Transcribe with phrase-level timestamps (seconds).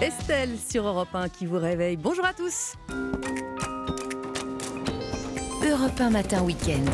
[0.00, 1.96] Estelle sur Europe 1 qui vous réveille.
[1.96, 2.74] Bonjour à tous.
[5.66, 6.84] Europe 1 matin week-end.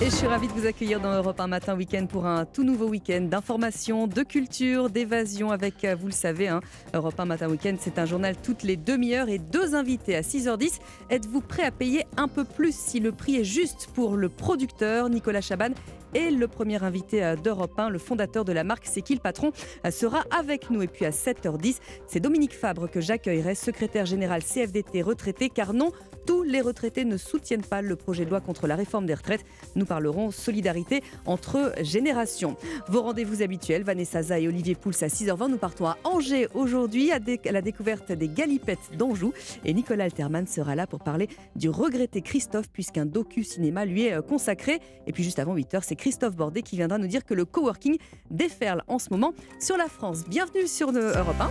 [0.00, 2.64] Et je suis ravie de vous accueillir dans Europe 1 Matin Week-end pour un tout
[2.64, 6.60] nouveau week-end d'information, de culture, d'évasion avec, euh, vous le savez, hein,
[6.92, 10.80] Europe 1 Matin Week-end, c'est un journal toutes les demi-heures et deux invités à 6h10.
[11.08, 15.08] Êtes-vous prêt à payer un peu plus si le prix est juste pour le producteur
[15.08, 15.70] Nicolas Chaban
[16.14, 19.20] et le premier invité euh, d'Europe 1, le fondateur de la marque C'est qui le
[19.20, 19.52] patron,
[19.86, 20.82] euh, sera avec nous.
[20.82, 25.92] Et puis à 7h10, c'est Dominique Fabre que j'accueillerai, secrétaire général CFDT retraité, car non,
[26.26, 29.44] tous les retraités ne soutiennent pas le projet de loi contre la réforme des retraites.
[29.74, 32.56] Nous parlerons solidarité entre générations.
[32.88, 35.50] Vos rendez-vous habituels, Vanessa Za et Olivier Pouls à 6h20.
[35.50, 37.18] Nous partons à Angers aujourd'hui à,
[37.50, 39.32] la découverte des galipettes d'Anjou.
[39.64, 44.22] Et Nicolas Alterman sera là pour parler du regretté Christophe, puisqu'un docu-cinéma lui est euh,
[44.22, 44.80] consacré.
[45.06, 47.96] Et puis juste avant 8h, c'est Christophe Bordet qui viendra nous dire que le coworking
[48.28, 50.24] déferle en ce moment sur la France.
[50.26, 51.48] Bienvenue sur Europe 1.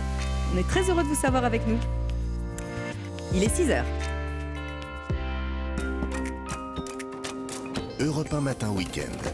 [0.54, 1.78] On est très heureux de vous savoir avec nous.
[3.32, 3.82] Il est 6h.
[8.00, 9.30] Europe 1 Matin Week-end.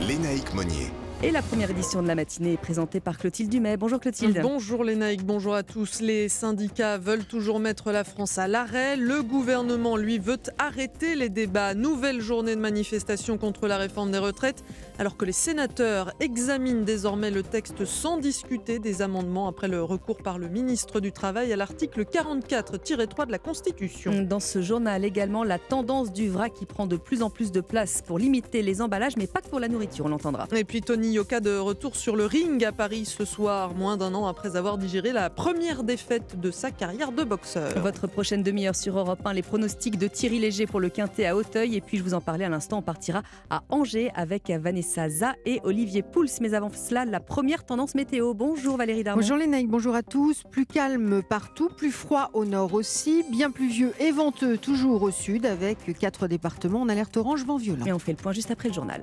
[0.00, 0.92] Lénaïque Monnier.
[1.22, 3.78] Et la première édition de la matinée est présentée par Clotilde Dumais.
[3.78, 4.38] Bonjour Clotilde.
[4.42, 6.02] Bonjour Lénaïque, bonjour à tous.
[6.02, 8.96] Les syndicats veulent toujours mettre la France à l'arrêt.
[8.96, 11.72] Le gouvernement, lui, veut arrêter les débats.
[11.72, 14.62] Nouvelle journée de manifestation contre la réforme des retraites,
[14.98, 20.18] alors que les sénateurs examinent désormais le texte sans discuter des amendements après le recours
[20.18, 24.20] par le ministre du Travail à l'article 44-3 de la Constitution.
[24.20, 27.62] Dans ce journal également, la tendance du vrac qui prend de plus en plus de
[27.62, 30.46] place pour limiter les emballages, mais pas que pour la nourriture, on l'entendra.
[30.54, 34.14] Et puis Tony Yoka de retour sur le ring à Paris ce soir, moins d'un
[34.14, 37.78] an après avoir digéré la première défaite de sa carrière de boxeur.
[37.80, 41.36] Votre prochaine demi-heure sur Europe 1, les pronostics de Thierry Léger pour le Quintet à
[41.36, 41.76] Auteuil.
[41.76, 45.34] Et puis je vous en parlais à l'instant, on partira à Angers avec Vanessa Za
[45.44, 46.26] et Olivier Pouls.
[46.40, 48.34] Mais avant cela, la première tendance météo.
[48.34, 49.20] Bonjour Valérie Darmon.
[49.20, 50.42] Bonjour les Naïcs, bonjour à tous.
[50.50, 55.46] Plus calme partout, plus froid au nord aussi, bien pluvieux et venteux toujours au sud
[55.46, 57.86] avec quatre départements en alerte orange vent violent.
[57.86, 59.02] Et on fait le point juste après le journal.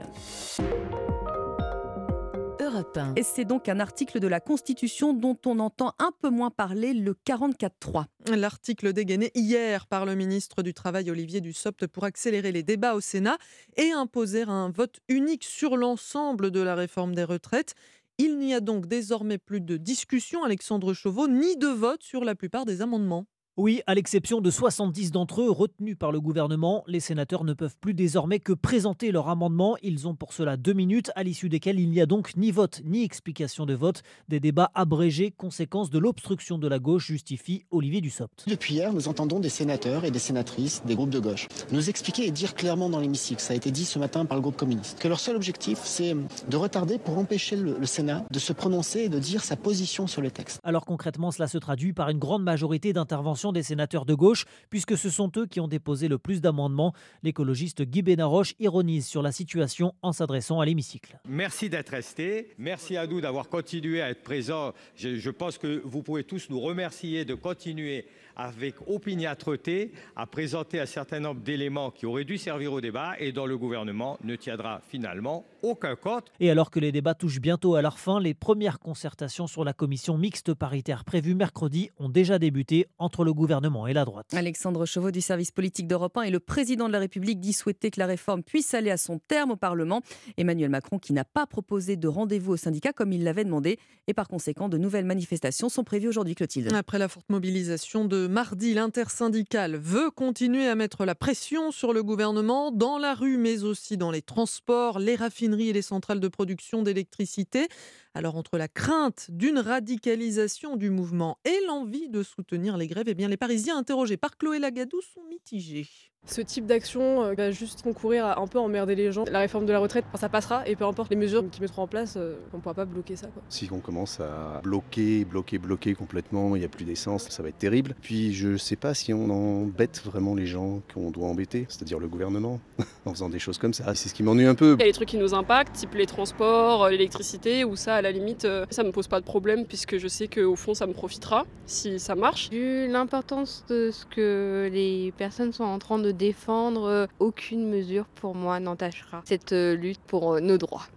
[3.15, 6.93] Et c'est donc un article de la Constitution dont on entend un peu moins parler,
[6.93, 8.05] le 44.3.
[8.35, 13.01] L'article dégainé hier par le ministre du Travail Olivier Dussopt pour accélérer les débats au
[13.01, 13.37] Sénat
[13.75, 17.75] et imposer un vote unique sur l'ensemble de la réforme des retraites.
[18.17, 22.35] Il n'y a donc désormais plus de discussion, Alexandre Chauveau, ni de vote sur la
[22.35, 23.25] plupart des amendements.
[23.55, 27.77] Oui, à l'exception de 70 d'entre eux retenus par le gouvernement, les sénateurs ne peuvent
[27.79, 29.77] plus désormais que présenter leur amendement.
[29.83, 32.81] Ils ont pour cela deux minutes, à l'issue desquelles il n'y a donc ni vote
[32.83, 34.01] ni explication de vote.
[34.27, 38.45] Des débats abrégés, conséquence de l'obstruction de la gauche, justifie Olivier Dussopt.
[38.47, 42.25] Depuis hier, nous entendons des sénateurs et des sénatrices des groupes de gauche nous expliquer
[42.25, 44.97] et dire clairement dans l'hémicycle, ça a été dit ce matin par le groupe communiste,
[44.97, 46.15] que leur seul objectif, c'est
[46.49, 50.07] de retarder pour empêcher le, le Sénat de se prononcer et de dire sa position
[50.07, 50.59] sur le texte.
[50.63, 54.97] Alors concrètement, cela se traduit par une grande majorité d'interventions des sénateurs de gauche, puisque
[54.97, 56.93] ce sont eux qui ont déposé le plus d'amendements.
[57.23, 61.19] L'écologiste Guy Benaroche ironise sur la situation en s'adressant à l'hémicycle.
[61.27, 62.53] Merci d'être resté.
[62.57, 64.73] Merci à nous d'avoir continué à être présents.
[64.95, 68.05] Je, je pense que vous pouvez tous nous remercier de continuer
[68.35, 73.31] avec opiniâtreté à présenter un certain nombre d'éléments qui auraient dû servir au débat et
[73.31, 76.31] dont le gouvernement ne tiendra finalement aucun compte.
[76.39, 79.73] Et alors que les débats touchent bientôt à leur fin, les premières concertations sur la
[79.73, 84.33] commission mixte paritaire prévue mercredi ont déjà débuté entre le gouvernement et la droite.
[84.33, 87.91] Alexandre Chauveau du service politique d'Europe 1 et le président de la République dit souhaiter
[87.91, 90.01] que la réforme puisse aller à son terme au Parlement.
[90.37, 94.13] Emmanuel Macron qui n'a pas proposé de rendez-vous au syndicat comme il l'avait demandé et
[94.13, 96.73] par conséquent de nouvelles manifestations sont prévues aujourd'hui Clotilde.
[96.73, 102.03] Après la forte mobilisation de mardi, l'intersyndicale veut continuer à mettre la pression sur le
[102.03, 106.27] gouvernement dans la rue mais aussi dans les transports, les raffineries et les centrales de
[106.27, 107.67] production d'électricité.
[108.13, 113.15] Alors entre la crainte d'une radicalisation du mouvement et l'envie de soutenir les grèves, eh
[113.15, 115.87] bien les Parisiens interrogés par Chloé Lagadou sont mitigés.
[116.25, 119.25] Ce type d'action euh, va juste concourir à un peu emmerder les gens.
[119.29, 121.87] La réforme de la retraite, ça passera et peu importe les mesures qu'ils mettront en
[121.87, 123.27] place, euh, on ne pourra pas bloquer ça.
[123.27, 123.43] Quoi.
[123.49, 127.49] Si on commence à bloquer, bloquer, bloquer complètement, il n'y a plus d'essence, ça va
[127.49, 127.93] être terrible.
[128.01, 131.99] Puis je ne sais pas si on embête vraiment les gens qu'on doit embêter, c'est-à-dire
[131.99, 132.61] le gouvernement,
[133.05, 133.93] en faisant des choses comme ça.
[133.93, 134.77] C'est ce qui m'ennuie un peu.
[134.79, 138.01] Il y a des trucs qui nous impactent, type les transports, l'électricité, ou ça, à
[138.01, 140.87] la limite, euh, ça me pose pas de problème puisque je sais qu'au fond, ça
[140.87, 142.49] me profitera si ça marche.
[142.49, 148.35] Vu l'importance de ce que les personnes sont en train de défendre, aucune mesure pour
[148.35, 150.87] moi n'entachera cette lutte pour nos droits.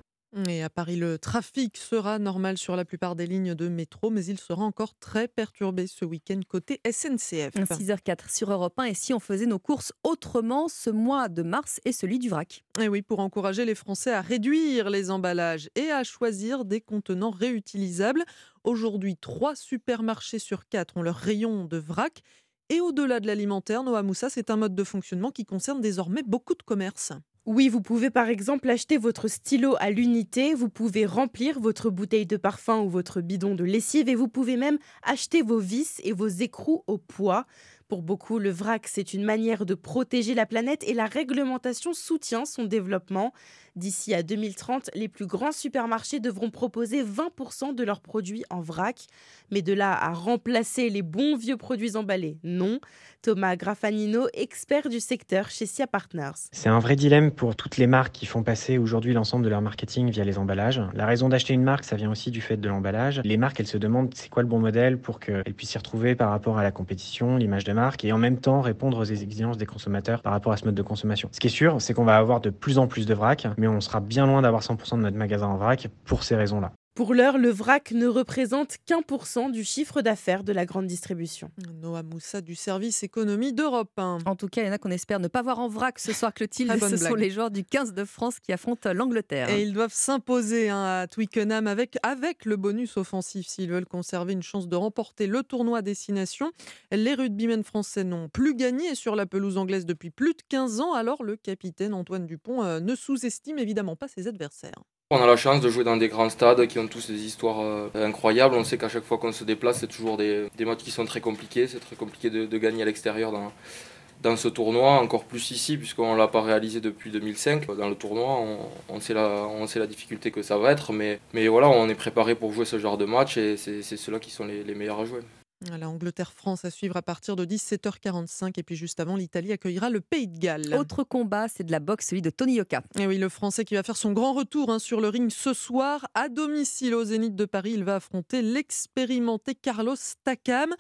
[0.49, 4.25] Et à Paris, le trafic sera normal sur la plupart des lignes de métro, mais
[4.27, 7.55] il sera encore très perturbé ce week-end côté SNCF.
[7.55, 8.85] 6h04 sur Europe 1.
[8.85, 12.65] Et si on faisait nos courses autrement, ce mois de mars est celui du vrac?
[12.79, 17.31] Et oui, pour encourager les Français à réduire les emballages et à choisir des contenants
[17.31, 18.25] réutilisables.
[18.63, 22.21] Aujourd'hui, trois supermarchés sur quatre ont leur rayon de vrac.
[22.69, 26.55] Et au-delà de l'alimentaire, Noah Moussa, c'est un mode de fonctionnement qui concerne désormais beaucoup
[26.55, 27.13] de commerces.
[27.47, 32.27] Oui, vous pouvez par exemple acheter votre stylo à l'unité, vous pouvez remplir votre bouteille
[32.27, 36.13] de parfum ou votre bidon de lessive et vous pouvez même acheter vos vis et
[36.13, 37.47] vos écrous au poids.
[37.87, 42.45] Pour beaucoup, le vrac, c'est une manière de protéger la planète et la réglementation soutient
[42.45, 43.33] son développement.
[43.77, 49.07] D'ici à 2030, les plus grands supermarchés devront proposer 20% de leurs produits en vrac.
[49.51, 52.81] Mais de là à remplacer les bons vieux produits emballés, non.
[53.21, 56.49] Thomas Graffanino, expert du secteur chez SIA Partners.
[56.53, 59.61] C'est un vrai dilemme pour toutes les marques qui font passer aujourd'hui l'ensemble de leur
[59.61, 60.81] marketing via les emballages.
[60.95, 63.21] La raison d'acheter une marque, ça vient aussi du fait de l'emballage.
[63.25, 66.15] Les marques, elles se demandent c'est quoi le bon modèle pour qu'elles puissent s'y retrouver
[66.15, 69.59] par rapport à la compétition, l'image de marque et en même temps répondre aux exigences
[69.59, 71.29] des consommateurs par rapport à ce mode de consommation.
[71.33, 73.81] Ce qui est sûr, c'est qu'on va avoir de plus en plus de vrac, on
[73.81, 76.73] sera bien loin d'avoir 100% de notre magasin en vrac pour ces raisons-là.
[76.97, 80.87] Pour l'heure, le vrac ne représente qu'un pour cent du chiffre d'affaires de la grande
[80.87, 81.51] distribution.
[81.83, 84.21] Noah Moussa du service économie d'Europe 1.
[84.25, 86.15] En tout cas, il y en a qu'on espère ne pas voir en vrac ce
[86.15, 86.73] soir, Clotilde.
[86.81, 89.51] Ce sont les joueurs du 15 de France qui affrontent l'Angleterre.
[89.51, 94.33] Et ils doivent s'imposer hein, à Twickenham avec, avec le bonus offensif s'ils veulent conserver
[94.33, 96.51] une chance de remporter le tournoi destination.
[96.93, 100.95] Les rugbymen français n'ont plus gagné sur la pelouse anglaise depuis plus de 15 ans,
[100.95, 104.83] alors le capitaine Antoine Dupont euh, ne sous-estime évidemment pas ses adversaires.
[105.13, 107.61] On a la chance de jouer dans des grands stades qui ont tous des histoires
[107.61, 108.57] euh, incroyables.
[108.57, 111.21] On sait qu'à chaque fois qu'on se déplace, c'est toujours des, matchs qui sont très
[111.21, 111.69] compliqués.
[111.69, 116.19] C'est très compliqué de, gagner à l'extérieur dans, ce tournoi, encore plus ici, puisqu'on ne
[116.19, 117.69] l'a pas réalisé depuis 2005.
[117.77, 118.41] Dans le tournoi,
[118.89, 122.65] on, sait, la, difficulté que ça va être, mais, voilà, on est préparé pour jouer
[122.65, 125.21] ce genre de match et c'est ceux-là qui sont les meilleurs à jouer.
[125.63, 130.03] Voilà, Angleterre-France à suivre à partir de 17h45 et puis juste avant, l'Italie accueillera le
[130.03, 130.75] Pays de Galles.
[130.75, 132.83] Autre combat, c'est de la boxe, celui de Tony Yoka.
[132.99, 135.55] Et oui, le Français qui va faire son grand retour hein, sur le ring ce
[135.55, 137.73] soir à domicile au Zénith de Paris.
[137.75, 140.75] Il va affronter l'expérimenté Carlos Takam,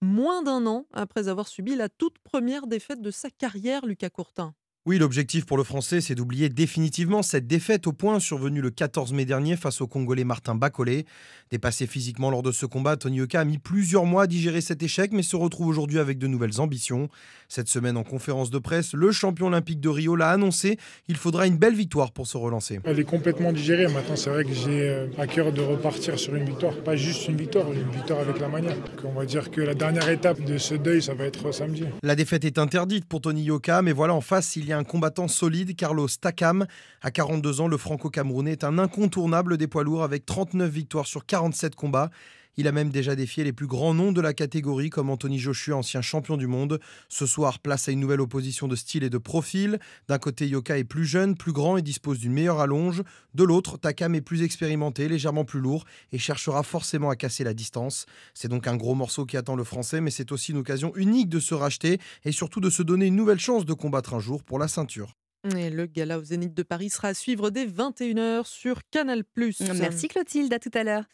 [0.00, 4.54] moins d'un an après avoir subi la toute première défaite de sa carrière, Lucas Courtin.
[4.84, 9.12] Oui, l'objectif pour le Français, c'est d'oublier définitivement cette défaite au point survenue le 14
[9.12, 11.06] mai dernier face au Congolais Martin Bacolé.
[11.52, 14.82] Dépassé physiquement lors de ce combat, Tony Yoka a mis plusieurs mois à digérer cet
[14.82, 17.08] échec, mais se retrouve aujourd'hui avec de nouvelles ambitions.
[17.48, 20.78] Cette semaine, en conférence de presse, le champion olympique de Rio l'a annoncé.
[21.06, 22.80] Il faudra une belle victoire pour se relancer.
[22.82, 23.86] Elle est complètement digérée.
[23.86, 26.74] Maintenant, c'est vrai que j'ai euh, à cœur de repartir sur une victoire.
[26.82, 28.76] Pas juste une victoire, une victoire avec la manière.
[29.04, 31.84] On va dire que la dernière étape de ce deuil, ça va être samedi.
[32.02, 34.84] La défaite est interdite pour Tony Yoka, mais voilà, en face, il y a un
[34.84, 36.66] combattant solide, Carlos Takam.
[37.00, 41.26] À 42 ans, le franco-camerounais est un incontournable des poids lourds avec 39 victoires sur
[41.26, 42.10] 47 combats.
[42.56, 45.76] Il a même déjà défié les plus grands noms de la catégorie comme Anthony Joshua,
[45.76, 46.80] ancien champion du monde.
[47.08, 49.78] Ce soir, place à une nouvelle opposition de style et de profil.
[50.08, 53.02] D'un côté, Yoka est plus jeune, plus grand et dispose d'une meilleure allonge.
[53.34, 57.54] De l'autre, Takam est plus expérimenté, légèrement plus lourd et cherchera forcément à casser la
[57.54, 58.06] distance.
[58.34, 61.28] C'est donc un gros morceau qui attend le français, mais c'est aussi une occasion unique
[61.28, 64.42] de se racheter et surtout de se donner une nouvelle chance de combattre un jour
[64.42, 65.14] pour la ceinture.
[65.56, 69.24] Et le gala au Zénith de Paris sera à suivre dès 21h sur Canal+.
[69.36, 71.04] Merci Clotilde, à tout à l'heure.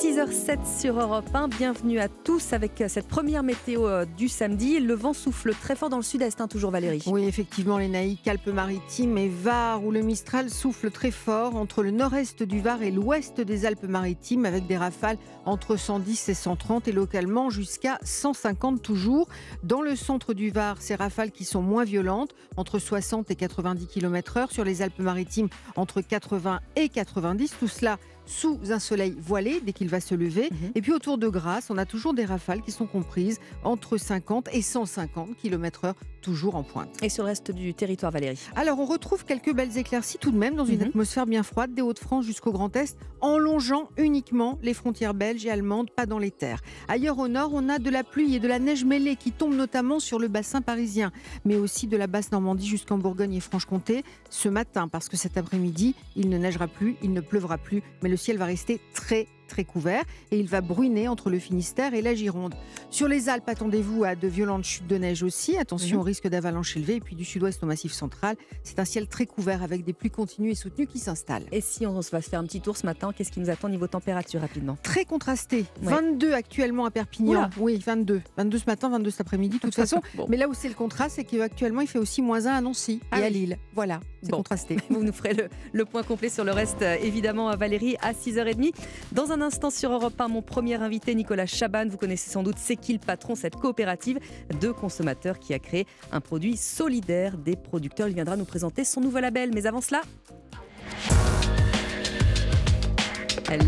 [0.00, 4.80] 6h07 sur Europe 1, bienvenue à tous avec cette première météo euh, du samedi.
[4.80, 7.02] Le vent souffle très fort dans le sud-est, hein, toujours Valérie.
[7.06, 11.90] Oui, effectivement, les naïcs, Alpes-Maritimes et Var, où le Mistral souffle très fort entre le
[11.90, 16.92] nord-est du Var et l'ouest des Alpes-Maritimes, avec des rafales entre 110 et 130 et
[16.92, 19.28] localement jusqu'à 150 toujours.
[19.64, 23.86] Dans le centre du Var, ces rafales qui sont moins violentes, entre 60 et 90
[23.86, 24.50] km/h.
[24.50, 27.54] Sur les Alpes-Maritimes, entre 80 et 90.
[27.60, 27.98] Tout cela
[28.30, 30.48] sous un soleil voilé dès qu'il va se lever.
[30.74, 34.48] Et puis autour de Grasse, on a toujours des rafales qui sont comprises entre 50
[34.52, 36.90] et 150 km/h, toujours en pointe.
[37.02, 40.36] Et sur le reste du territoire, Valérie Alors on retrouve quelques belles éclaircies tout de
[40.38, 40.86] même dans une Mhm.
[40.88, 45.50] atmosphère bien froide des Hauts-de-France jusqu'au Grand Est, en longeant uniquement les frontières belges et
[45.50, 46.60] allemandes, pas dans les terres.
[46.88, 49.56] Ailleurs au nord, on a de la pluie et de la neige mêlée qui tombent
[49.56, 51.10] notamment sur le bassin parisien,
[51.44, 55.36] mais aussi de la basse Normandie jusqu'en Bourgogne et Franche-Comté ce matin, parce que cet
[55.36, 59.26] après-midi, il ne neigera plus, il ne pleuvra plus, mais le ciel va rester très
[59.50, 62.54] très couvert et il va bruiner entre le Finistère et la Gironde.
[62.90, 65.56] Sur les Alpes, attendez-vous à de violentes chutes de neige aussi.
[65.58, 66.00] Attention Mhm.
[66.00, 66.94] au risque d'avalanche élevé.
[66.96, 70.10] Et puis du sud-ouest au massif central, c'est un ciel très couvert avec des pluies
[70.10, 71.44] continues et soutenues qui s'installent.
[71.52, 73.68] Et si on va se faire un petit tour ce matin, qu'est-ce qui nous attend
[73.68, 74.76] niveau température rapidement?
[74.82, 75.66] Très contrasté.
[75.82, 75.90] Ouais.
[75.92, 77.30] 22 actuellement à Perpignan.
[77.32, 77.50] Oula.
[77.58, 78.22] Oui, 22.
[78.36, 79.56] 22 ce matin, 22 cet après-midi.
[79.56, 80.26] De toute façon, Bon.
[80.28, 83.00] mais là où c'est le contraste, c'est qu'actuellement, il fait aussi moins 1 à Nancy
[83.10, 83.32] Ah et à oui.
[83.32, 83.58] Lille.
[83.74, 84.38] Voilà, c'est Bon.
[84.38, 84.76] contrasté.
[84.90, 88.12] Vous nous ferez le, le point complet sur le reste, euh, évidemment, à Valérie, à
[88.12, 88.72] 6h30.
[89.12, 91.86] Dans un instant, sur Europe 1, mon premier invité, Nicolas Chaban.
[91.88, 94.18] Vous connaissez sans doute C'est qui le patron, cette coopérative
[94.60, 98.08] de consommateurs qui a créé un produit solidaire des producteurs.
[98.08, 99.50] Il viendra nous présenter son nouveau label.
[99.54, 100.02] Mais avant cela.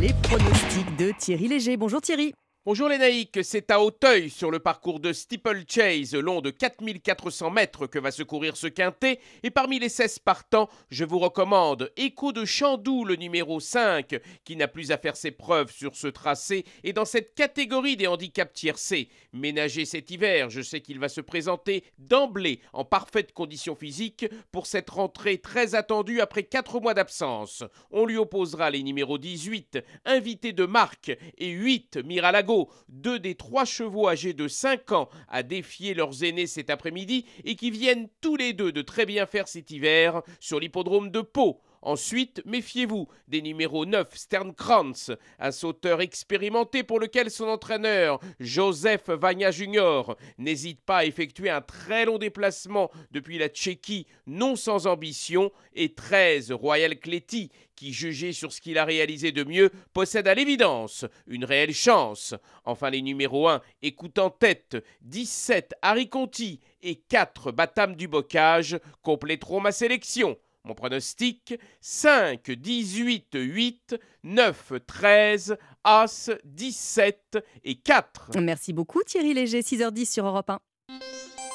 [0.01, 1.77] Les pronostics de Thierry Léger.
[1.77, 2.33] Bonjour Thierry.
[2.65, 7.89] Bonjour les naïcs, c'est à Auteuil sur le parcours de Steeplechase, long de 4400 mètres
[7.89, 9.19] que va se courir ce quintet.
[9.43, 14.55] Et parmi les 16 partants, je vous recommande Écho de Chandoux, le numéro 5, qui
[14.55, 18.55] n'a plus à faire ses preuves sur ce tracé et dans cette catégorie des handicaps
[18.55, 19.09] tiercés.
[19.33, 24.67] Ménagé cet hiver, je sais qu'il va se présenter d'emblée en parfaite condition physique pour
[24.67, 27.65] cette rentrée très attendue après 4 mois d'absence.
[27.91, 32.52] On lui opposera les numéros 18, invité de marque, et 8, Miralago,
[32.89, 37.57] deux des trois chevaux âgés de 5 ans à défier leurs aînés cet après-midi et
[37.57, 41.61] qui viennent tous les deux de très bien faire cet hiver sur l'hippodrome de Pau.
[41.83, 45.11] Ensuite, méfiez-vous des numéros 9 Sternkrantz,
[45.41, 51.61] un sauteur expérimenté pour lequel son entraîneur, Joseph Vagna Junior, n'hésite pas à effectuer un
[51.61, 58.33] très long déplacement depuis la Tchéquie, non sans ambition, et 13 Royal Cléty, qui, jugé
[58.33, 62.33] sur ce qu'il a réalisé de mieux, possède à l'évidence une réelle chance.
[62.65, 68.79] Enfin, les numéros 1 écoute en tête, 17 Harry Conti et 4 Batam du Bocage
[69.03, 70.39] compléteront ma sélection.
[70.65, 78.31] Mon pronostic 5, 18, 8, 9, 13, As, 17 et 4.
[78.41, 80.61] Merci beaucoup Thierry Léger, 6h10 sur Europe 1.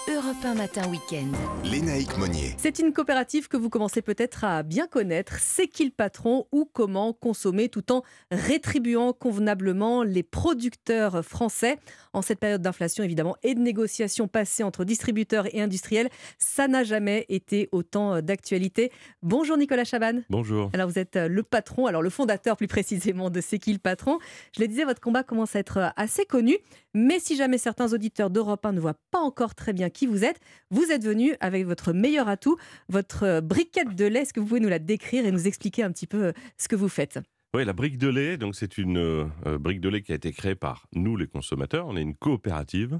[0.09, 1.27] Europe 1 Matin Week-end.
[1.65, 2.55] Lénaïque Monnier.
[2.57, 5.33] C'est une coopérative que vous commencez peut-être à bien connaître.
[5.37, 11.77] C'est qui le patron ou comment consommer tout en rétribuant convenablement les producteurs français?
[12.13, 16.85] En cette période d'inflation évidemment et de négociations passées entre distributeurs et industriels, ça n'a
[16.85, 18.93] jamais été autant d'actualité.
[19.21, 20.21] Bonjour Nicolas Chaban.
[20.29, 20.69] Bonjour.
[20.73, 24.19] Alors vous êtes le patron, alors le fondateur plus précisément de C'est qui le patron
[24.55, 26.57] Je le disais, votre combat commence à être assez connu,
[26.93, 30.23] mais si jamais certains auditeurs d'Europe 1 ne voient pas encore très bien qui vous
[30.23, 30.39] êtes,
[30.69, 34.21] vous êtes venu avec votre meilleur atout, votre briquette de lait.
[34.21, 36.75] Est-ce que vous pouvez nous la décrire et nous expliquer un petit peu ce que
[36.75, 37.19] vous faites?
[37.53, 40.31] Oui, la brique de lait, donc c'est une euh, brique de lait qui a été
[40.31, 41.87] créée par nous, les consommateurs.
[41.87, 42.99] On est une coopérative.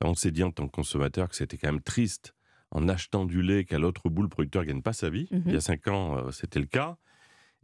[0.00, 2.34] On s'est dit en tant que consommateur que c'était quand même triste
[2.70, 5.28] en achetant du lait qu'à l'autre bout, le producteur ne gagne pas sa vie.
[5.30, 5.42] Mhm.
[5.46, 6.96] Il y a cinq ans, euh, c'était le cas.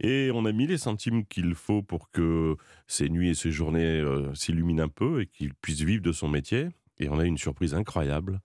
[0.01, 4.01] Et on a mis les centimes qu'il faut pour que ces nuits et ces journées
[4.01, 6.67] euh, s'illuminent un peu et qu'il puisse vivre de son métier.
[6.99, 8.41] Et on a eu une surprise incroyable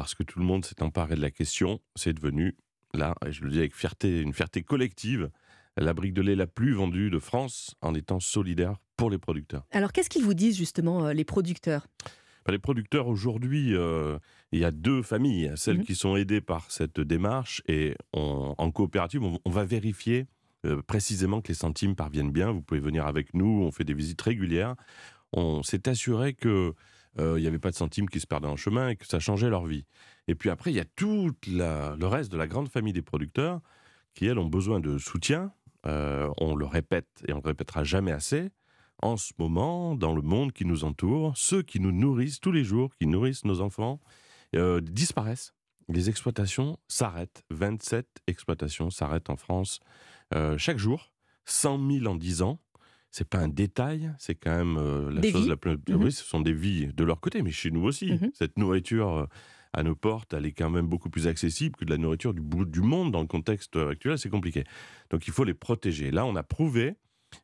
[0.00, 1.78] parce que tout le monde s'est emparé de la question.
[1.94, 2.56] C'est devenu,
[2.94, 5.28] là, et je le dis avec fierté, une fierté collective,
[5.76, 9.64] la brique de lait la plus vendue de France en étant solidaire pour les producteurs.
[9.72, 11.86] Alors qu'est-ce qu'ils vous disent justement euh, les producteurs?
[12.46, 14.18] Ben, Les producteurs aujourd'hui, euh,
[14.52, 15.84] il y a deux familles, celles Mhm.
[15.84, 20.26] qui sont aidées par cette démarche et on- en coopérative, on, on va vérifier
[20.66, 22.52] euh, précisément que les centimes parviennent bien.
[22.52, 24.76] Vous pouvez venir avec nous, on fait des visites régulières.
[25.34, 26.74] On s'est assuré que
[27.18, 29.18] euh, il n'y avait pas de centimes qui se perdaient en chemin et que ça
[29.18, 29.84] changeait leur vie.
[30.28, 33.60] Et puis après, il y a tout le reste de la grande famille des producteurs
[34.14, 35.52] qui, elles, ont besoin de soutien.
[35.86, 38.50] Euh, on le répète et on le répétera jamais assez.
[39.02, 42.64] En ce moment, dans le monde qui nous entoure, ceux qui nous nourrissent tous les
[42.64, 43.98] jours, qui nourrissent nos enfants,
[44.54, 45.54] euh, disparaissent.
[45.88, 47.42] Les exploitations s'arrêtent.
[47.50, 49.80] 27 exploitations s'arrêtent en France
[50.58, 51.10] chaque jour.
[51.46, 52.60] 100 000 en 10 ans.
[53.10, 55.48] C'est pas un détail, c'est quand même euh, la Des chose vies.
[55.48, 55.72] la plus.
[55.88, 56.02] Mhm.
[56.04, 58.12] Oui, ce sont des vies de leur côté, mais chez nous aussi.
[58.12, 58.30] Mhm.
[58.34, 59.26] Cette nourriture euh,
[59.72, 62.40] à nos portes, elle est quand même beaucoup plus accessible que de la nourriture du
[62.40, 64.18] bout du monde dans le contexte actuel.
[64.18, 64.64] C'est compliqué.
[65.10, 66.10] Donc il faut les protéger.
[66.10, 66.94] Là, on a prouvé,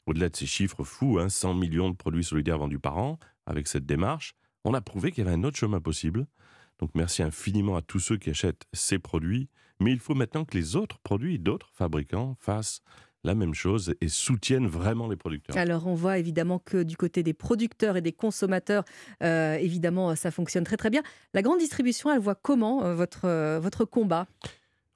[0.07, 3.67] au-delà de ces chiffres fous, hein, 100 millions de produits solidaires vendus par an, avec
[3.69, 6.27] cette démarche, on a prouvé qu'il y avait un autre chemin possible.
[6.81, 9.49] Donc merci infiniment à tous ceux qui achètent ces produits.
[9.81, 12.81] Mais il faut maintenant que les autres produits, d'autres fabricants fassent
[13.27, 15.57] la même chose et soutiennent vraiment les producteurs.
[15.57, 18.85] Alors on voit évidemment que du côté des producteurs et des consommateurs,
[19.23, 21.03] euh, évidemment ça fonctionne très très bien.
[21.35, 24.27] La grande distribution, elle voit comment euh, votre, euh, votre combat?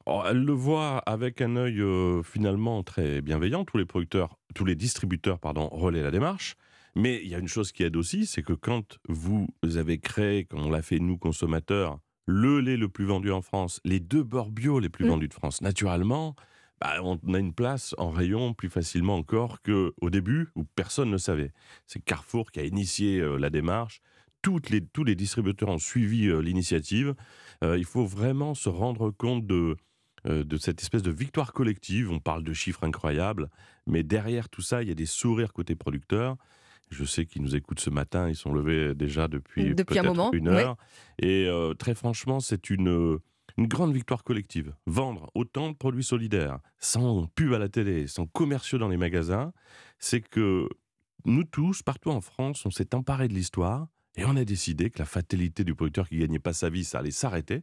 [0.06, 3.64] Oh, elle le voit avec un œil euh, finalement très bienveillant.
[3.64, 6.56] Tous les producteurs, tous les distributeurs, pardon, relaient la démarche.
[6.96, 9.46] Mais il y a une chose qui aide aussi, c'est que quand vous
[9.76, 13.80] avez créé, comme on l'a fait nous consommateurs, le lait le plus vendu en France,
[13.84, 15.08] les deux beurres bio les plus Mm.
[15.08, 16.34] vendus de France, naturellement,
[16.80, 21.18] bah, on a une place en rayon plus facilement encore qu'au début où personne ne
[21.18, 21.52] savait.
[21.86, 24.00] C'est Carrefour qui a initié euh, la démarche.
[24.40, 27.14] Toutes les, tous les distributeurs ont suivi euh, l'initiative.
[27.62, 29.76] Euh, il faut vraiment se rendre compte de,
[30.24, 32.10] de cette espèce de victoire collective.
[32.10, 33.50] On parle de chiffres incroyables,
[33.86, 36.36] mais derrière tout ça, il y a des sourires côté producteurs.
[36.90, 40.32] Je sais qu'ils nous écoutent ce matin, ils sont levés déjà depuis, depuis un moment,
[40.32, 40.76] une heure.
[41.20, 43.20] Et très franchement, c'est une,
[43.60, 44.74] une grande victoire collective.
[44.86, 49.52] Vendre autant de produits solidaires, sans pub à la télé, sans commerciaux dans les magasins,
[49.98, 50.66] c'est que
[51.26, 54.98] nous tous, partout en France, on s'est emparé de l'histoire et on a décidé que
[54.98, 57.62] la fatalité du producteur qui gagnait pas sa vie, ça allait s'arrêter.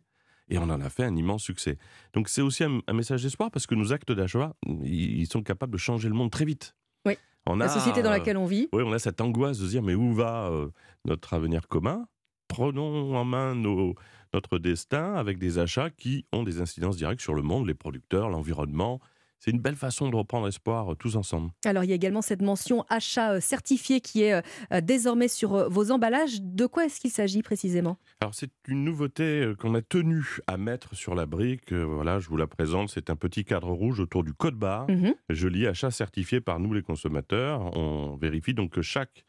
[0.50, 1.80] Et on en a fait un immense succès.
[2.14, 5.80] Donc c'est aussi un, message d'espoir parce que nos actes d'achat, ils sont capables de
[5.80, 6.76] changer le monde très vite.
[7.08, 7.18] Oui.
[7.48, 8.70] On la société dans laquelle on vit.
[8.72, 10.70] Oui, on a cette angoisse de se dire mais où va euh,
[11.06, 12.08] notre avenir commun?
[12.48, 13.96] Prenons en main nos,
[14.34, 18.30] notre destin avec des achats qui ont des incidences directes sur le monde, les producteurs,
[18.30, 19.00] l'environnement.
[19.40, 21.52] C'est une belle façon de reprendre espoir euh, tous ensemble.
[21.66, 25.70] Alors il y a également cette mention achat euh, certifié qui est euh, désormais sur
[25.70, 26.42] vos emballages.
[26.42, 27.98] De quoi est-ce qu'il s'agit précisément?
[28.22, 31.72] Alors c'est une nouveauté qu'on a tenu à mettre sur la brique.
[31.72, 32.90] Voilà, je vous la présente.
[32.90, 34.90] C'est un petit cadre rouge autour du code barre.
[34.90, 35.14] Mhm.
[35.30, 37.76] Je lis achat certifié par nous les consommateurs.
[37.78, 39.24] On vérifie donc que chaque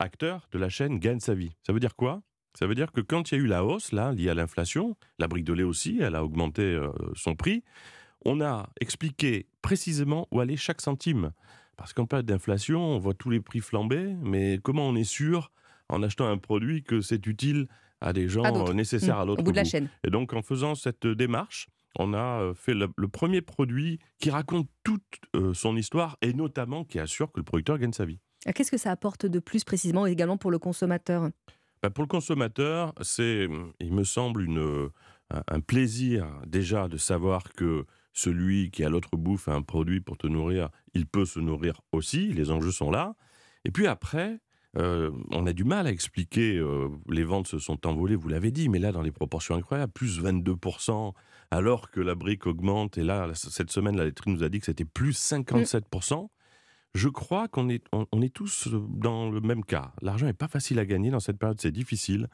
[0.00, 1.52] acteur de la chaîne gagne sa vie.
[1.62, 2.22] Ça veut dire quoi?
[2.54, 4.96] Ça veut dire que quand il y a eu la hausse, là, liée à l'inflation,
[5.18, 7.64] la brique de lait aussi, elle a augmenté euh, son prix,
[8.24, 11.32] on a expliqué précisément où allait chaque centime.
[11.76, 15.50] Parce qu'en période d'inflation, on voit tous les prix flamber, mais comment on est sûr,
[15.88, 17.68] en achetant un produit, que c'est utile
[18.00, 19.88] à des gens euh, nécessaires à mmh, l'autre au bout de la chaîne.
[20.04, 21.68] Et donc, en faisant cette démarche,
[21.98, 25.02] on a euh, fait le, premier produit qui raconte toute
[25.54, 28.18] son histoire et notamment qui assure que le producteur gagne sa vie.
[28.54, 31.30] Qu'est-ce que ça apporte de plus précisément également pour le consommateur?
[31.82, 33.48] Bah, pour le consommateur, c'est,
[33.80, 34.90] il me semble, une,
[35.30, 40.18] un plaisir déjà de savoir que celui qui à l'autre bout fait un produit pour
[40.18, 43.14] te nourrir, il peut se nourrir aussi, les enjeux sont là.
[43.64, 44.40] Et puis après,
[44.78, 48.50] euh, on a du mal à expliquer, euh, les ventes se sont envolées, vous l'avez
[48.50, 51.12] dit, mais là dans des proportions incroyables, plus 22%,
[51.50, 54.66] alors que la brique augmente, et là, cette semaine, la laiterie nous a dit que
[54.66, 56.28] c'était plus 57%
[56.94, 59.92] je crois qu'on est, on, est tous dans le même cas.
[60.02, 62.28] L'argent n'est pas facile à gagner dans cette période, c'est difficile.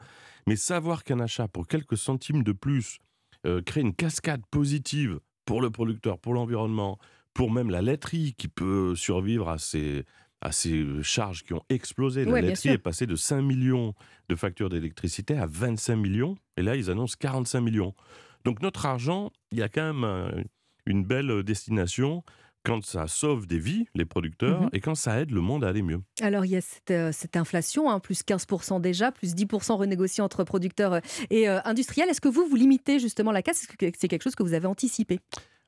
[0.47, 2.99] Mais savoir qu'un achat pour quelques centimes de plus
[3.45, 6.99] euh, crée une cascade positive pour le producteur, pour l'environnement,
[7.33, 10.03] pour même la laiterie qui peut survivre à ces,
[10.41, 12.25] à ces charges qui ont explosé.
[12.25, 13.93] La laiterie est passée de 5 millions
[14.27, 16.35] de factures d'électricité à 25 millions.
[16.57, 17.95] Et là, ils annoncent 45 millions.
[18.43, 20.43] Donc notre argent, il y a quand même euh,
[20.85, 22.23] une belle destination
[22.63, 24.69] quand ça sauve des vies, les producteurs, mhm.
[24.73, 26.01] et quand ça aide le monde à aller mieux.
[26.21, 30.43] Alors il y a cette, euh, inflation, hein, plus 15% déjà, plus 10% renégociés entre
[30.43, 32.09] producteurs euh, et euh, industriels.
[32.09, 33.63] Est-ce que vous, vous limitez justement la casse?
[33.63, 35.19] Est-ce que c'est quelque chose que vous avez anticipé?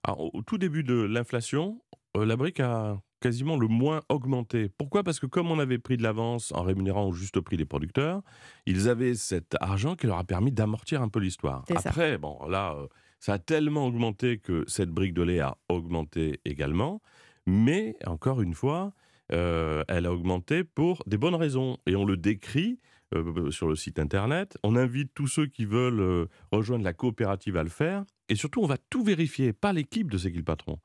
[0.04, 1.82] Alors, Au tout début de l'inflation,
[2.16, 4.68] la brique a quasiment le moins augmenté.
[4.68, 5.04] Pourquoi?
[5.04, 8.22] Parce que comme on avait pris de l'avance en rémunérant au juste prix les producteurs,
[8.66, 11.64] ils avaient cet argent qui leur a permis d'amortir un peu l'histoire.
[11.76, 12.76] Après, bon, là,
[13.22, 17.04] ça a tellement augmenté que cette brique de lait a augmenté également.
[17.46, 18.94] Mais, encore une fois,
[19.32, 21.78] euh, elle a augmenté pour des bonnes raisons.
[21.86, 22.80] Et on le décrit
[23.14, 24.58] euh, sur le site internet.
[24.64, 28.06] On invite tous ceux qui veulent euh, rejoindre la coopérative à le faire.
[28.28, 30.80] Et surtout, on va tout vérifier, pas l'équipe de C'est qui le patron.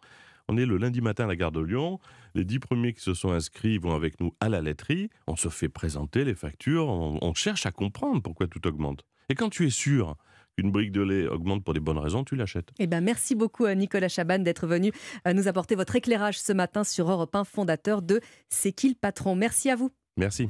[0.48, 2.00] On est le lundi matin à la gare de Lyon.
[2.34, 5.08] Les dix premiers qui se sont inscrits vont avec nous à la laiterie.
[5.26, 6.86] On se fait présenter les factures.
[6.86, 9.06] on cherche à comprendre pourquoi tout augmente.
[9.30, 10.16] Et quand tu es sûr
[10.56, 12.70] une brique de lait augmente pour des bonnes raisons, tu l'achètes.
[12.78, 14.92] Eh ben, merci beaucoup à Nicolas Chaban d'être venu
[15.26, 18.94] euh, nous apporter votre éclairage ce matin sur Europe 1, fondateur de C'est qui le
[18.94, 19.34] patron?
[19.34, 19.90] Merci à vous.
[20.16, 20.48] Merci.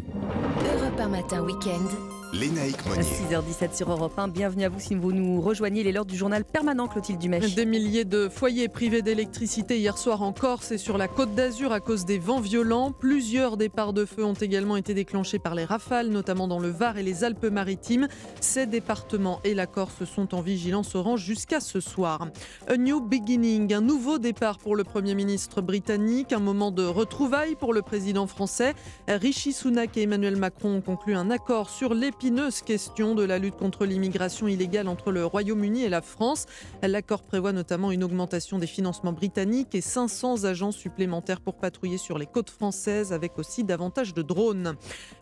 [0.75, 2.26] Europe 1 matin week-end.
[2.33, 3.03] Lénaïque Monnier.
[3.03, 4.29] 6h17 sur Europe 1.
[4.29, 5.81] Bienvenue à vous si vous nous rejoignez.
[5.81, 7.55] Il est l'heure du journal permanent, Clotilde Dumèche.
[7.55, 11.73] Des milliers de foyers privés d'électricité hier soir en Corse et sur la côte d'Azur
[11.73, 12.93] à cause des vents violents.
[12.93, 16.99] Plusieurs départs de feu ont également été déclenchés par les rafales, notamment dans le Var
[16.99, 18.09] et les Alpes-Maritimes.
[18.41, 22.29] Ces départements et la Corse sont en vigilance orange jusqu'à ce soir.
[22.69, 27.55] A new beginning, un nouveau départ pour le Premier ministre britannique, un moment de retrouvailles
[27.55, 28.75] pour le président français.
[29.09, 33.57] Rishi Sunak et Emmanuel Macron ont conclu un accord sur l'épisode question de la lutte
[33.57, 36.47] contre l'immigration illégale entre le Royaume-Uni et la France.
[36.83, 42.19] L'accord prévoit notamment une augmentation des financements britanniques et 500 agents supplémentaires pour patrouiller sur
[42.19, 44.77] les côtes françaises avec aussi davantage de drones.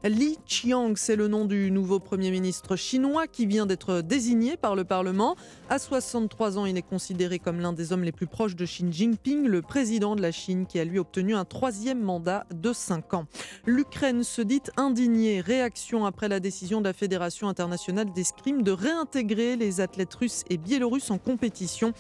[0.05, 4.77] Li Qiang, c'est le nom du nouveau Premier ministre chinois qui vient d'être désigné par
[4.77, 5.37] le Parlement.
[5.69, 8.85] À 63 ans, il est considéré comme l'un des hommes les plus proches de Xi
[8.91, 13.15] Jinping, le président de la Chine qui a lui obtenu un troisième mandat de 5
[13.15, 13.27] ans.
[13.67, 15.41] L'Ukraine se dit indignée.
[15.41, 20.57] Réaction après la décision de la Fédération internationale d'escrime de réintégrer les athlètes russes et
[20.57, 21.93] biélorusses en compétition.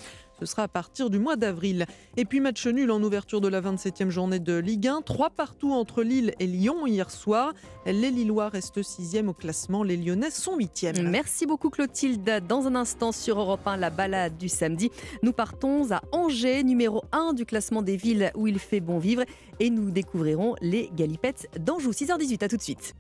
[0.45, 1.87] Ce sera à partir du mois d'avril.
[2.19, 5.01] Et puis match nul en ouverture de la 27e journée de Ligue 1.
[5.01, 7.55] Trois partout entre Lille et Lyon hier soir.
[7.87, 9.83] Les Lillois restent 6e au classement.
[9.83, 11.01] Les Lyonnais sont 8e.
[11.09, 12.43] Merci beaucoup Clotilde.
[12.47, 14.91] Dans un instant sur Europe 1, la balade du samedi.
[15.23, 19.23] Nous partons à Angers, numéro 1 du classement des villes où il fait bon vivre.
[19.61, 21.93] Et nous découvrirons les galipettes d'Anjou.
[21.93, 22.95] 6h18, à tout de suite.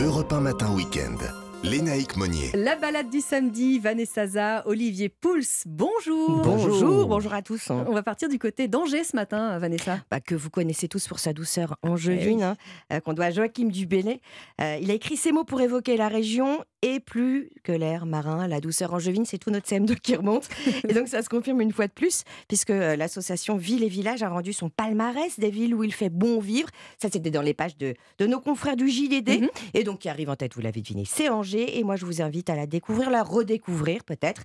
[0.00, 1.16] Europe 1 matin week-end.
[1.64, 2.50] Lénaïque Monnier.
[2.52, 6.42] La balade du samedi, Vanessa Zaza, Olivier Pouls, bonjour.
[6.42, 7.70] Bonjour, bonjour à tous.
[7.70, 10.00] On va partir du côté d'Angers ce matin, Vanessa.
[10.10, 12.56] Bah, que vous connaissez tous pour sa douceur angevine, hein,
[12.92, 14.20] euh, qu'on doit à Joachim Dubélé.
[14.60, 18.46] Euh, il a écrit ces mots pour évoquer la région et plus que l'air marin,
[18.46, 20.50] la douceur angevine, c'est tout notre CM2 qui remonte.
[20.86, 24.22] et donc ça se confirme une fois de plus, puisque euh, l'association Ville et Village
[24.22, 26.68] a rendu son palmarès des villes où il fait bon vivre.
[27.00, 29.40] Ça, c'était dans les pages de, de nos confrères du JDD.
[29.40, 29.48] Mhm.
[29.72, 31.53] Et donc, qui arrive en tête, vous l'avez deviné, c'est Angers.
[31.60, 34.42] Et moi, je vous invite à la découvrir, la redécouvrir peut-être,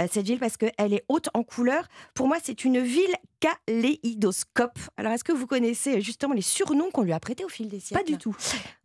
[0.00, 1.86] euh, cette ville, parce qu'elle est haute en couleur.
[2.14, 4.78] Pour moi, c'est une ville kaléidoscope.
[4.96, 7.80] Alors, est-ce que vous connaissez justement les surnoms qu'on lui a prêtés au fil des
[7.80, 8.02] siècles?
[8.04, 8.36] Pas du tout.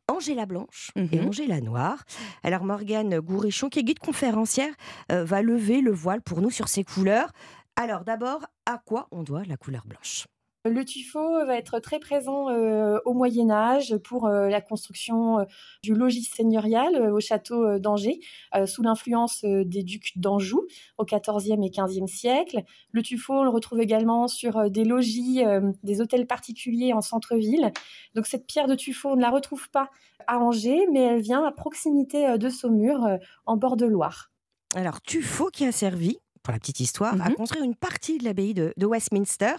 [0.10, 1.28] Angela Blanche et Mhm.
[1.28, 2.04] Angela Noire.
[2.42, 4.74] Alors Morgane Gourichon, qui est guide conférencière,
[5.12, 7.32] euh, va lever le voile pour nous sur ces couleurs.
[7.76, 10.26] Alors d'abord, à quoi on doit la couleur blanche?
[10.69, 15.43] Le tuffeau va être très présent euh, au Moyen Âge pour euh, la construction euh,
[15.84, 18.19] du logis seigneurial au château d'Angers,
[18.65, 20.65] sous l'influence des ducs d'Anjou
[20.97, 22.63] au XIVe et XVe siècle.
[22.91, 25.43] Le tuffeau, on le retrouve également sur des logis,
[25.84, 27.71] des hôtels particuliers en centre-ville.
[28.15, 29.89] Donc cette pierre de tuffeau, on ne la retrouve pas
[30.27, 32.99] à Angers, mais elle vient à proximité de Saumur,
[33.45, 34.32] en bord de Loire.
[34.75, 38.53] Alors Tuffeau qui a servi, pour la petite histoire, à construire une partie de l'abbaye
[38.53, 39.55] de, de Westminster.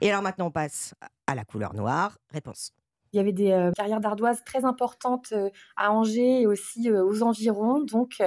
[0.00, 0.92] Et alors maintenant on passe
[1.28, 2.18] à la couleur noire.
[2.32, 2.72] Réponse.
[3.12, 7.04] Il y avait des euh, carrières d'ardoise très importantes euh, à Angers et aussi euh,
[7.04, 7.84] aux environs.
[7.84, 8.20] Donc,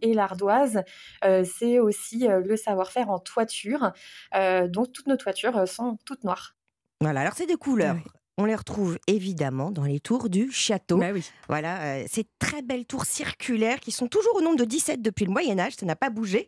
[0.00, 0.82] et l'ardoise,
[1.44, 3.92] c'est aussi le savoir-faire en toiture.
[4.32, 6.54] Donc, toutes nos toitures sont toutes noires.
[7.00, 7.96] Voilà, alors c'est des couleurs.
[8.40, 10.96] On les retrouve évidemment dans les tours du château.
[10.96, 11.10] Bah
[11.48, 15.24] Voilà, euh, ces très belles tours circulaires qui sont toujours au nombre de 17 depuis
[15.24, 16.46] le Moyen Âge, ça n'a pas bougé.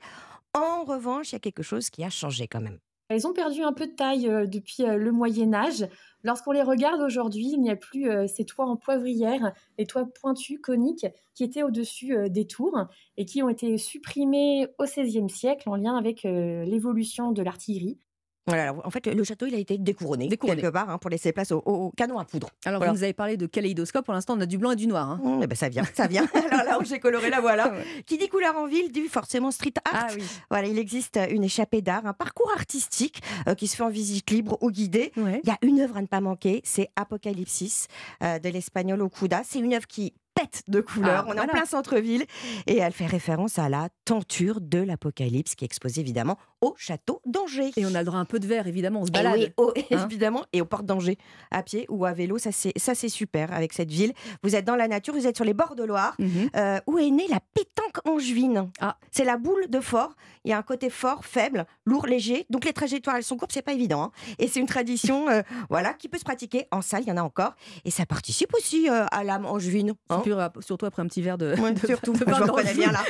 [0.55, 2.79] En revanche, il y a quelque chose qui a changé quand même.
[3.11, 5.85] Elles ont perdu un peu de taille euh, depuis euh, le Moyen Âge.
[6.23, 10.07] Lorsqu'on les regarde aujourd'hui, il n'y a plus euh, ces toits en poivrière, les toits
[10.07, 12.87] pointus, coniques, qui étaient au-dessus des tours
[13.17, 17.99] et qui ont été supprimés au XVIe siècle en lien avec l'évolution de l'artillerie.
[18.47, 21.53] Voilà, en fait, le château, il a été découronné, quelque part hein, pour laisser place
[21.53, 22.49] au, au canon à poudre.
[22.65, 22.93] Alors, Voilà.
[22.93, 24.05] vous nous avez parlé de kaléidoscope.
[24.05, 25.09] Pour l'instant, on a du blanc et du noir.
[25.11, 25.21] hein.
[25.23, 26.27] Mmh, eh ben, ça vient, ça vient.
[26.51, 27.73] Alors là où j'ai coloré, la voilà.
[28.07, 30.07] Qui dit couleur en ville dit forcément street art.
[30.11, 30.15] Ah
[30.51, 34.31] Voilà, il existe une échappée d'art, un parcours artistique euh, qui se fait en visite
[34.31, 35.13] libre ou guidée.
[35.17, 37.87] Il y a une œuvre à ne pas manquer, c'est Apocalypsis
[38.23, 39.43] euh, de l'espagnol Okuda.
[39.45, 41.25] C'est une œuvre qui pète de couleurs.
[41.27, 42.25] Ah, On est en plein centre-ville
[42.67, 47.21] et elle fait référence à la tenture de l'Apocalypse qui est exposée évidemment au château
[47.27, 47.71] d'Angers.
[47.77, 49.35] Et on a le droit à un peu de verre, évidemment, on se Et balade.
[49.39, 51.19] oui, oh, Hein évidemment, et aux portes d'Angers,
[51.51, 54.13] à pied ou à vélo, ça c'est ça c'est super avec cette ville.
[54.43, 56.51] Vous êtes dans la nature, vous êtes sur les bords de Loire, Mhm.
[56.57, 58.71] euh, où est née la pétanque angevine?
[58.81, 58.97] Ah.
[59.11, 60.15] C'est la boule de fort.
[60.45, 62.47] Il y a un côté fort, faible, lourd, léger.
[62.51, 64.03] Donc les trajectoires elles sont courtes, c'est pas évident.
[64.05, 64.11] hein.
[64.39, 67.03] Et c'est une tradition, euh, voilà, qui peut se pratiquer en salle.
[67.03, 69.95] Il y en a encore, et ça participe aussi euh, à l'âme angevine.
[70.11, 70.23] hein.
[70.25, 71.55] Surtout, surtout après un petit verre de.
[71.61, 73.03] Ouais, de- surtout, de je bien là.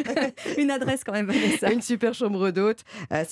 [0.58, 1.70] Une adresse quand même, Vanessa.
[1.72, 2.80] Une super chambre d'hôte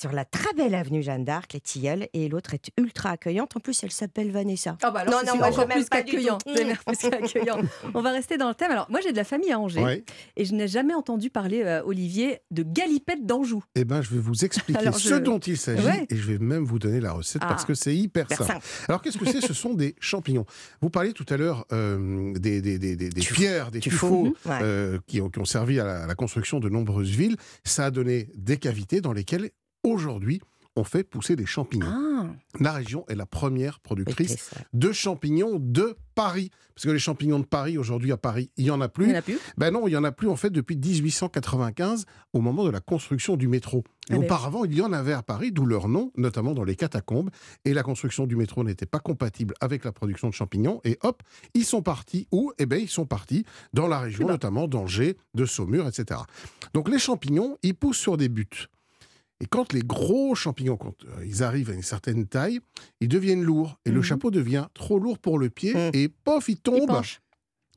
[0.09, 3.55] sur la très belle avenue Jeanne d'Arc, les Tilleuls, et l'autre est ultra accueillante.
[3.55, 4.75] En plus, elle s'appelle Vanessa.
[4.81, 6.37] Ah bah alors, non, non, moi, je plus qu'accueillant.
[7.93, 8.71] On va rester dans le thème.
[8.71, 9.81] Alors, moi, j'ai de la famille à Angers.
[9.83, 10.03] Ouais.
[10.35, 13.63] Et je n'ai jamais entendu parler, euh, Olivier, de galipette d'Anjou.
[13.75, 16.07] Eh ben, je vais vous expliquer Alors, ce dont il s'agit Ouais.
[16.09, 17.67] et je vais même vous donner la recette parce Ah.
[17.67, 18.45] que c'est hyper simple.
[18.45, 18.65] simple.
[18.87, 19.41] Alors, qu'est-ce que c'est?
[19.41, 20.45] Ce sont des champignons.
[20.81, 24.29] Vous parliez tout à l'heure euh, des, des, des, des- des pierres, des tuffeaux.
[24.33, 24.49] tuffeaux.
[24.49, 24.59] Ouais.
[24.63, 27.35] euh, qui, ont, qui ont servi à la, à la construction de nombreuses villes.
[27.63, 29.49] Ça a donné des cavités dans lesquelles,
[29.83, 30.41] aujourd'hui,
[30.75, 31.87] on fait pousser des champignons.
[31.89, 32.25] Ah.
[32.59, 36.51] La région est la première productrice de champignons de Paris.
[36.73, 39.05] Parce que les champignons de Paris, aujourd'hui à Paris, il n'y en a plus.
[39.07, 40.77] Il y en a plus Ben non, il n'y en a plus en fait depuis
[40.77, 43.79] 1895, au moment de la construction du métro.
[43.79, 44.25] Et Ah ben oui.
[44.25, 47.29] auparavant, il y en avait à Paris, d'où leur nom, notamment dans les catacombes.
[47.65, 50.79] Et la construction du métro n'était pas compatible avec la production de champignons.
[50.85, 51.21] Et hop,
[51.53, 52.53] ils sont partis où?
[52.57, 56.21] Eh bien, ils sont partis dans la région, notamment d'Angers, de Saumur, etc.
[56.73, 58.47] Donc les champignons, ils poussent sur des buts.
[59.41, 62.59] Et quand les gros champignons, quand euh, ils arrivent à une certaine taille,
[62.99, 63.79] ils deviennent lourds.
[63.85, 64.03] Et le Mhm.
[64.03, 65.73] chapeau devient trop lourd pour le pied.
[65.93, 66.87] Et pof, il tombe.
[66.87, 67.21] penche.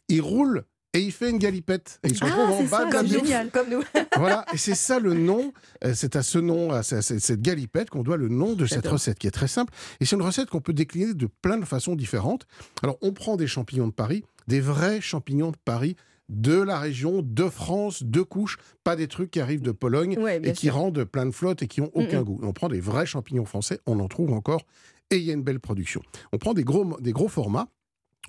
[0.08, 0.64] Il, roule.
[0.94, 2.00] Et il fait une galipette.
[2.02, 3.50] Et il se Ah, retrouve en bas ça, de la comme génial.
[3.50, 3.82] Comme nous.
[4.18, 5.52] Voilà, et c'est ça le nom,
[5.84, 8.66] euh, c'est à ce nom, à ce- à cette galipette qu'on doit le nom de
[8.66, 9.72] cette recette qui est très simple.
[10.00, 12.46] Et c'est une recette qu'on peut décliner de plein de façons différentes.
[12.82, 15.96] Alors, on prend des champignons de Paris, des vrais champignons de Paris
[16.32, 20.40] de la région, de France, de couches, pas des trucs qui arrivent de Pologne Ouais,
[20.42, 20.74] et qui sûr.
[20.74, 22.24] rendent plein de flotte et qui ont aucun Mm, mm.
[22.24, 22.40] goût.
[22.42, 24.62] On prend des vrais champignons français, on en trouve encore
[25.10, 26.00] et il y a une belle production.
[26.32, 27.68] On prend des gros, des gros formats.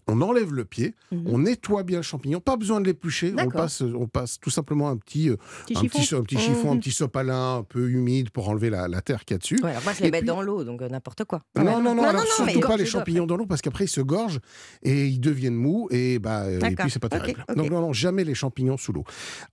[0.08, 1.24] On enlève le pied, Mhm.
[1.28, 4.90] on nettoie bien le champignon, pas besoin de l'éplucher, on passe, on passe tout simplement
[4.90, 6.00] un petit, euh, Petit un chiffon.
[6.00, 6.80] petit, un petit chiffon, un Mhm.
[6.82, 9.60] petit sopalin un peu humide pour enlever la, la terre qu'il y a dessus.
[9.64, 11.42] Ouais, alors moi, je les Et mets puis- dans l'eau, donc euh, n'importe quoi.
[11.56, 14.40] non, non, non, alors surtout pas les champignons dans l'eau parce qu'après ils se gorgent
[14.82, 17.46] et ils deviennent mous et, bah, euh, et puis c'est pas terrible.
[17.48, 17.56] ok.
[17.56, 19.06] Donc non, non, jamais les champignons sous l'eau.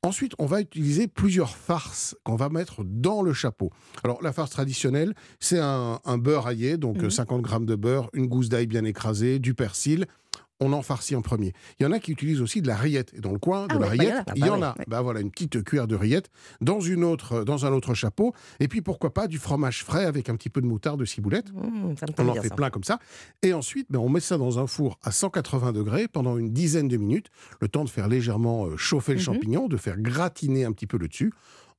[0.02, 3.70] Ensuite, on va utiliser plusieurs farces qu'on va mettre dans le chapeau.
[4.02, 8.10] Alors la farce traditionnelle, c'est un, un beurre aillé, donc euh, 50 grammes de beurre,
[8.14, 10.06] une gousse d'ail bien écrasée, du persil.
[10.60, 11.52] On en farcit en premier.
[11.78, 13.12] Il y en a qui utilisent aussi de la rillette.
[13.14, 14.12] Et dans le coin de Ah la ouais, bah, il y en a.
[14.12, 14.74] rillette, il y bah en a.
[14.88, 18.34] Bah voilà, une petite cuillère de rillette dans, une autre, dans un autre chapeau.
[18.60, 21.52] Et puis pourquoi pas du fromage frais avec un petit peu de moutarde de ciboulette.
[21.52, 22.54] Mmh, On en fait ça.
[22.54, 22.98] plein comme ça.
[23.42, 26.88] Et ensuite, ben, on met ça dans un four à 180 degrés pendant une dizaine
[26.88, 27.28] de minutes,
[27.60, 29.24] le temps de faire légèrement euh, chauffer le Mhm.
[29.24, 31.32] champignon, de faire gratiner un petit peu le dessus.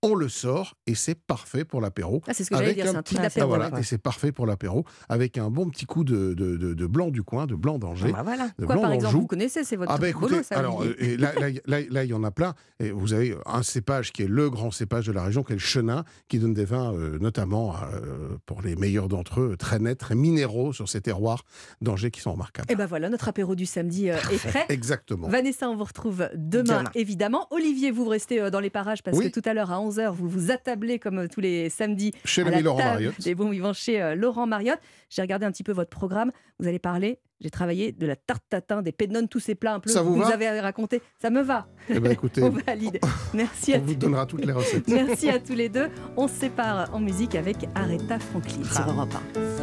[0.04, 2.22] On le sort et c'est parfait pour l'apéro.
[2.28, 3.82] Ah, c'est ce que Avec dire, un truc petit- d'apéro, Ah, voilà, ouais.
[3.82, 7.10] Et c'est parfait pour l'apéro avec un bon petit coup de, de- de- de blanc
[7.10, 8.10] du coin, de blanc d'Angers.
[8.14, 8.50] Ah bah voilà.
[8.58, 10.82] de Quoi, blanc par exemple, vous connaissez, c'est votre Ah bah écoutez, boulot, ça, alors
[10.84, 12.56] euh, et là, là, là, là, il y en a plein.
[12.80, 15.56] Et vous avez un cépage qui est le grand cépage de la région, qui est
[15.56, 19.78] le chenin, qui donne des vins, euh, notamment euh, pour les meilleurs d'entre eux, très
[19.78, 21.44] nets, très minéraux sur ces terroirs
[21.82, 22.72] d'Angers qui sont remarquables.
[22.72, 24.66] Et ben voilà, notre apéro du samedi est prêt.
[24.70, 25.28] Exactement.
[25.28, 26.92] Vanessa, on vous retrouve demain, Demain.
[26.96, 27.46] évidemment.
[27.52, 29.30] Olivier, vous, restez dans les parages parce Oui.
[29.32, 32.42] que tout à l'heure, à 11h, vous vous attablez comme euh, tous les samedis Chez
[32.42, 33.22] à l'ami la Laurent Mariotte.
[33.22, 34.80] des bons vivants chez euh, Laurent Mariotte.
[35.10, 36.32] J'ai regardé un petit peu votre programme.
[36.60, 39.80] Vous allez parler, j'ai travaillé de la tarte tatin, des pénones, tous ces plats un
[39.80, 40.34] peu Ça que vous vous va?
[40.34, 41.02] avez raconté.
[41.22, 41.68] Ça me va.
[41.90, 43.00] Eh ben, écoutez, on valide.
[43.34, 44.00] Merci à On vous tous.
[44.00, 44.88] donnera toutes les recettes.
[44.88, 45.90] Merci à tous les deux.
[46.18, 49.61] On se sépare en musique avec Aretha Franklin sur Europe 1.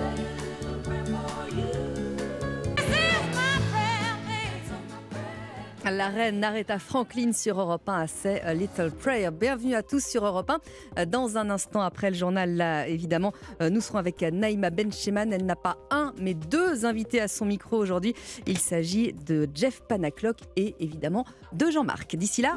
[5.91, 9.31] La reine Aretha Franklin sur Europe 1 à A Little Prayer.
[9.31, 10.59] Bienvenue à tous sur Europe 1.
[10.99, 15.33] Euh, Dans un instant après le journal, là, évidemment, euh, nous serons avec Naïma Bencheman.
[15.33, 18.15] Elle n'a pas un, mais deux invités à son micro aujourd'hui.
[18.47, 22.17] Il s'agit de Jeff Panaclock et évidemment de Jean-Marc.
[22.17, 22.57] D'ici là,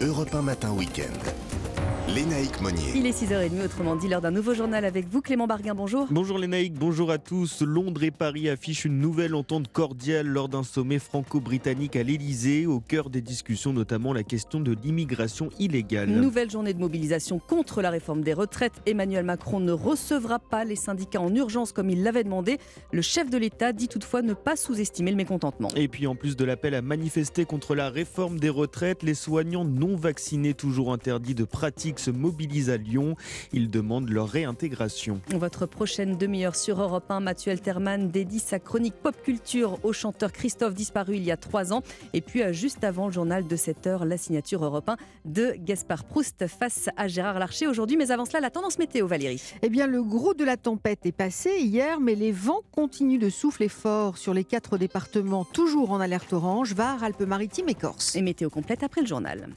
[0.00, 1.51] Europe 1 Matin Week-end.
[2.08, 2.92] Lénaïque Monnier.
[2.96, 5.74] il est 6h30, autrement dit, l'heure d'un nouveau journal avec vous, Clément Barguin.
[5.74, 6.08] Bonjour.
[6.10, 7.62] Bonjour naïcs, bonjour à tous.
[7.62, 12.66] Londres et Paris affichent une nouvelle entente cordiale lors d'un sommet franco-britannique à l'Elysée.
[12.66, 16.10] Au cœur des discussions, notamment la question de l'immigration illégale.
[16.10, 18.82] Nouvelle journée de mobilisation contre la réforme des retraites.
[18.84, 22.58] Emmanuel Macron ne recevra pas les syndicats en urgence comme il l'avait demandé.
[22.92, 25.68] Le chef de l'État dit toutefois ne pas sous-estimer le mécontentement.
[25.76, 29.64] Et puis en plus de l'appel à manifester contre la réforme des retraites, les soignants
[29.64, 31.44] non vaccinés toujours interdits de
[31.98, 33.16] se mobilisent à Lyon.
[33.52, 35.20] Ils demandent leur réintégration.
[35.28, 40.32] Votre prochaine demi-heure sur Europe 1, Mathieu Alterman dédie sa chronique pop culture au chanteur
[40.32, 41.82] Christophe disparu il y a trois ans.
[42.12, 45.54] Et puis euh, juste avant le journal de 7 heures, la signature Europe 1 de
[45.58, 47.96] Gaspard Proust face à Gérard Larcher aujourd'hui.
[47.96, 49.42] Mais avant cela, la tendance météo, Valérie.
[49.62, 53.30] Eh bien, le gros de la tempête est passé hier, mais les vents continuent de
[53.30, 58.16] souffler fort sur les quatre départements, toujours en alerte orange, Var, Alpes-Maritimes et Corse.
[58.16, 59.48] Et météo complète après le journal.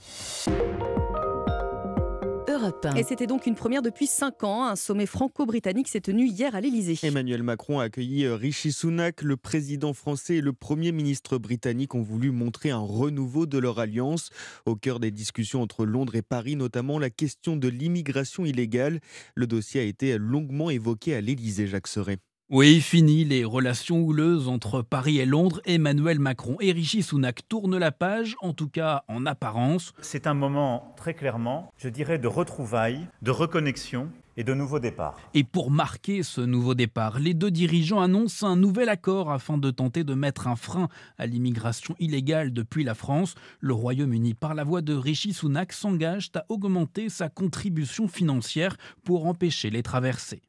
[2.66, 2.96] Europe 1.
[2.96, 4.66] Et c'était donc une première depuis 5 ans.
[4.66, 6.98] Un sommet franco-britannique s'est tenu hier à l'Elysée.
[7.04, 9.22] Emmanuel Macron a accueilli euh, Rishi Sunak.
[9.22, 13.80] Le président français et le premier ministre britannique ont voulu montrer un renouveau de leur
[13.80, 14.30] alliance.
[14.66, 19.00] Au cœur des discussions entre Londres et Paris, notamment la question de l'immigration illégale.
[19.36, 22.20] Le dossier a été longuement évoqué à l'Elysée, Jacques Serret.
[22.52, 25.62] Oui, fini les relations houleuses entre Paris et Londres.
[25.66, 29.94] Emmanuel Macron et Rishi Sunak tournent la page, en tout cas en apparence.
[30.00, 35.16] C'est un moment très clairement, je dirais, de retrouvailles, de reconnexion et de nouveau départ.
[35.34, 39.72] Et pour marquer ce nouveau départ, les deux dirigeants annoncent un nouvel accord afin de
[39.72, 43.36] tenter de mettre un frein à l'immigration illégale depuis la France.
[43.60, 49.26] Le Royaume-Uni, par la voix de Rishi Sunak, s'engage à augmenter sa contribution financière pour
[49.28, 50.42] empêcher les traversées.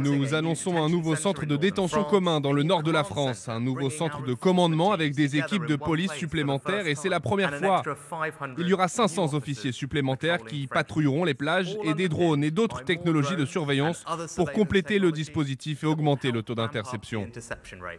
[0.00, 3.60] Nous annonçons un nouveau centre de détention commun dans le nord de la France, un
[3.60, 7.82] nouveau centre de commandement avec des équipes de police supplémentaires et c'est la première fois.
[8.58, 12.84] Il y aura 500 officiers supplémentaires qui patrouilleront les plages et des drones et d'autres
[12.84, 14.04] technologies de surveillance
[14.36, 17.28] pour compléter le dispositif et augmenter le taux d'interception.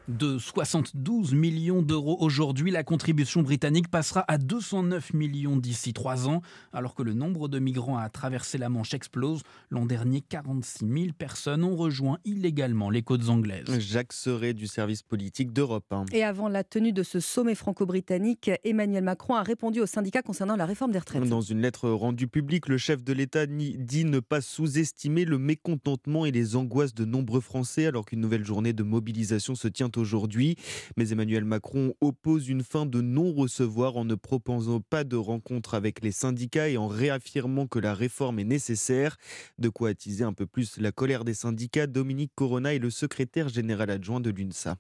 [0.08, 6.42] De 72 millions d'euros aujourd'hui, la contribution britannique passera à 209 millions d'ici trois ans,
[6.74, 9.42] alors que le nombre de migrants à traverser la Manche explose.
[9.70, 13.80] L'an dernier, 46 000 personnes ont rejoint illégalement les côtes anglaises.
[13.80, 16.06] Jacques Serret du service politique d'Europe 1.
[16.14, 20.56] Et avant la tenue de ce sommet franco-britannique, Emmanuel Macron a répondu aux syndicats concernant
[20.56, 21.24] la réforme des retraites.
[21.28, 26.26] Dans une lettre rendue publique, le chef de l'État dit ne pas sous-estimer le mécontentement
[26.26, 30.56] et les angoisses de nombreux Français alors qu'une nouvelle journée de mobilisation se tient aujourd'hui.
[30.98, 36.02] Mais Emmanuel Macron oppose une fin de non-recevoir en ne proposant pas de rencontre avec
[36.02, 39.18] les syndicats et en réaffirmant que la réforme est nécessaire.
[39.60, 41.88] De quoi attiser un peu plus la colère des syndicats.
[41.88, 44.78] Dominique Corona est le secrétaire général adjoint de l'UNSA.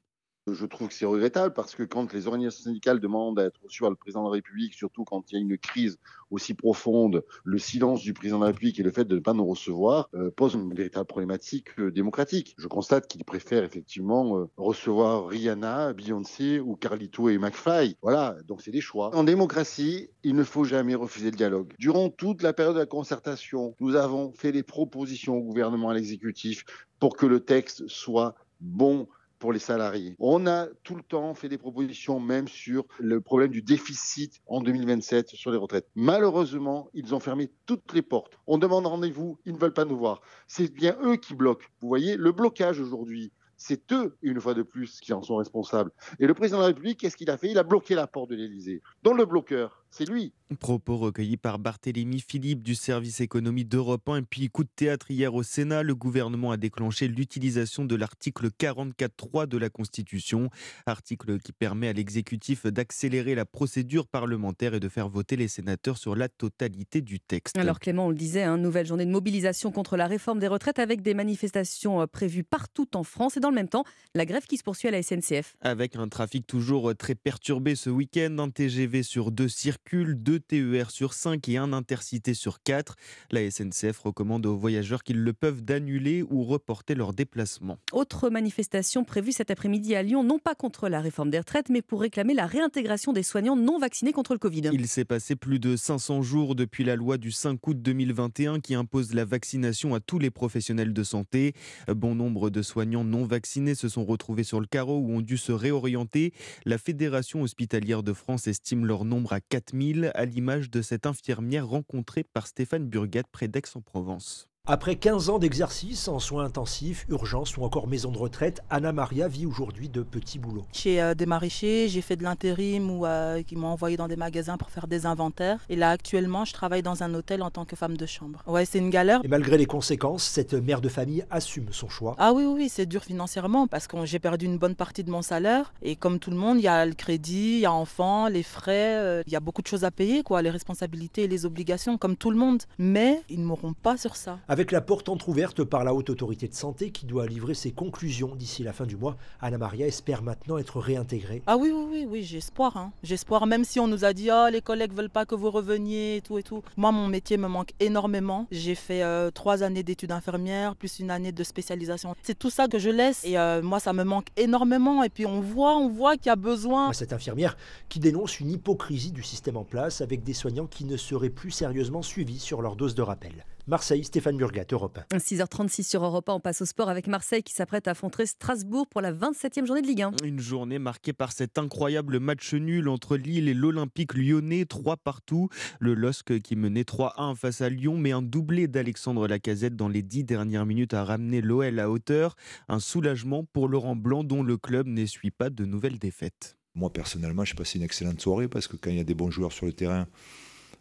[0.51, 3.81] Je trouve que c'est regrettable parce que quand les organisations syndicales demandent à être reçues
[3.81, 5.97] par le président de la République, surtout quand il y a une crise
[6.29, 9.33] aussi profonde, le silence du président de la République et le fait de ne pas
[9.33, 12.53] nous recevoir euh, pose une véritable problématique euh, démocratique.
[12.59, 17.97] Je constate qu'il préfère effectivement euh, recevoir Rihanna, Beyoncé ou Carlito et McFly.
[18.03, 19.15] Voilà, donc c'est des choix.
[19.15, 21.73] En démocratie, il ne faut jamais refuser le dialogue.
[21.79, 25.95] Durant toute la période de la concertation, nous avons fait des propositions au gouvernement, à
[25.95, 26.65] l'exécutif,
[26.99, 29.07] pour que le texte soit bon,
[29.45, 30.15] pour les salariés.
[30.17, 34.59] On a tout le temps fait des propositions, même sur le problème du déficit en
[34.59, 35.87] 2027 sur les retraites.
[35.93, 38.39] Malheureusement, ils ont fermé toutes les portes.
[38.47, 40.21] On demande rendez-vous, ils ne veulent pas nous voir.
[40.47, 41.67] C'est bien eux qui bloquent.
[41.79, 45.91] Vous voyez, le blocage aujourd'hui, c'est eux, une fois de plus, qui en sont responsables.
[46.19, 47.51] Et le président de la République, qu'est-ce qu'il a fait?
[47.51, 48.81] Il a bloqué la porte de l'Élysée.
[49.03, 50.33] Dans le bloqueur, c'est lui.
[50.59, 54.17] Propos recueillis par Barthélémy Philippe du service économie d'Europe 1.
[54.17, 58.49] Et puis, coup de théâtre hier au Sénat, le gouvernement a déclenché l'utilisation de l'article
[58.49, 60.49] 44.3 de la Constitution.
[60.85, 65.97] Article qui permet à l'exécutif d'accélérer la procédure parlementaire et de faire voter les sénateurs
[65.97, 67.57] sur la totalité du texte.
[67.57, 70.47] Alors Clément, on le disait, une hein, nouvelle journée de mobilisation contre la réforme des
[70.47, 74.25] retraites avec des manifestations euh, prévues partout en France et dans le même temps, la
[74.25, 75.55] grève qui se poursuit à la SNCF.
[75.61, 80.39] Avec un trafic toujours euh, très perturbé ce week-end, un TGV sur deux circuits deux
[80.39, 82.95] TER sur 5 et un intercité sur 4.
[83.31, 87.77] La SNCF recommande aux voyageurs qu'ils le peuvent d'annuler ou reporter leur déplacement.
[87.91, 91.81] Autre manifestation prévue cet après-midi à Lyon, non pas contre la réforme des retraites, mais
[91.81, 94.69] pour réclamer la réintégration des soignants non vaccinés contre le Covid.
[94.73, 98.75] Il s'est passé plus de 500 jours depuis la loi du 5 août 2021 qui
[98.75, 101.53] impose la vaccination à tous les professionnels de santé.
[101.87, 105.37] Bon nombre de soignants non vaccinés se sont retrouvés sur le carreau ou ont dû
[105.37, 106.33] se réorienter.
[106.65, 109.39] La Fédération hospitalière de France estime leur nombre à
[109.75, 114.47] 4000 à l'image de cette infirmière rencontrée par Stéphane Burgat près d'Aix-en-Provence.
[114.67, 119.27] Après 15 ans d'exercice en soins intensifs, urgences ou encore maison de retraite, Anna Maria
[119.27, 120.65] vit aujourd'hui de petits boulots.
[120.73, 124.15] Chez euh, des maraîchers, j'ai fait de l'intérim ou euh, qui m'ont envoyé dans des
[124.15, 125.59] magasins pour faire des inventaires.
[125.69, 128.41] Et là, actuellement, je travaille dans un hôtel en tant que femme de chambre.
[128.47, 129.21] Ouais, c'est une galère.
[129.23, 132.15] Et malgré les conséquences, cette mère de famille assume son choix.
[132.17, 135.11] Ah oui, oui, oui c'est dur financièrement parce que j'ai perdu une bonne partie de
[135.11, 135.75] mon salaire.
[135.83, 138.41] Et comme tout le monde, il y a le crédit, il y a enfants, les
[138.41, 141.45] frais, euh, il y a beaucoup de choses à payer, quoi, les responsabilités et les
[141.45, 142.63] obligations, comme tout le monde.
[142.79, 144.39] Mais ils ne m'auront pas sur ça.
[144.55, 148.35] Avec la porte entrouverte par la Haute Autorité de Santé qui doit livrer ses conclusions
[148.35, 151.41] d'ici la fin du mois, Anna Maria espère maintenant être réintégrée.
[151.45, 152.77] Ah oui, oui, oui, oui j'espoir.
[152.77, 152.93] Hein.
[153.03, 156.15] J'espère, même si on nous a dit, oh, les collègues veulent pas que vous reveniez
[156.15, 156.63] et tout et tout.
[156.77, 158.47] Moi, mon métier me manque énormément.
[158.49, 162.15] J'ai fait euh, trois années d'études infirmières, plus une année de spécialisation.
[162.23, 165.03] C'est tout ça que je laisse et euh, moi, ça me manque énormément.
[165.03, 166.93] Et puis on voit, on voit qu'il y a besoin.
[166.93, 167.57] Cette infirmière
[167.89, 171.51] qui dénonce une hypocrisie du système en place avec des soignants qui ne seraient plus
[171.51, 173.43] sérieusement suivis sur leur dose de rappel.
[173.67, 175.17] Marseille, Stéphane Burgat, Europe 1.
[175.17, 178.85] 6h36 sur Europe 1, on passe au sport avec Marseille qui s'apprête à affronter Strasbourg
[178.85, 180.11] pour la 27e journée de Ligue 1.
[180.23, 185.49] Une journée marquée par cet incroyable match nul entre Lille et l'Olympique lyonnais, 3 partout.
[185.79, 190.03] Le LOSC qui menait 3-1 face à Lyon, mais un doublé d'Alexandre Lacazette dans les
[190.03, 192.35] 10 dernières minutes a ramené l'OL à hauteur.
[192.67, 196.55] Un soulagement pour Laurent Blanc dont le club n'essuie pas de nouvelles défaites.
[196.75, 199.31] Moi personnellement, j'ai passé une excellente soirée parce que quand il y a des bons
[199.31, 200.07] joueurs sur le terrain,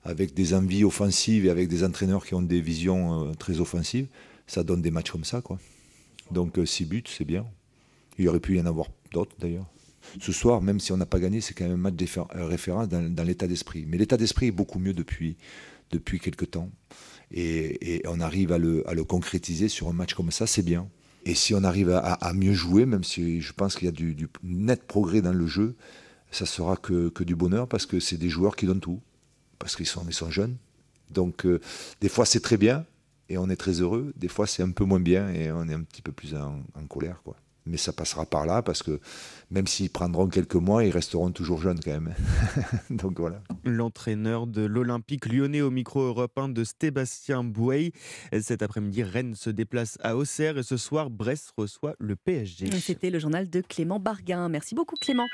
[0.05, 4.07] avec des envies offensives et avec des entraîneurs qui ont des visions euh, très offensives,
[4.47, 5.41] ça donne des matchs comme ça.
[5.41, 5.59] Quoi.
[6.31, 7.47] Donc 6 euh, buts, c'est bien.
[8.19, 9.67] Il aurait pu y en avoir d'autres d'ailleurs.
[10.21, 12.89] Ce soir, même si on n'a pas gagné, c'est quand même un match euh, référence
[12.89, 13.87] dans, l'état d'esprit.
[13.89, 15.37] Mais l'état d'esprit est beaucoup mieux depuis,
[15.91, 16.71] depuis quelques temps.
[17.33, 20.89] Et, on arrive à le, concrétiser sur un match comme ça, c'est bien.
[21.25, 24.29] Et si on arrive à, mieux jouer, même si je pense qu'il y a du,
[24.43, 25.75] net progrès dans le jeu,
[26.31, 29.01] ça sera que, que du bonheur parce que c'est des joueurs qui donnent tout
[29.59, 30.57] parce qu'ils sont, ils sont jeunes.
[31.11, 31.61] Donc, euh,
[32.01, 32.85] des fois, c'est très bien
[33.29, 34.13] et on est très heureux.
[34.17, 36.63] Des fois, c'est un peu moins bien et on est un petit peu plus en,
[36.89, 37.21] colère.
[37.25, 37.37] Quoi.
[37.67, 39.01] Mais ça passera par là parce que
[39.51, 42.15] même s'ils prendront quelques mois, ils resteront toujours jeunes quand même.
[42.91, 43.43] Donc voilà.
[43.65, 47.93] L'entraîneur de l'Olympique lyonnais au micro européen de Sébastien Bouey.
[48.43, 52.71] Cet après-midi, Rennes se déplace à Auxerre et ce soir, Brest reçoit le PSG.
[52.81, 54.51] C'était le journal de Clément Barguin.
[54.51, 55.27] Merci beaucoup Clément.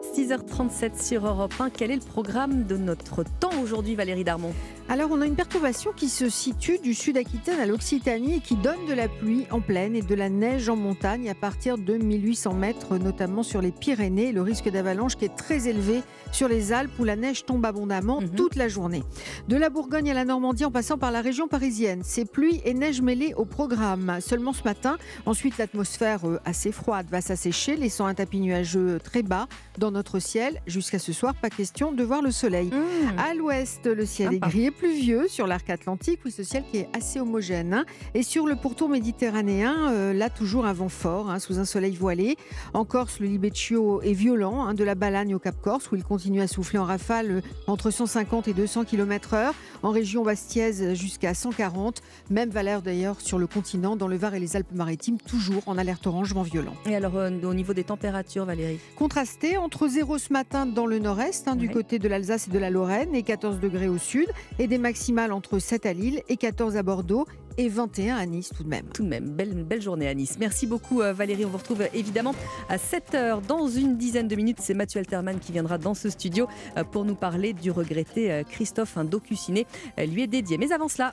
[0.00, 1.70] 6h37 sur Europe 1.
[1.70, 4.52] Quel est le programme de notre temps aujourd'hui, Valérie Darmon?
[4.88, 8.56] Alors, on a une perturbation qui se situe du sud Aquitaine à l'Occitanie et qui
[8.56, 11.96] donne de la pluie en plaine et de la neige en montagne à partir de
[11.96, 14.32] 1800 mètres, notamment sur les Pyrénées.
[14.32, 18.20] Le risque d'avalanche qui est très élevé sur les Alpes où la neige tombe abondamment
[18.36, 19.02] toute la journée.
[19.48, 22.74] De la Bourgogne à la Normandie en passant par la région parisienne, c'est pluie et
[22.74, 24.18] neige mêlées au programme.
[24.20, 29.22] Seulement ce matin, ensuite l'atmosphère euh, assez froide va s'assécher, laissant un tapis nuageux très
[29.22, 29.46] bas
[29.78, 30.60] dans notre ciel.
[30.66, 32.70] Jusqu'à ce soir, pas question de voir le soleil.
[33.18, 36.78] À l'ouest, le ciel est gris et pluvieux sur l'arc atlantique, oui, ce ciel qui
[36.78, 37.74] est assez homogène.
[37.74, 37.84] hein.
[38.14, 41.94] Et sur le pourtour méditerranéen, euh, là toujours un vent fort, hein, sous un soleil
[41.96, 42.36] voilé.
[42.74, 46.04] En Corse, le libeccio est violent, hein, de la Balagne au Cap Corse, où il
[46.04, 49.52] continue à souffler en rafale euh, entre 150 et 200 km/h.
[49.82, 52.02] En région bastiaise, jusqu'à 140.
[52.30, 56.06] Même valeur d'ailleurs sur le continent, dans le Var et les Alpes-Maritimes, toujours en alerte
[56.06, 56.74] orange, vent violent.
[56.86, 58.78] Et alors, euh, au niveau des températures, Valérie?
[58.96, 61.72] Contrasté entre 0 ce matin dans le nord-est, hein, du Ouais.
[61.72, 64.26] côté de l'Alsace et de la Lorraine, et 14 degrés au sud,
[64.58, 67.26] et des maximales entre 7 à Lille et 14 à Bordeaux,
[67.58, 68.86] et 21 à Nice tout de même.
[68.94, 70.36] Tout de même, belle, belle journée à Nice.
[70.38, 71.44] Merci beaucoup euh, Valérie.
[71.44, 72.34] On vous retrouve euh, évidemment
[72.68, 74.58] à 7h dans une dizaine de minutes.
[74.60, 78.96] C'est Mathieu Alterman qui viendra dans ce studio euh, pour nous parler du regretté Christophe.
[78.96, 79.66] Un docu-ciné
[79.98, 80.56] lui est dédié.
[80.58, 81.12] Mais avant cela,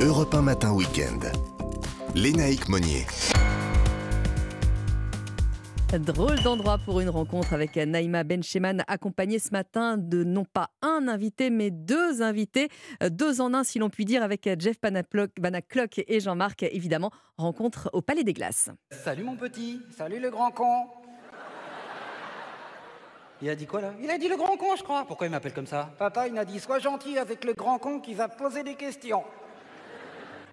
[0.00, 1.18] Europe 1 Matin Week-end.
[2.14, 3.04] Lénaïque Monnier.
[5.96, 11.08] Drôle d'endroit pour une rencontre avec Naïma Bencheman, accompagnée ce matin de non pas un
[11.08, 12.68] invité, mais deux invités,
[13.02, 17.10] euh, deux en un si l'on peut dire, avec Jeff Panaclock et Jean-Marc, évidemment.
[17.38, 18.68] Rencontre au Palais des Glaces.
[18.90, 20.88] Salut mon petit, salut le grand con.
[23.40, 23.94] Il a dit quoi là?
[24.02, 25.06] Il a dit le grand con, je crois.
[25.06, 25.90] Pourquoi il m'appelle comme ça?
[25.98, 29.22] Papa, il m'a dit sois gentil avec le grand con qui va poser des questions.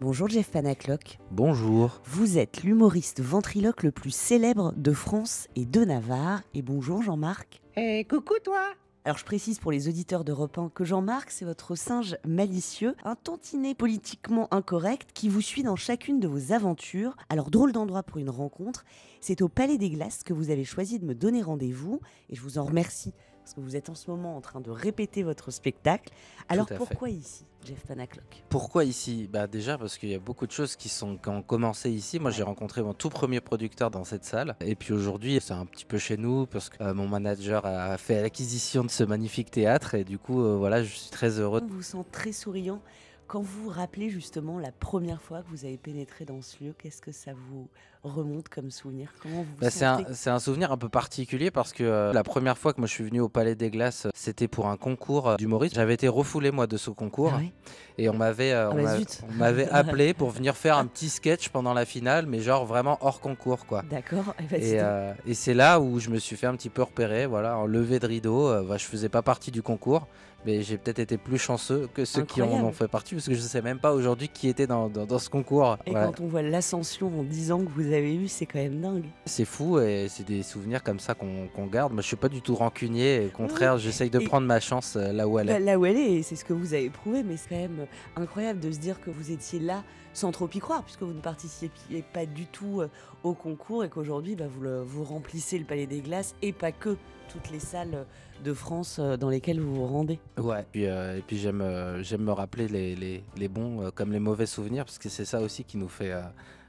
[0.01, 1.19] Bonjour Jeff Panaclock.
[1.31, 2.01] Bonjour.
[2.03, 6.41] Vous êtes l'humoriste ventriloque le plus célèbre de France et de Navarre.
[6.53, 7.61] Et bonjour Jean-Marc.
[7.77, 8.73] Et coucou toi
[9.05, 13.15] Alors je précise pour les auditeurs d'Europe 1 que Jean-Marc, c'est votre singe malicieux, un
[13.15, 17.15] tantinet politiquement incorrect qui vous suit dans chacune de vos aventures.
[17.29, 18.83] Alors drôle d'endroit pour une rencontre,
[19.21, 22.41] c'est au Palais des Glaces que vous avez choisi de me donner rendez-vous et je
[22.41, 23.13] vous en remercie
[23.45, 26.11] parce que vous êtes en ce moment en train de répéter votre spectacle.
[26.49, 26.77] Alors fait.
[26.77, 28.43] pourquoi ici, Jeff Panaclock?
[28.49, 29.29] Pourquoi ici?
[29.31, 32.19] Bah Déjà parce qu'il y a beaucoup de choses qui, sont, qui ont commencé ici.
[32.19, 34.55] Moi j'ai rencontré mon tout premier producteur dans cette salle.
[34.61, 37.99] Et puis aujourd'hui c'est un petit peu chez nous parce que euh, mon manager a
[37.99, 39.93] fait l'acquisition de ce magnifique théâtre.
[39.93, 41.61] Et du coup euh, voilà je suis très heureux.
[41.63, 42.81] On vous sent très souriant.
[43.27, 46.75] Quand vous vous rappelez justement la première fois que vous avez pénétré dans ce lieu,
[46.77, 47.67] qu'est-ce que ça vous
[48.03, 49.11] remonte comme souvenir?
[49.19, 52.13] Comment vous vous Bah, c'est un, c'est un souvenir un peu particulier parce que euh,
[52.13, 54.67] la première fois que moi je suis venu au Palais des Glaces, euh, c'était pour
[54.67, 55.73] un concours euh, d'humoriste.
[55.73, 57.51] J'avais été refoulé moi de ce concours Ah ouais?
[57.97, 58.97] et on m'avait euh, Ah on bah
[59.27, 62.99] on m'avait appelé pour venir faire un petit sketch pendant la finale, mais genre vraiment
[63.01, 63.81] hors concours quoi.
[63.89, 64.35] D'accord.
[64.39, 66.83] Eh ben, Et, euh, et c'est là où je me suis fait un petit peu
[66.83, 68.63] repérer, voilà, en levée de rideau.
[68.65, 70.07] bah, je faisais pas partie du concours,
[70.45, 73.33] mais j'ai peut-être été plus chanceux que ceux qui en ont fait partie, parce que
[73.33, 75.77] je sais même pas aujourd'hui qui était dans, dans- dans ce concours.
[75.85, 76.07] Et Voilà.
[76.07, 79.05] quand on voit l'ascension en 10 ans que vous avez eue, c'est quand même dingue.
[79.25, 81.93] C'est fou et c'est des souvenirs comme ça qu'on qu'on garde.
[81.93, 83.27] Moi, je suis pas du tout rancunier.
[83.33, 85.59] Au contraire, j'essaye de Et- prendre ma chance euh, là où elle est.
[85.59, 88.59] Là où elle est, c'est ce que vous avez prouvé, mais c'est quand même incroyable
[88.59, 89.83] de se dire que vous étiez là
[90.13, 92.87] sans trop y croire, puisque vous ne participiez pas du tout euh,
[93.23, 96.71] au concours et qu'aujourd'hui, bah, vous, le- vous remplissez le Palais des Glaces et pas
[96.71, 96.95] que
[97.27, 98.05] toutes les salles
[98.43, 100.19] de France euh, dans lesquelles vous vous rendez.
[100.37, 100.65] Ouais.
[100.71, 104.11] Puis, euh, et puis j'aime euh, j'aime me rappeler les, les- les bons euh, comme
[104.11, 106.21] les mauvais souvenirs parce que c'est ça aussi qui nous fait euh,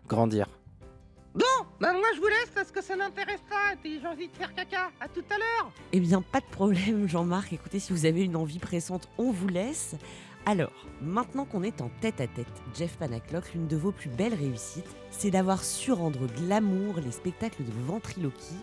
[0.08, 0.46] grandir.
[1.34, 1.44] Bon,
[1.80, 4.32] bah moi je vous laisse parce que ça n'intéresse pas et puis j'ai envie de
[4.36, 4.90] faire caca.
[5.00, 7.52] À tout à l'heure Eh bien, pas de problème, Jean-Marc.
[7.52, 9.96] Écoutez, si vous avez une envie pressante, on vous laisse.
[10.48, 10.70] Alors,
[11.02, 14.86] maintenant qu'on est en tête à tête, Jeff Panaclock, l'une de vos plus belles réussites,
[15.10, 18.54] c'est d'avoir su rendre glamour les spectacles de ventriloquie.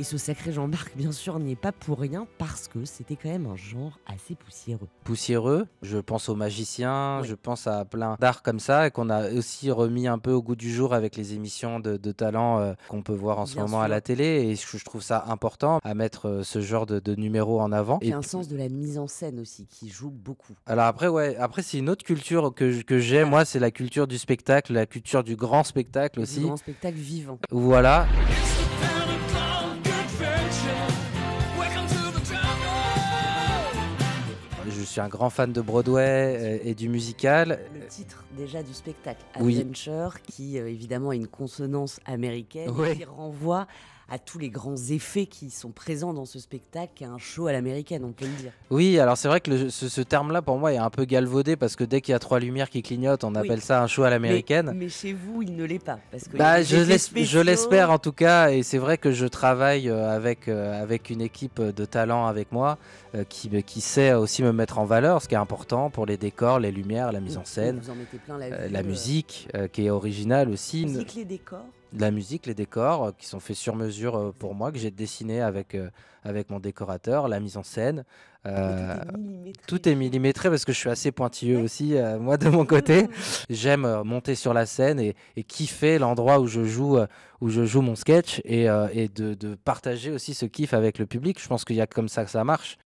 [0.00, 3.28] Et ce sacré Jean-Marc, bien sûr, n'y est pas pour rien parce que c'était quand
[3.28, 4.88] même un genre assez poussiéreux.
[5.04, 9.30] Poussiéreux, je pense aux magiciens, je pense à plein d'arts comme ça et qu'on a
[9.30, 12.72] aussi remis un peu au goût du jour avec les émissions de, de talent euh,
[12.88, 15.22] qu'on peut voir en ce Bien moment à la télé et je, je trouve ça
[15.26, 17.98] important à mettre euh, ce genre de, de numéro en avant.
[18.00, 20.54] Et Et un sens de la mise en scène aussi qui joue beaucoup.
[20.64, 23.26] Alors après, ouais, après c'est une autre culture que, que j'ai.
[23.26, 26.38] Moi, c'est la culture du spectacle, la culture du grand spectacle aussi.
[26.40, 27.38] Du grand spectacle vivant.
[27.50, 28.06] Voilà.
[34.80, 36.00] Je suis un grand fan de Broadway
[36.40, 37.60] euh, et du musical.
[37.74, 39.58] Le titre déjà du spectacle, Oui.
[39.60, 43.66] Adventure, qui euh, évidemment a une consonance américaine qui renvoie
[44.10, 47.46] à tous les grands effets qui sont présents dans ce spectacle, qui est un show
[47.46, 48.52] à l'américaine, on peut le dire.
[48.70, 51.54] Oui, alors c'est vrai que le- ce, ce terme-là, pour moi, est un peu galvaudé
[51.56, 53.38] parce que dès qu'il y a trois lumières qui clignotent, on Oui.
[53.38, 54.66] appelle ça un show à l'américaine.
[54.74, 55.98] Mais, mais chez vous, il ne l'est pas.
[56.10, 59.26] Parce que Bah, je l'es- je l'espère en tout cas, et c'est vrai que je
[59.26, 62.78] travaille euh, avec, euh, avec une équipe de talents avec moi
[63.14, 66.16] euh, qui, qui sait aussi me mettre en valeur, ce qui est important pour les
[66.16, 69.48] décors, les lumières, la mise en scène, Vous en mettez plein la vue, la musique
[69.72, 70.82] qui est originale aussi.
[70.84, 71.64] La musique, les décors.
[71.92, 74.78] De la musique, les décors euh, qui sont faits sur mesure euh, pour moi, que
[74.78, 75.90] j'ai dessiné avec, euh,
[76.22, 78.04] avec mon décorateur, la mise en scène.
[78.46, 78.96] euh,
[79.66, 83.08] tout est millimétré parce que je suis assez pointilleux aussi, euh, moi de mon côté.
[83.50, 86.98] J'aime euh, monter sur la scène et, et kiffer l'endroit où je joue,
[87.40, 91.06] où je joue mon sketch et, et de, de partager aussi ce kiff avec le
[91.06, 91.40] public.
[91.42, 92.78] Je pense qu'il y a comme ça que ça marche.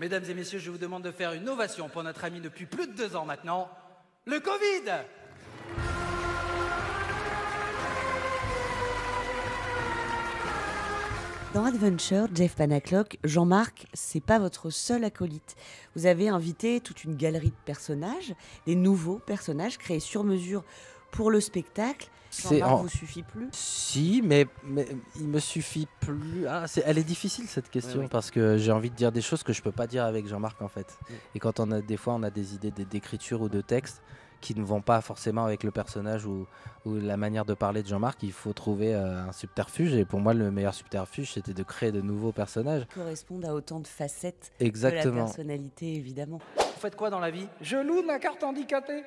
[0.00, 2.86] Mesdames et messieurs, je vous demande de faire une ovation pour notre ami depuis plus
[2.86, 3.68] de deux ans maintenant,
[4.24, 5.04] le Covid
[11.52, 15.54] Dans Adventure, Jeff Panaclock, Jean-Marc, c'est pas votre seul acolyte.
[15.94, 18.34] Vous avez invité toute une galerie de personnages,
[18.66, 20.64] des nouveaux personnages créés sur mesure
[21.10, 22.08] pour le spectacle.
[22.32, 24.86] C'est Jean-Marc en- vous suffit plus Si, mais, mais
[25.16, 26.46] il me suffit plus.
[26.48, 29.20] Ah, c'est- elle est difficile cette question Ouais, parce que j'ai envie de dire des
[29.20, 30.96] choses que je peux pas dire avec Jean-Marc en fait.
[31.34, 34.00] Et quand on a des fois on a des idées d'écriture ou de texte
[34.40, 36.46] qui ne vont pas forcément avec le personnage ou,
[36.86, 39.92] ou la manière de parler de Jean-Marc, il faut trouver euh, un subterfuge.
[39.94, 42.86] Et pour moi, le meilleur subterfuge, c'était de créer de nouveaux personnages.
[42.94, 45.12] correspondent à autant de facettes Exactement.
[45.14, 46.38] de la personnalité, évidemment.
[46.56, 47.48] Vous faites quoi dans la vie?
[47.60, 49.02] Je loue ma carte handicapée.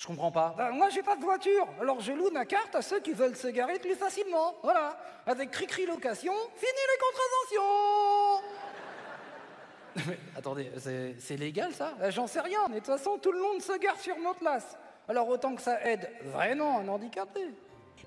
[0.00, 0.54] Je comprends pas.
[0.56, 3.36] Ben, moi, j'ai pas de voiture, alors je loue ma carte à ceux qui veulent
[3.36, 4.54] se garer plus facilement.
[4.62, 4.96] Voilà.
[5.26, 6.98] Avec Cricri Location, fini les
[7.56, 8.42] contraventions
[10.06, 10.70] Mais attendez,
[11.18, 11.94] c'est légal ça?
[12.00, 14.76] Euh, J'en sais rien, mais de toute façon, tout le monde se gare sur places.
[15.08, 17.40] Alors autant que ça aide vraiment un handicapé.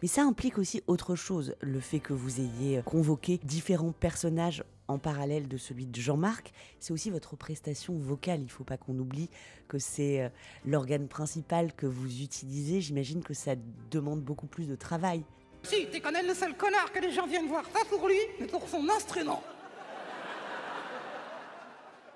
[0.02, 5.00] Mais ça implique aussi autre chose, le fait que vous ayez convoqué différents personnages en
[5.00, 8.40] parallèle de celui de Jean-Marc, c'est aussi votre prestation vocale.
[8.40, 9.30] Il ne faut pas qu'on oublie
[9.68, 10.30] que c'est euh,
[10.66, 12.82] l'organe principal que vous utilisez.
[12.82, 13.56] J'imagine que ça
[13.90, 15.24] demande beaucoup plus de travail.
[15.64, 18.48] Si, tu connais le seul connard que les gens viennent voir, pas pour lui, mais
[18.48, 19.44] pour son instrument.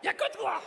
[0.03, 0.61] Y a que toi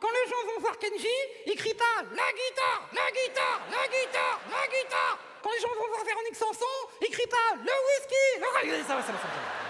[0.00, 1.06] Quand les gens vont voir Kenji,
[1.46, 5.88] ils crient pas la guitare, la guitare, la guitare, la guitare Quand les gens vont
[5.88, 9.63] voir Véronique Sanson, ils crient pas le whisky, le ça va, ça va, ça va.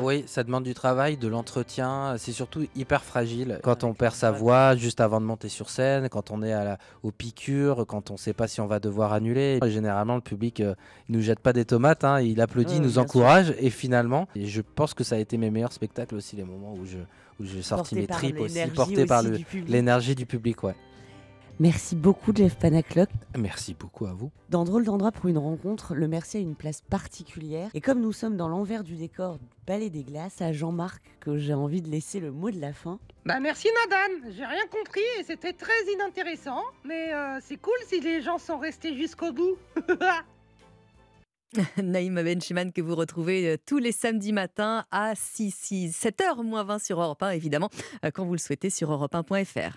[0.00, 2.14] Oui, ça demande du travail, de l'entretien.
[2.18, 3.60] C'est surtout hyper fragile.
[3.62, 6.64] Quand on perd sa voix juste avant de monter sur scène, quand on est à
[6.64, 9.58] la, aux piqûres, quand on ne sait pas si on va devoir annuler.
[9.66, 10.74] Généralement, le public euh,
[11.08, 13.54] il nous jette pas des tomates, hein, il applaudit, il nous encourage.
[13.58, 16.74] Et finalement, et je pense que ça a été mes meilleurs spectacles aussi, les moments
[16.74, 16.98] où je
[17.40, 20.62] où j'ai sorti mes tripes aussi, porté par aussi l'énergie du public.
[20.62, 20.74] Ouais.
[21.62, 23.08] Merci beaucoup, Jeff Panaclock.
[23.38, 24.32] Merci beaucoup à vous.
[24.50, 27.70] Dans Drôle d'endroit pour une rencontre, le merci a une place particulière.
[27.72, 31.38] Et comme nous sommes dans l'envers du décor du Palais des Glaces, à Jean-Marc que
[31.38, 32.98] j'ai envie de laisser le mot de la fin.
[33.26, 38.00] Bah merci Nadane, j'ai rien compris et c'était très inintéressant, mais euh, c'est cool si
[38.00, 39.56] les gens sont restés jusqu'au bout.
[41.80, 46.64] Naïma Benchiman que vous retrouvez euh, tous les samedis matins à 6, 6 7h moins
[46.64, 47.70] 20 sur Europe 1, évidemment,
[48.04, 49.76] euh, quand vous le souhaitez sur europe1.fr.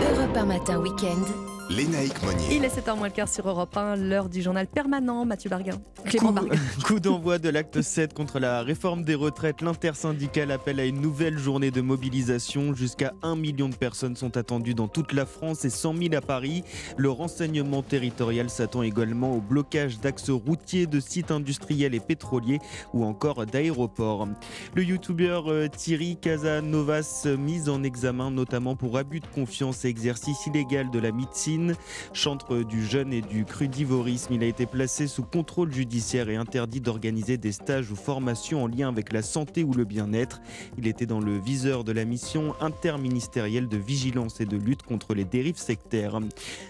[0.00, 1.57] Europe 1 matin week-end.
[1.70, 2.56] Lénaïque Monnier.
[2.56, 5.78] Il est 7h moins le quart sur Europe 1, l'heure du journal permanent, Mathieu Barguin.
[6.06, 6.56] Clément Coup, Barguin.
[6.86, 9.60] coup d'envoi de l'acte 7 contre la réforme des retraites.
[9.60, 12.72] L'intersyndicale appelle à une nouvelle journée de mobilisation.
[12.74, 16.22] Jusqu'à 1 million de personnes sont attendues dans toute la France et 100 000 à
[16.22, 16.64] Paris.
[16.96, 22.60] Le renseignement territorial s'attend également au blocage d'axes routiers, de sites industriels et pétroliers
[22.94, 24.26] ou encore d'aéroports.
[24.74, 29.88] Le youtubeur euh, Thierry Casanovas, euh, mis en examen notamment pour abus de confiance et
[29.88, 31.57] exercice illégal de la médecine,
[32.12, 36.80] chantre du jeûne et du crudivorisme, il a été placé sous contrôle judiciaire et interdit
[36.80, 40.40] d'organiser des stages ou formations en lien avec la santé ou le bien-être.
[40.76, 45.14] Il était dans le viseur de la mission interministérielle de vigilance et de lutte contre
[45.14, 46.18] les dérives sectaires.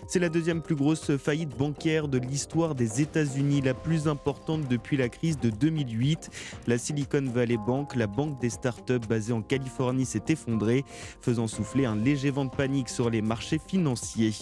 [0.07, 4.97] C'est la deuxième plus grosse faillite bancaire de l'histoire des États-Unis, la plus importante depuis
[4.97, 6.30] la crise de 2008.
[6.66, 10.84] La Silicon Valley Bank, la banque des startups basée en Californie, s'est effondrée,
[11.20, 14.32] faisant souffler un léger vent de panique sur les marchés financiers.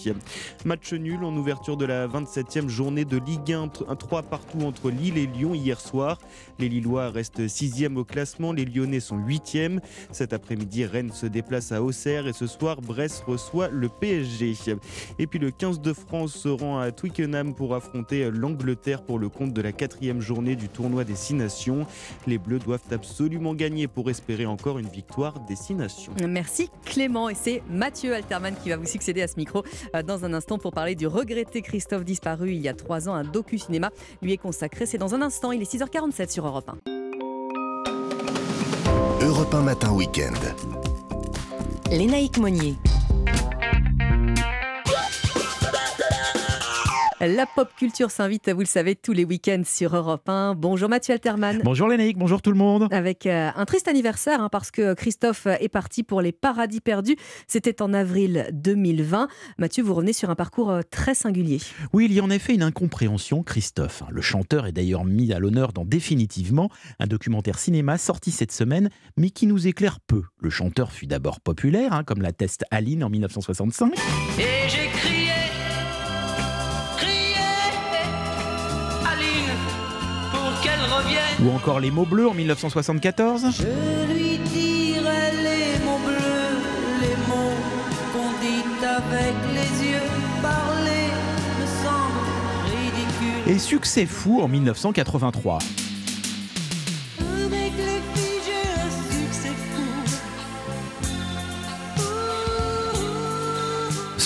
[0.65, 5.19] Match nul en ouverture de la 27e journée de Ligue 1, 3 partout entre Lille
[5.19, 6.19] et Lyon hier soir.
[6.59, 9.81] Les Lillois restent 6e au classement, les Lyonnais sont 8e.
[10.13, 14.55] Cet après-midi, Rennes se déplace à Auxerre et ce soir, Brest reçoit le PSG.
[15.19, 19.29] Et puis le 15 de France se rend à Twickenham pour affronter l'Angleterre pour le
[19.29, 21.87] compte de la quatrième journée du tournoi des Six Nations.
[22.27, 26.13] Les Bleus doivent absolument gagner pour espérer encore une victoire des Six Nations.
[26.27, 29.65] Merci Clément et c'est Mathieu Alterman qui va vous succéder à ce micro
[29.95, 33.15] euh, dans un instant pour parler du regretté Christophe disparu il y a trois ans.
[33.15, 33.91] Un docu-cinéma
[34.23, 34.87] lui est consacré.
[34.87, 36.97] C'est dans un instant, il est 6h47 sur Europe 1.
[39.25, 40.35] Europe 1 matin week-end.
[41.91, 42.75] Lénaïque Monnier.
[47.21, 50.55] La pop culture s'invite, vous le savez, tous les week-ends sur Europe 1.
[50.55, 51.63] Bonjour Mathieu Alterman.
[51.65, 52.89] Bonjour Lénaïque, bonjour tout le monde.
[52.91, 57.17] Avec euh, un triste anniversaire, hein, parce que Christophe est parti pour les paradis perdus.
[57.47, 59.29] C'était en avril 2020.
[59.57, 61.59] Mathieu, vous revenez sur un parcours euh, très singulier.
[61.95, 63.43] Oui, il y a en effet une incompréhension.
[63.43, 64.09] Christophe, hein.
[64.11, 68.91] le chanteur, est d'ailleurs mis à l'honneur dans Définitivement, un documentaire cinéma sorti cette semaine,
[69.17, 70.23] mais qui nous éclaire peu.
[70.39, 73.95] Le chanteur fut d'abord populaire, hein, comme l'atteste Aline en 1965.
[74.39, 75.06] Et
[81.47, 83.47] Ou encore Les mots bleus en 1974.
[83.57, 86.59] Je lui dirai les mots bleus,
[87.01, 87.55] les mots
[88.13, 90.03] qu'on dit avec les yeux.
[90.43, 91.07] Parler
[91.61, 92.25] me semble
[92.65, 93.53] ridicule.
[93.55, 95.59] Et Succès fou en 1983.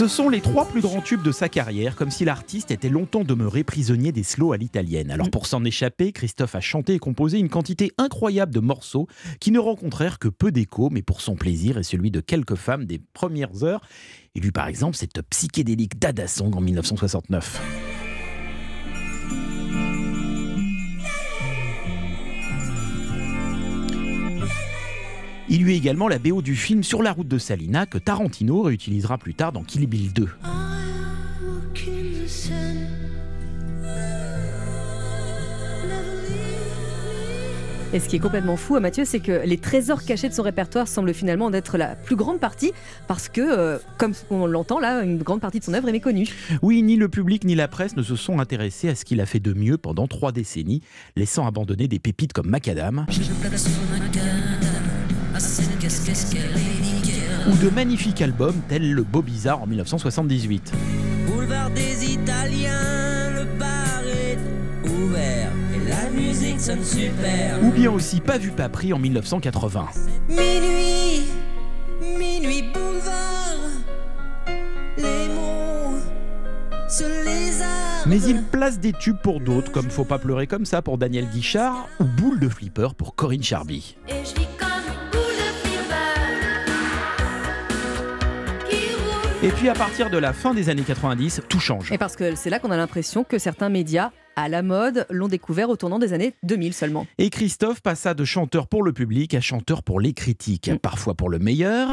[0.01, 3.23] Ce sont les trois plus grands tubes de sa carrière, comme si l'artiste était longtemps
[3.23, 5.11] demeuré prisonnier des slows à l'italienne.
[5.11, 9.09] Alors pour s'en échapper, Christophe a chanté et composé une quantité incroyable de morceaux
[9.41, 12.87] qui ne rencontrèrent que peu d'écho, mais pour son plaisir et celui de quelques femmes
[12.87, 13.83] des premières heures.
[14.35, 18.00] Il eut par exemple cette psychédélique Dada Song en 1969.
[25.53, 29.19] Il eut également la BO du film Sur la route de Salina que Tarantino réutilisera
[29.19, 30.29] plus tard dans Kill Bill 2.
[31.43, 32.87] Aucune scène.
[37.93, 40.45] Et ce qui est complètement fou, hein, Mathieu, c'est que les trésors cachés de son
[40.45, 42.73] répertoire semblent finalement d'être la plus grande partie,
[43.09, 46.29] parce que, euh, comme on l'entend là, une grande partie de son œuvre est méconnue.
[46.63, 49.27] Oui, ni le public ni la presse ne se sont intéressés à ce qu'il a
[49.27, 50.83] fait de mieux pendant trois décennies,
[51.17, 53.07] laissant abandonner des pépites comme Macadam
[57.49, 60.73] ou de magnifiques albums tels le Beau Bizarre en 1978.
[61.27, 64.39] Boulevard des Italiens, le bar est
[64.89, 67.63] ouvert et la musique sonne super.
[67.63, 69.87] Ou bien aussi Pas vu pas pris en 1980.
[70.29, 71.25] Minuit,
[72.03, 73.57] minuit boulevard,
[74.99, 75.99] les mots
[76.89, 78.07] se lézardent.
[78.07, 81.27] Mais il place des tubes pour d'autres, comme Faut pas pleurer comme ça pour Daniel
[81.29, 83.97] Guichard ou Boule de flipper pour Corinne Charby.
[84.09, 84.25] Et
[89.43, 91.91] Et puis à partir de la fin des années 90, tout change.
[91.93, 95.29] Et parce que c'est là qu'on a l'impression que certains médias à la mode l'ont
[95.29, 97.07] découvert au tournant des années 2000 seulement.
[97.17, 101.31] Et Christophe passa de chanteur pour le public à chanteur pour les critiques, parfois pour
[101.31, 101.89] le meilleur,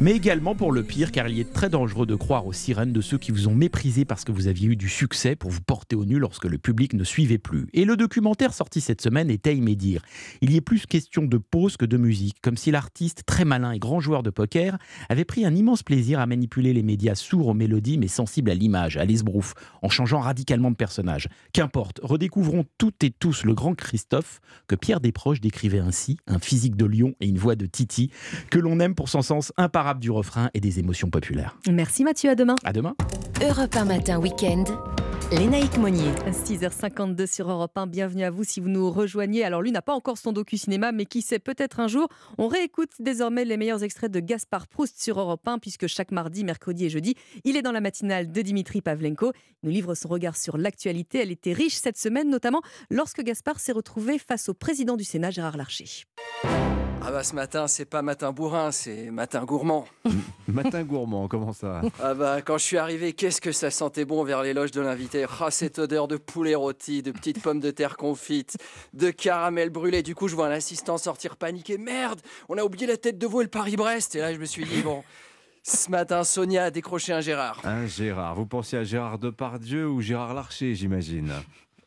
[0.00, 3.00] mais également pour le pire, car il est très dangereux de croire aux sirènes de
[3.00, 5.96] ceux qui vous ont méprisé parce que vous aviez eu du succès pour vous porter
[5.96, 7.66] au nu lorsque le public ne suivait plus.
[7.72, 10.02] Et le documentaire sorti cette semaine est médire.
[10.42, 13.72] Il y est plus question de pause que de musique, comme si l'artiste, très malin
[13.72, 14.76] et grand joueur de poker,
[15.08, 18.54] avait pris un immense plaisir à manipuler les médias sourds aux mélodies mais sensibles à
[18.54, 21.28] l'image, à l'esbrouf, en changeant radicalement de personnage.
[21.52, 26.76] Qu'importe, redécouvrons toutes et tous le grand Christophe, que Pierre Desproges décrivait ainsi, un physique
[26.76, 28.10] de lion et une voix de Titi,
[28.50, 31.56] que l'on aime pour son sens imparable du refrain et des émotions populaires.
[31.70, 32.56] Merci Mathieu, à demain.
[32.64, 32.94] À demain.
[33.42, 34.64] Europe 1 matin week-end.
[35.32, 36.12] Lénaïque Monnier.
[36.30, 39.44] 6h52 sur Europe 1, bienvenue à vous si vous nous rejoignez.
[39.44, 42.08] Alors lui n'a pas encore son docu-cinéma, mais qui sait, peut-être un jour,
[42.38, 46.44] on réécoute désormais les meilleurs extraits de Gaspard Proust sur Europe 1, puisque chaque mardi,
[46.44, 49.32] mercredi et jeudi, il est dans la matinale de Dimitri Pavlenko.
[49.62, 51.18] Il nous livre son regard sur l'actualité.
[51.18, 55.30] Elle était riche cette semaine, notamment lorsque Gaspard s'est retrouvé face au président du Sénat,
[55.30, 56.04] Gérard Larcher.
[57.08, 59.86] Ah bah ce matin, c'est pas matin bourrin, c'est matin gourmand.
[60.48, 64.24] Matin gourmand, comment ça Ah bah quand je suis arrivé, qu'est-ce que ça sentait bon
[64.24, 65.24] vers l'éloge de l'invité?
[65.40, 68.56] Ah cette odeur de poulet rôti, de petites pommes de terre confites,
[68.92, 70.02] de caramel brûlé.
[70.02, 71.78] Du coup, je vois un assistant sortir paniqué.
[71.78, 74.16] Merde, on a oublié la tête de veau et le Paris-Brest.
[74.16, 75.04] Et là, je me suis dit, bon,
[75.62, 77.60] ce matin, Sonia a décroché un Gérard.
[77.64, 78.34] Un Gérard.
[78.34, 81.32] Vous pensiez à Gérard Depardieu ou Gérard Larcher, j'imagine?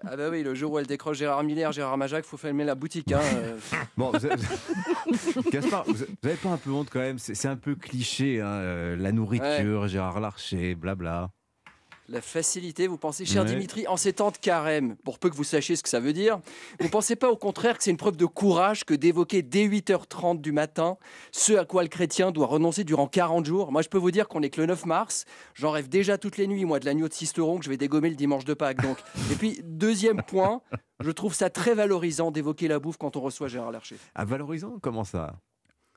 [0.05, 2.75] Ah bah oui, le jour où elle décroche Gérard Miller, Gérard Majac, faut fermer la
[2.75, 3.11] boutique.
[3.11, 3.19] Hein.
[3.35, 3.57] euh.
[3.97, 4.35] Bon, vous avez-
[5.51, 8.45] Gaspard, vous avez pas un peu honte quand même C'est c'est un peu cliché, hein,
[8.47, 11.31] euh, la nourriture, Gérard Larcher, blabla.
[12.11, 13.49] La facilité, vous pensez, cher Ouais.
[13.49, 16.11] Dimitri, en ces temps de carême, pour peu que vous sachiez ce que ça veut
[16.13, 16.39] dire,
[16.79, 20.41] vous pensez pas au contraire que c'est une preuve de courage que d'évoquer dès 8h30
[20.41, 20.97] du matin
[21.31, 23.71] ce à quoi le chrétien doit renoncer durant 40 jours?
[23.71, 25.25] Moi, je peux vous dire qu'on est que le 9 mars.
[25.53, 28.09] J'en rêve déjà toutes les nuits, moi, de l'agneau de Sisteron que je vais dégommer
[28.09, 28.81] le dimanche de Pâques.
[28.81, 28.97] Donc.
[29.31, 30.61] Et puis, deuxième point,
[30.99, 33.97] je trouve ça très valorisant d'évoquer la bouffe quand on reçoit Gérard Larcher.
[34.15, 35.35] Ah, valorisant Comment ça?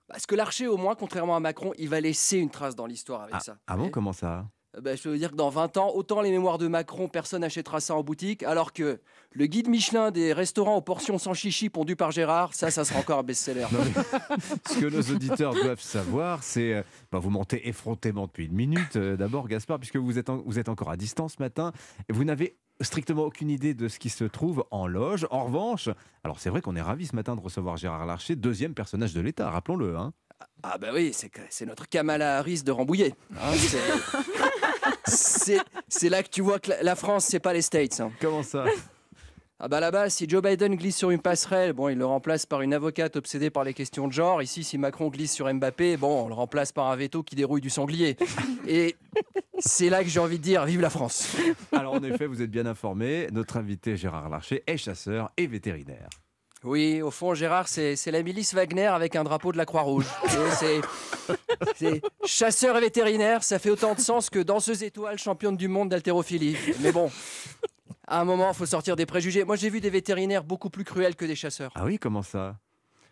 [0.08, 3.22] Parce que Larcher, au moins, contrairement à Macron, il va laisser une trace dans l'histoire
[3.22, 3.56] avec ça.
[3.66, 4.46] Ah bon, comment ça?
[4.76, 7.08] Euh, ben, je peux vous dire que dans 20 ans, autant les mémoires de Macron,
[7.08, 9.00] personne n'achètera ça en boutique, alors que
[9.32, 13.00] le guide Michelin des restaurants aux portions sans chichi pondu par Gérard, ça, ça sera
[13.00, 13.66] encore un best-seller.
[14.68, 16.74] Ce que nos auditeurs doivent savoir, c'est.
[16.74, 18.96] euh, bah, vous mentez effrontément depuis une minute.
[18.96, 21.72] euh, D'abord, Gaspard, puisque vous êtes, en- vous êtes encore à distance ce matin,
[22.08, 25.26] et vous n'avez strictement aucune idée de ce qui se trouve en loge.
[25.30, 25.88] En revanche,
[26.24, 29.20] alors c'est vrai qu'on est ravis ce matin de recevoir Gérard Larcher, deuxième personnage de
[29.20, 29.96] l'État, rappelons-le.
[29.96, 30.12] Hein.
[30.64, 31.14] Ah bah oui,
[31.50, 33.14] c'est notre Kamala Harris de Rambouillet.
[33.40, 33.52] hein,
[35.06, 38.00] c'est- là que tu vois que la, la France, c'est pas les States.
[38.00, 38.10] hein.
[38.20, 38.64] Comment ça?
[39.64, 42.62] Ah bah là-bas, si Joe Biden glisse sur une passerelle, bon, il le remplace par
[42.62, 44.42] une avocate obsédée par les questions de genre.
[44.42, 47.60] Ici, si Macron glisse sur Mbappé, bon, on le remplace par un veto qui dérouille
[47.60, 48.16] du sanglier.
[48.66, 48.96] Et
[49.60, 51.36] c'est là que j'ai envie de dire, vive la France.
[51.70, 56.08] Alors en effet, vous êtes bien informé, notre invité Gérard Larcher est chasseur et vétérinaire.
[56.64, 60.06] Oui, au fond, Gérard, c'est la milice Wagner avec un drapeau de la Croix-Rouge.
[61.76, 65.88] C'est chasseur et vétérinaire, ça fait autant de sens que danseuse étoile championne du monde
[65.88, 66.56] d'haltérophilie.
[66.80, 67.10] Mais bon,
[68.06, 69.44] à un moment, il faut sortir des préjugés.
[69.44, 71.72] Moi, j'ai vu des vétérinaires beaucoup plus cruels que des chasseurs.
[71.74, 72.56] Ah oui, comment ça?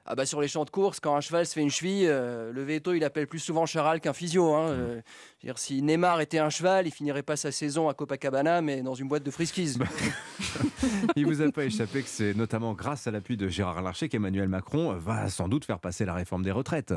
[0.06, 2.52] Ah bah sur les champs de course, quand un cheval se fait une cheville, euh,
[2.52, 4.54] le veto il appelle plus souvent Charal qu'un physio.
[4.54, 4.68] hein.
[4.70, 5.00] Euh,
[5.38, 8.60] je veux dire, si Neymar était un cheval, il finirait pas sa saison à Copacabana,
[8.62, 9.76] mais dans une boîte de friskies.
[11.16, 14.48] Il vous a pas échappé que c'est notamment grâce à l'appui de Gérard Larcher qu'Emmanuel
[14.48, 16.94] Macron va sans doute faire passer la réforme des retraites.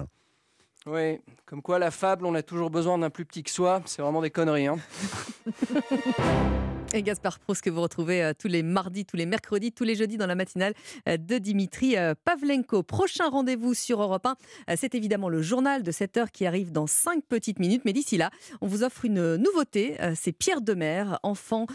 [0.85, 4.01] Oui, comme quoi la fable, on a toujours besoin d'un plus petit que soi, c'est
[4.01, 4.67] vraiment des conneries.
[4.67, 4.77] Hein.
[6.95, 9.95] Et Gaspard Proust que vous retrouvez euh, tous les mardis, tous les mercredis, tous les
[9.95, 10.75] jeudis dans la matinale
[11.09, 12.83] euh, de Dimitri euh, Pavlenko.
[12.83, 14.35] Prochain rendez-vous sur Europe 1,
[14.69, 17.81] euh, c'est évidemment le journal de 7 heures qui arrive dans 5 petites minutes.
[17.85, 18.29] Mais d'ici là,
[18.61, 19.97] on vous offre une nouveauté.
[20.15, 21.65] C'est Pierre Demer, enfant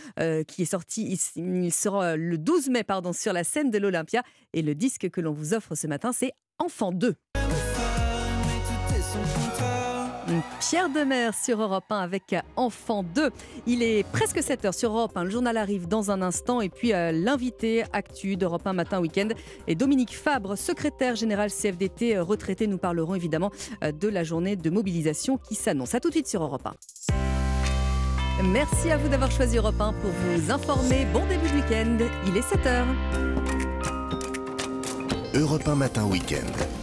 [0.47, 1.19] qui est sorti.
[1.35, 4.23] Il, sera le 12 mai pardon, sur la scène de l'Olympia.
[4.53, 7.15] Et le disque que l'on vous offre ce matin, c'est Enfant 2.
[10.61, 13.31] Pierre Demer sur Europe 1 avec Enfant 2.
[13.67, 15.25] Il est presque 7 heures sur Europe 1.
[15.25, 16.61] Le journal arrive dans un instant.
[16.61, 19.29] Et puis euh, l'invité actu d'Europe 1 Matin Week-end
[19.67, 22.67] est Dominique Fabre, secrétaire général CFDT euh, retraité.
[22.67, 23.51] Nous parlerons évidemment
[23.85, 25.95] euh, de la journée de mobilisation qui s'annonce.
[25.95, 26.75] A tout de suite sur Europe 1.
[28.45, 31.07] Merci à vous d'avoir choisi Europe 1 pour vous informer.
[31.13, 31.99] Bon début de week-end.
[32.27, 32.87] Il est 7 heures.
[35.35, 36.78] Europe 1 Matin Week-end.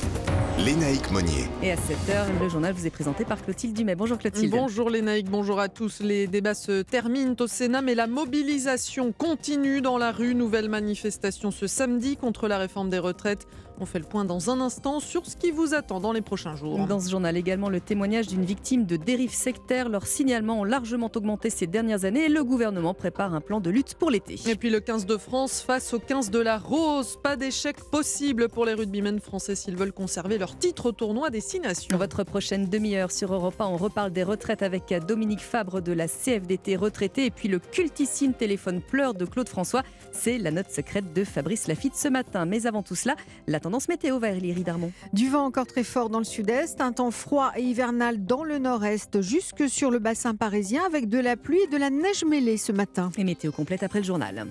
[0.57, 1.49] Lénaïque Monnier.
[1.61, 3.95] Et à 7h, le journal vous est présenté par Clotilde Dumais.
[3.95, 4.51] Bonjour Clotilde.
[4.51, 5.99] Bonjour Lénaïque, bonjour à tous.
[5.99, 10.33] Les débats se terminent au Sénat, mais la mobilisation continue dans la rue.
[10.33, 13.47] Nouvelle manifestation ce samedi contre la réforme des retraites.
[13.79, 16.55] On fait le point dans un instant sur ce qui vous attend dans les prochains
[16.55, 16.87] jours.
[16.87, 19.89] Dans ce journal également le témoignage d'une victime de dérives sectaires.
[19.89, 23.69] Leurs signalements ont largement augmenté ces dernières années et le gouvernement prépare un plan de
[23.69, 24.39] lutte pour l'été.
[24.47, 27.17] Et puis le 15 de France face au 15 de la Rose.
[27.21, 31.97] Pas d'échec possible pour les rugbymen français s'ils veulent conserver leur titre au tournoi Destination.
[31.97, 36.07] Votre prochaine demi-heure sur Europe 1, on reparle des retraites avec Dominique Fabre de la
[36.07, 39.83] CFDT retraité et puis le cultissime téléphone pleur de Claude François.
[40.13, 42.45] C'est la note secrète de Fabrice Lafitte ce matin.
[42.45, 43.15] Mais avant tout cela,
[43.47, 44.91] la tendance météo va Valérie Darmon.
[45.11, 48.59] Du vent encore très fort dans le sud-est, un temps froid et hivernal dans le
[48.59, 52.57] nord-est, jusque sur le bassin parisien, avec de la pluie et de la neige mêlée
[52.57, 53.09] ce matin.
[53.17, 54.45] Et météo complète après le journal.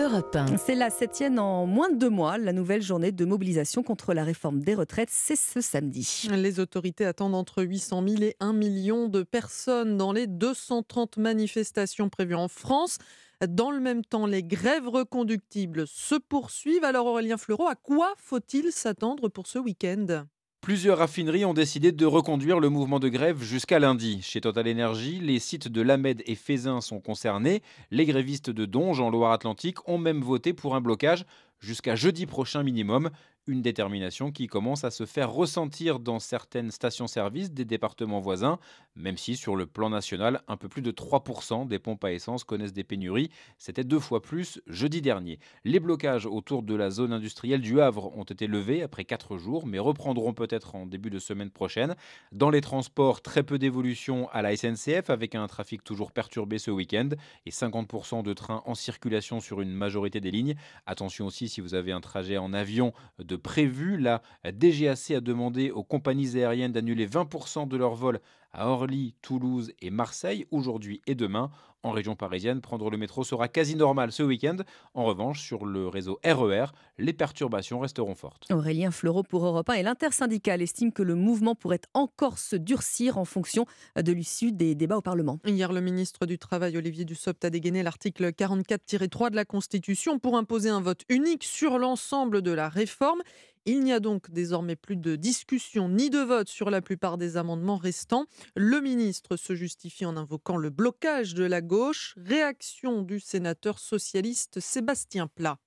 [0.00, 0.56] Europe 1.
[0.56, 2.38] C'est la septième en moins de deux mois.
[2.38, 6.26] La nouvelle journée de mobilisation contre la réforme des retraites, c'est ce samedi.
[6.32, 12.08] Les autorités attendent entre 800 000 et 1 million de personnes dans les 230 manifestations
[12.08, 12.98] prévues en France.
[13.46, 16.82] Dans le même temps, les grèves reconductibles se poursuivent.
[16.82, 20.24] Alors Aurélien Fleureau, à quoi faut-il s'attendre pour ce week-end?
[20.60, 24.22] Plusieurs raffineries ont décidé de reconduire le mouvement de grève jusqu'à lundi.
[24.22, 27.62] Chez Total Energy, les sites de Lamed et Fézin sont concernés.
[27.92, 31.24] Les grévistes de Donge en Loire-Atlantique ont même voté pour un blocage
[31.60, 33.10] jusqu'à jeudi prochain minimum.
[33.48, 38.58] Une détermination qui commence à se faire ressentir dans certaines stations-service des départements voisins,
[38.94, 42.44] même si sur le plan national, un peu plus de 3% des pompes à essence
[42.44, 43.30] connaissent des pénuries.
[43.56, 45.38] C'était deux fois plus jeudi dernier.
[45.64, 49.66] Les blocages autour de la zone industrielle du Havre ont été levés après quatre jours,
[49.66, 51.96] mais reprendront peut-être en début de semaine prochaine.
[52.32, 56.70] Dans les transports, très peu d'évolution à la SNCF avec un trafic toujours perturbé ce
[56.70, 57.08] week-end
[57.46, 60.54] et 50% de trains en circulation sur une majorité des lignes.
[60.84, 63.98] Attention aussi si vous avez un trajet en avion de prévu.
[63.98, 68.20] La DGAC a demandé aux compagnies aériennes d'annuler 20% de leurs vols
[68.52, 71.50] à Orly, Toulouse et Marseille aujourd'hui et demain.
[71.84, 74.56] En région parisienne, prendre le métro sera quasi normal ce week-end.
[74.94, 76.66] En revanche, sur le réseau RER,
[76.98, 78.46] les perturbations resteront fortes.
[78.50, 83.16] Aurélien Fleureau pour Europe 1 et l'intersyndicale estime que le mouvement pourrait encore se durcir
[83.16, 83.64] en fonction
[83.94, 85.38] de l'issue des débats au Parlement.
[85.46, 90.36] Hier, le ministre du Travail, Olivier Dussopt, a dégainé l'article 44-3 de la Constitution pour
[90.36, 93.22] imposer un vote unique sur l'ensemble de la réforme.
[93.66, 97.36] Il n'y a donc désormais plus de discussion ni de vote sur la plupart des
[97.36, 98.26] amendements restants.
[98.56, 102.14] Le ministre se justifie en invoquant le blocage de la gauche.
[102.16, 105.58] Réaction du sénateur socialiste Sébastien Plat.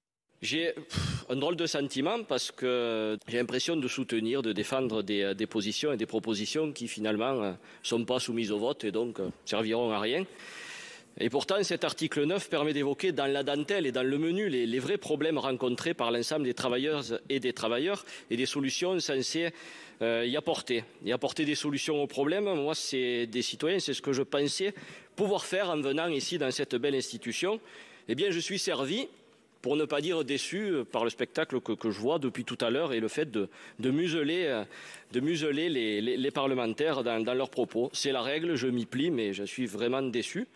[0.41, 0.73] J'ai
[1.29, 5.93] un drôle de sentiment parce que j'ai l'impression de soutenir, de défendre des, des, positions
[5.93, 9.99] et des propositions qui finalement ne sont pas soumises au vote et donc serviront à
[9.99, 10.25] rien.
[11.20, 14.80] Et pourtant, cet article 9 permet d'évoquer dans la dentelle et dans le menu les,
[14.80, 19.49] vrais problèmes rencontrés par l'ensemble des travailleuses et des travailleurs et des solutions censées
[20.01, 20.84] euh, y apporter.
[21.05, 24.74] Y apporter des solutions aux problèmes, moi, c'est des citoyens, c'est ce que je pensais
[25.16, 27.59] pouvoir faire en venant ici dans cette belle institution.
[28.07, 29.07] Eh bien, je suis servi
[29.62, 32.93] pour ne pas dire déçu par le spectacle que, je vois depuis tout à l'heure
[32.93, 33.47] et le fait de,
[33.80, 34.64] museler,
[35.12, 37.91] de museler les, parlementaires dans leurs propos.
[37.93, 40.47] C'est la règle, je m'y plie, mais je suis vraiment déçu.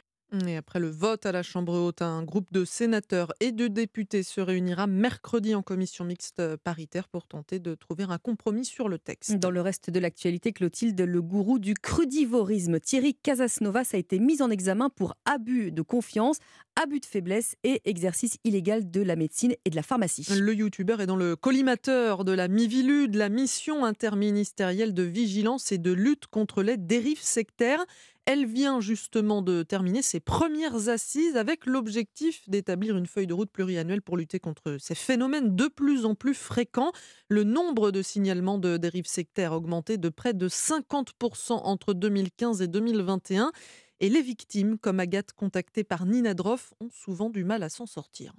[0.48, 4.24] Et après le vote à la Chambre haute, un groupe de sénateurs et de députés
[4.24, 8.98] se réunira mercredi en commission mixte paritaire pour tenter de trouver un compromis sur le
[8.98, 9.36] texte.
[9.38, 14.42] Dans le reste de l'actualité, Clotilde, le gourou du crudivorisme, Thierry Casasnovas, a été mis
[14.42, 16.38] en examen pour abus de confiance,
[16.76, 20.28] abus de faiblesse et exercice illégal de la médecine et de la pharmacie.
[20.38, 25.72] Le youtubeur est dans le collimateur de la MIVILU, de la mission interministérielle de vigilance
[25.72, 27.86] et de lutte contre les dérives sectaires.
[28.26, 33.52] Elle vient justement de terminer ses premières assises avec l'objectif d'établir une feuille de route
[33.52, 36.92] pluriannuelle pour lutter contre ces phénomènes de plus en plus fréquents.
[37.30, 42.64] Le nombre de signalements de dérives sectaires a augmenté de près de 50% entre 2015
[42.64, 43.52] et 2021.
[44.00, 47.86] Et les victimes, comme Agathe contactée par Nina Droff, ont souvent du mal à s'en
[47.86, 48.34] sortir.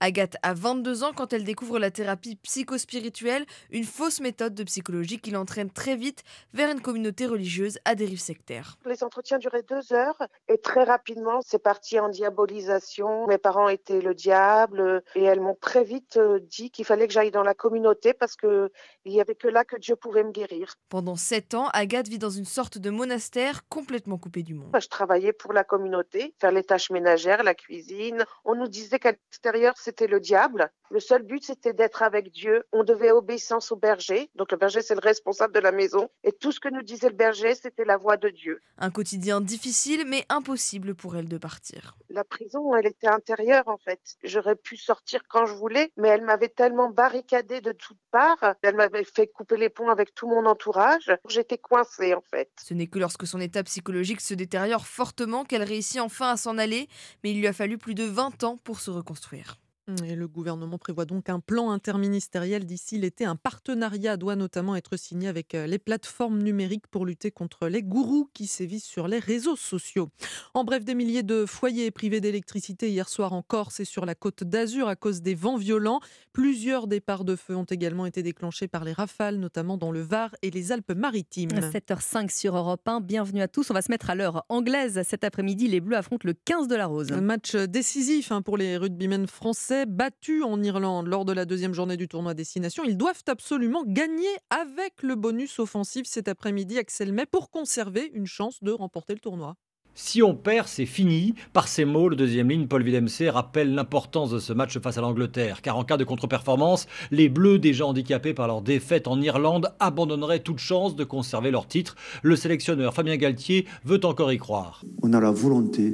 [0.00, 5.18] Agathe a 22 ans quand elle découvre la thérapie psychospirituelle, une fausse méthode de psychologie
[5.18, 6.22] qui l'entraîne très vite
[6.52, 8.76] vers une communauté religieuse à dérive sectaire.
[8.84, 13.26] Les entretiens duraient deux heures et très rapidement c'est parti en diabolisation.
[13.26, 16.18] Mes parents étaient le diable et elles m'ont très vite
[16.50, 18.70] dit qu'il fallait que j'aille dans la communauté parce qu'il
[19.06, 20.74] n'y avait que là que Dieu pouvait me guérir.
[20.90, 24.76] Pendant sept ans, Agathe vit dans une sorte de monastère complètement coupé du monde.
[24.78, 28.24] Je travaillais pour la communauté, faire les tâches ménagères, la cuisine.
[28.44, 30.70] On nous disait qu'à l'extérieur c'était le diable.
[30.90, 32.64] Le seul but, c'était d'être avec Dieu.
[32.72, 34.30] On devait obéissance au berger.
[34.34, 36.08] Donc le berger, c'est le responsable de la maison.
[36.24, 38.60] Et tout ce que nous disait le berger, c'était la voix de Dieu.
[38.78, 41.96] Un quotidien difficile, mais impossible pour elle de partir.
[42.08, 44.00] La prison, elle était intérieure, en fait.
[44.24, 48.54] J'aurais pu sortir quand je voulais, mais elle m'avait tellement barricadée de toutes parts.
[48.62, 51.12] Elle m'avait fait couper les ponts avec tout mon entourage.
[51.28, 52.50] J'étais coincée, en fait.
[52.60, 56.58] Ce n'est que lorsque son état psychologique se détériore fortement qu'elle réussit enfin à s'en
[56.58, 56.88] aller,
[57.22, 59.56] mais il lui a fallu plus de 20 ans pour se reconstruire.
[60.04, 63.24] Et le gouvernement prévoit donc un plan interministériel d'ici l'été.
[63.24, 68.28] Un partenariat doit notamment être signé avec les plateformes numériques pour lutter contre les gourous
[68.34, 70.08] qui sévissent sur les réseaux sociaux.
[70.54, 74.16] En bref, des milliers de foyers privés d'électricité hier soir en Corse et sur la
[74.16, 76.00] côte d'Azur à cause des vents violents.
[76.32, 80.34] Plusieurs départs de feu ont également été déclenchés par les rafales, notamment dans le Var
[80.42, 81.50] et les Alpes-Maritimes.
[81.50, 83.02] 7h05 sur Europe 1.
[83.02, 83.70] Bienvenue à tous.
[83.70, 85.00] On va se mettre à l'heure anglaise.
[85.04, 87.12] Cet après-midi, les Bleus affrontent le 15 de la Rose.
[87.12, 91.74] Un match décisif hein, pour les rugbymen français battus en Irlande lors de la deuxième
[91.74, 92.84] journée du tournoi Destination.
[92.84, 98.26] Ils doivent absolument gagner avec le bonus offensif cet après-midi, Axel May, pour conserver une
[98.26, 99.56] chance de remporter le tournoi.
[99.98, 101.34] Si on perd, c'est fini.
[101.54, 105.00] Par ces mots, le deuxième ligne, Paul Villemc, rappelle l'importance de ce match face à
[105.00, 105.62] l'Angleterre.
[105.62, 110.40] Car en cas de contre-performance, les Bleus, déjà handicapés par leur défaite en Irlande, abandonneraient
[110.40, 111.96] toute chance de conserver leur titre.
[112.22, 114.82] Le sélectionneur Fabien Galtier veut encore y croire.
[115.02, 115.92] On a la volonté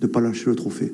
[0.00, 0.92] de ne pas lâcher le trophée.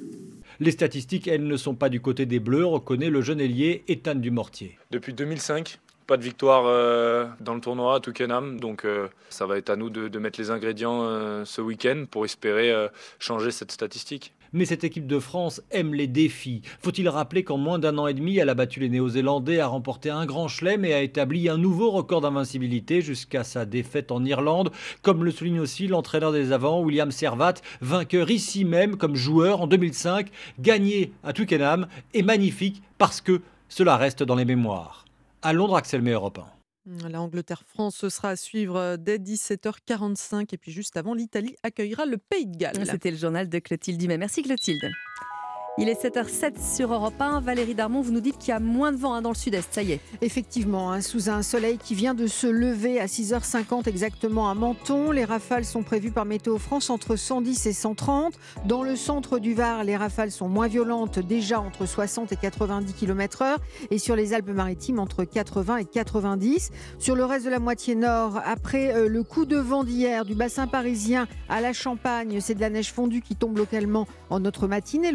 [0.61, 4.15] Les statistiques, elles, ne sont pas du côté des Bleus, reconnaît le jeune ailier Ethan
[4.15, 4.79] Dumortier.
[4.91, 9.57] Depuis 2005, Pas de victoire euh, dans le tournoi à Twickenham, donc euh, ça va
[9.57, 12.75] être à nous de, de mettre les ingrédients euh, ce week-end pour espérer
[13.19, 14.35] changer cette statistique.
[14.53, 16.61] Mais cette équipe de France aime les défis.
[16.81, 20.11] Faut-il rappeler qu'en moins d'un an et demi, elle a battu les Néo-Zélandais, a remporté
[20.11, 24.73] un grand chelem et a établi un nouveau record d'invincibilité jusqu'à sa défaite en Irlande,
[25.01, 29.67] comme le souligne aussi l'entraîneur des avants, William Servat, vainqueur ici même comme joueur en
[29.67, 30.29] 2005,
[30.61, 33.41] gagné à Twickenham et magnifique parce que
[33.71, 35.04] cela reste dans les mémoires.
[35.47, 36.38] À Londres, Axel May, Europe
[36.86, 37.09] 1.
[37.11, 40.55] La Angleterre-France, ce sera à suivre euh, dès 17h45.
[40.55, 42.86] Et puis juste avant, l'Italie accueillera le Pays de Galles.
[42.86, 44.16] C'était le journal de Clotilde Dumais.
[44.16, 44.90] Merci Clotilde.
[45.77, 47.41] Il est 7h07 sur Europe 1.
[47.41, 49.75] Valérie Darmon, vous nous dites qu'il y a moins de vent hein, dans le sud-est,
[49.75, 50.01] ça y est.
[50.20, 55.11] Effectivement, hein, sous un soleil qui vient de se lever à 6h50 exactement à Menton.
[55.11, 58.35] Les rafales sont prévues par Météo France entre 110 et 130.
[58.66, 62.93] Dans le centre du Var, les rafales sont moins violentes, déjà entre 60 et 90
[62.93, 63.57] km/h.
[63.91, 66.70] Et sur les Alpes-Maritimes, entre 80 et 90.
[67.01, 70.37] Sur le reste de la moitié nord, après euh, le coup de vent d'hier du
[70.37, 74.68] bassin parisien à la Champagne, c'est de la neige fondue qui tombe localement en notre
[74.68, 75.11] matinée,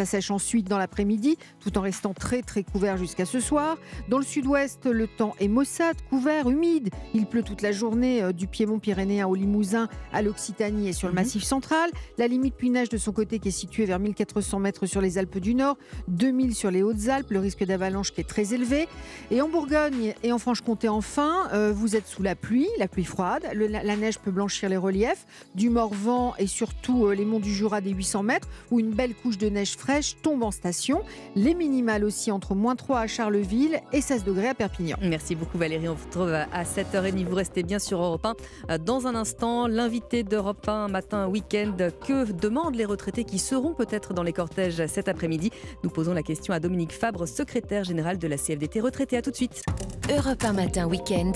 [0.00, 3.76] s'assèche ensuite dans l'après-midi, tout en restant très très couvert jusqu'à ce soir.
[4.08, 6.88] Dans le sud-ouest, le temps est maussade, couvert, humide.
[7.12, 11.08] Il pleut toute la journée euh, du Piémont pyrénéen au Limousin à l'Occitanie et sur
[11.08, 11.90] le Massif central.
[12.16, 15.38] La limite pluie-neige de son côté qui est située vers 1400 mètres sur les Alpes
[15.38, 15.76] du Nord,
[16.08, 18.88] 2000 sur les Hautes-Alpes, le risque d'avalanche qui est très élevé.
[19.30, 23.04] Et en Bourgogne et en Franche-Comté enfin, euh, vous êtes sous la pluie, la pluie
[23.04, 23.44] froide.
[23.54, 27.38] Le- la, la neige peut blanchir les reliefs, du Morvan et surtout euh, les monts
[27.40, 29.89] du Jura des 800 mètres où une belle couche de neige fraîche
[30.22, 31.02] tombe en station.
[31.36, 34.96] Les minimales aussi entre moins 3 à Charleville et 16 degrés à Perpignan.
[35.02, 37.24] Merci beaucoup Valérie, on vous retrouve à 7h30.
[37.24, 38.26] Vous restez bien sur Europe
[38.68, 38.78] 1.
[38.78, 41.76] Dans un instant, l'invité d'Europe 1 matin week-end,
[42.06, 45.50] que demandent les retraités qui seront peut-être dans les cortèges cet après-midi?
[45.82, 49.16] Nous posons la question à Dominique Fabre, secrétaire général de la CFDT retraité.
[49.16, 49.62] À tout de suite.
[50.08, 51.32] Europe 1 matin week-end.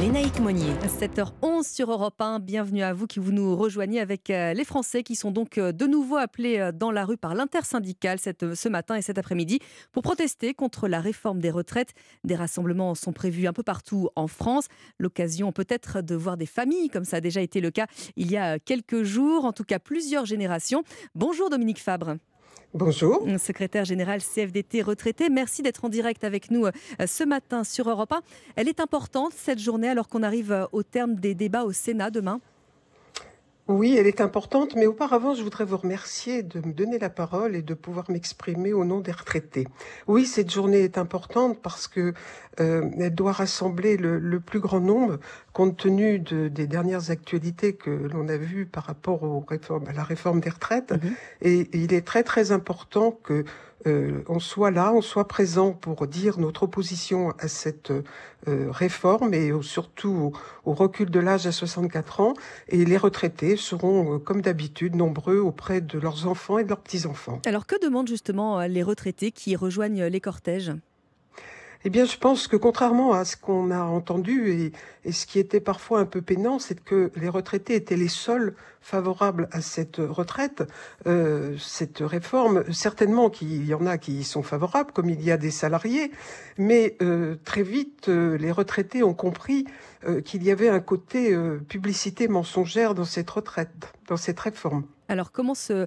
[0.00, 0.72] Lénaïque Monnier.
[0.86, 2.40] 7h11 sur Europe 1.
[2.40, 5.70] Bienvenue à vous qui vous nous rejoignez avec euh, les Français qui sont donc euh,
[5.70, 9.60] de nouveau appelés euh, dans la rue par l'intersyndicale ce matin et cet après-midi
[9.92, 11.92] pour protester contre la réforme des retraites.
[12.24, 14.66] Des rassemblements sont prévus un peu partout en France.
[14.98, 17.86] L'occasion peut-être de voir des familles, comme ça a déjà été le cas
[18.16, 20.82] il y a quelques jours, en tout cas plusieurs générations.
[21.14, 22.16] Bonjour Dominique Fabre.
[22.74, 23.24] Bonjour.
[23.38, 26.72] Secrétaire général CFDT retraité, merci d'être en direct avec nous euh,
[27.06, 28.20] ce matin sur Europe 1.
[28.56, 32.10] Elle est importante cette journée alors qu'on arrive euh, au terme des débats au Sénat
[32.10, 32.40] demain.
[33.66, 37.56] Oui, elle est importante, mais auparavant, je voudrais vous remercier de me donner la parole
[37.56, 39.66] et de pouvoir m'exprimer au nom des retraités.
[40.06, 42.12] Oui, cette journée est importante parce que
[42.60, 45.18] euh, elle doit rassembler le, le plus grand nombre,
[45.54, 49.94] compte tenu de- des dernières actualités que l'on a vues par rapport aux réformes, à
[49.94, 50.92] la réforme des retraites.
[51.40, 53.44] Et il est très très important que
[53.86, 57.90] euh, on soit là, on soit présent pour dire notre opposition à cette
[58.48, 60.32] euh, réforme et surtout
[60.64, 62.34] au, recul de l'âge à 64 ans.
[62.68, 66.80] Et les retraités seront, euh, comme d'habitude, nombreux auprès de leurs enfants et de leurs
[66.80, 67.40] petits-enfants.
[67.46, 70.72] Alors que demandent justement les retraités qui rejoignent les cortèges?
[71.86, 74.72] Eh bien, je pense que contrairement à ce qu'on a entendu
[75.04, 78.54] et, ce qui était parfois un peu pénant, c'est que les retraités étaient les seuls
[78.80, 80.64] favorables à cette retraite,
[81.06, 82.64] euh, cette réforme.
[82.72, 86.10] Certainement qu'il y en a qui y sont favorables, comme il y a des salariés,
[86.56, 89.66] mais euh, très vite, euh, les retraités ont compris
[90.26, 91.34] qu'il y avait un côté
[91.66, 93.70] publicité mensongère dans cette retraite,
[94.06, 94.84] dans cette réforme.
[95.08, 95.86] Alors comment euh,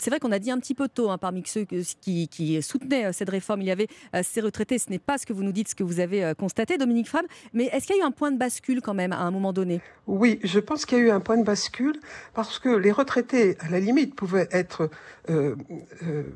[0.00, 3.12] c'est vrai qu'on a dit un petit peu tôt hein, parmi ceux qui, soutenaient euh,
[3.12, 5.52] cette réforme, il y avait euh, ces retraités, ce n'est pas ce que vous nous
[5.52, 8.10] dites, ce que vous avez constaté, Dominique Fram, mais est-ce qu'il y a eu un
[8.10, 9.80] point de bascule quand même à un moment donné?
[10.06, 11.98] Oui, je pense qu'il y a eu un point de bascule
[12.34, 14.90] parce que les retraités, à la limite, pouvaient être,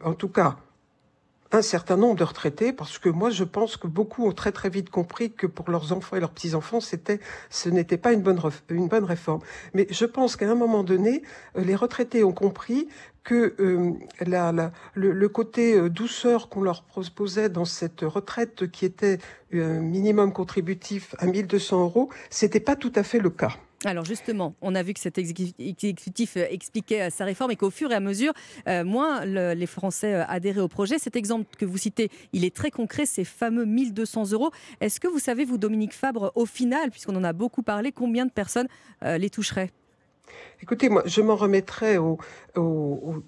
[0.05, 0.57] en tout cas,
[1.53, 4.69] un certain nombre de retraités, parce que moi, je pense que beaucoup ont très très
[4.69, 7.21] vite compris que pour leurs enfants et leurs petits-enfants, c'était,
[7.51, 9.41] ce n'était pas une bonne, une bonne réforme.
[9.75, 11.23] Mais je pense qu'à un moment donné,
[11.57, 12.89] euh, les retraités ont compris
[13.25, 13.93] que euh,
[14.25, 19.19] la, la- le, le côté euh, douceur qu'on leur proposait dans cette retraite qui était
[19.53, 23.53] un minimum contributif à 1200 euros, c'était pas tout à fait le cas.
[23.85, 27.57] Alors justement, on a vu que cet exécu- exécutif euh, expliquait euh, sa réforme et
[27.57, 28.33] qu'au fur et à mesure,
[28.69, 30.99] euh, moins le- les Français adhéraient au projet.
[30.99, 34.51] Cet exemple que vous citez, il est très concret, ces fameux 1200 euros.
[34.81, 38.25] Est-ce que vous savez, vous, Dominique Fabre, au final, puisqu'on en a beaucoup parlé, combien
[38.25, 38.69] de personnes
[39.03, 39.71] les toucheraient?
[40.63, 42.19] Écoutez, moi, je m'en remettrai aux,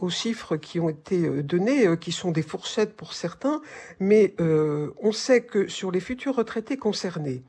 [0.08, 3.60] chiffres qui ont été donnés, qui sont des fourchettes pour certains,
[4.00, 7.42] mais on sait que sur les futurs retraités concernés,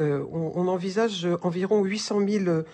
[0.00, 2.64] euh, on, on envisage environ 800 000 euh,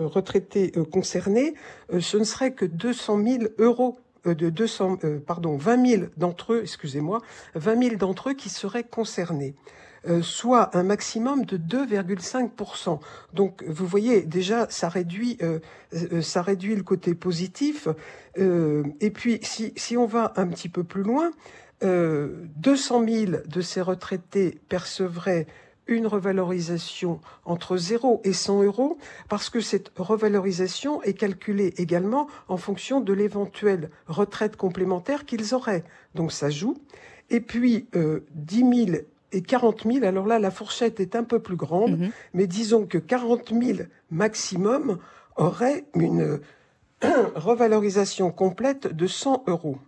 [0.00, 1.54] retraités euh, concernés.
[1.92, 6.02] Euh, ce ne serait que 200 000 euros euh, de 200, euh, pardon, 20 000
[6.16, 7.22] d'entre eux, excusez-moi,
[7.54, 9.54] 20 000 d'entre eux qui seraient concernés.
[10.06, 13.00] euh, soit un maximum de 2,5%.
[13.34, 15.58] Donc vous voyez déjà ça réduit euh,
[15.94, 17.88] euh, ça réduit le côté positif.
[18.38, 21.30] Euh, et puis si, si on va un petit peu plus loin,
[21.82, 25.46] euh, 200 000 de ces retraités percevraient
[25.88, 32.56] une revalorisation entre 0 et 100 euros parce que cette revalorisation est calculée également en
[32.56, 35.84] fonction de l'éventuelle retraite complémentaire qu'ils auraient.
[36.14, 36.76] Donc ça joue.
[37.30, 38.98] Et puis euh, 10 000
[39.32, 41.98] et 40 000, alors là la fourchette est un peu plus grande,
[42.32, 43.80] mais disons que 40 000
[44.10, 44.98] maximum
[45.36, 46.40] auraient une
[47.34, 49.78] revalorisation complète de 100 euros.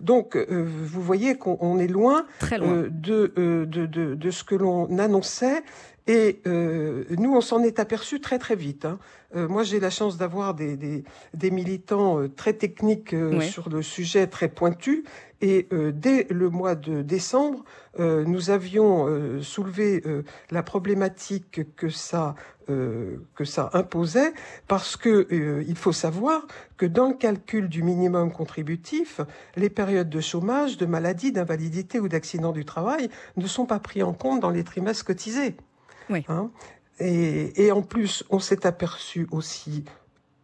[0.00, 2.26] Donc, euh, vous voyez qu'on on est loin,
[2.66, 5.62] euh, de, euh, de, de, de ce que l'on annonçait.
[6.08, 8.84] Et euh, nous, on s'en est aperçu très très vite.
[8.84, 8.98] hein.
[9.34, 11.04] Euh, moi, j'ai la chance d'avoir des, des,
[11.34, 13.44] des militants euh, très techniques euh, Ouais.
[13.44, 15.02] sur le sujet, très pointus.
[15.42, 17.62] Et dès le mois de décembre,
[17.98, 19.06] nous avions
[19.42, 20.02] soulevé
[20.50, 22.34] la problématique que ça
[22.66, 24.32] que ça imposait,
[24.66, 26.46] parce que il faut savoir
[26.78, 29.20] que dans le calcul du minimum contributif,
[29.56, 34.02] les périodes de chômage, de maladie, d'invalidité ou d'accident du travail ne sont pas pris
[34.02, 35.54] en compte dans les trimestres cotisés.
[36.28, 36.50] Hein
[36.98, 39.84] et, et en plus, on s'est aperçu aussi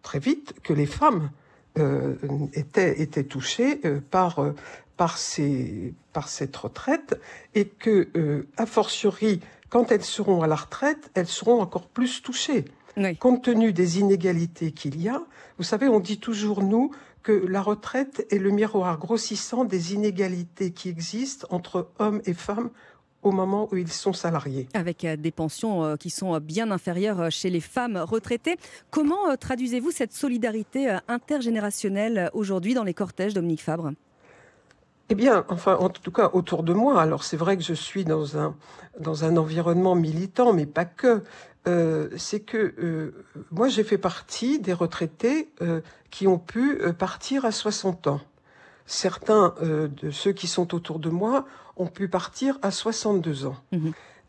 [0.03, 1.31] très vite que les femmes
[1.79, 2.17] euh,
[2.53, 4.55] étaient, étaient touchées euh, par, euh,
[4.97, 7.19] par, ces, par cette retraite
[7.55, 9.41] et que, euh, a fortiori,
[9.71, 12.65] quand elles seront à la retraite, elles seront encore plus touchées.
[13.21, 15.23] Compte tenu des inégalités qu'il y a,
[15.57, 16.91] vous savez, on dit toujours, nous,
[17.23, 22.71] que la retraite est le miroir grossissant des inégalités qui existent entre hommes et femmes
[23.23, 24.69] au moment où ils sont salariés.
[24.75, 28.57] Avec euh, des pensions euh, qui sont euh, bien inférieures chez les femmes retraitées.
[28.91, 33.93] Comment traduisez-vous cette solidarité intergénérationnelle aujourd'hui dans les cortèges, Dominique Fabre?
[35.09, 37.01] Eh bien, enfin, en tout cas, autour de moi.
[37.01, 38.57] Alors, c'est vrai que je suis dans un,
[38.99, 41.23] dans un environnement militant, mais pas que.
[41.69, 47.45] Euh, c'est que euh, moi, j'ai fait partie des retraités euh, qui ont pu partir
[47.45, 48.21] à 60 ans.
[48.87, 53.57] Certains euh, de ceux qui sont autour de moi ont pu partir à 62 ans.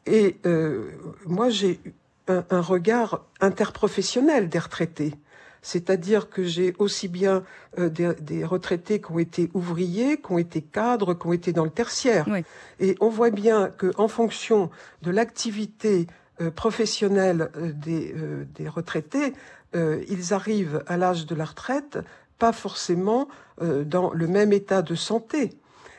[0.06, 0.91] Et euh,
[1.26, 1.80] moi, j'ai
[2.28, 5.14] un, un regard interprofessionnel des retraités.
[5.62, 7.43] C'est-à-dire que j'ai aussi bien
[7.80, 11.54] euh, des, des retraités qui ont été ouvriers, qui ont été cadres, qui ont été
[11.54, 12.28] dans le tertiaire.
[12.80, 14.70] Et on voit bien que en fonction
[15.01, 16.08] de l'activité
[16.41, 18.14] euh, professionnelle des,
[18.56, 19.34] des retraités,
[19.76, 21.97] ils arrivent à l'âge de la retraite
[22.38, 23.28] pas forcément
[23.62, 25.51] dans le même état de santé.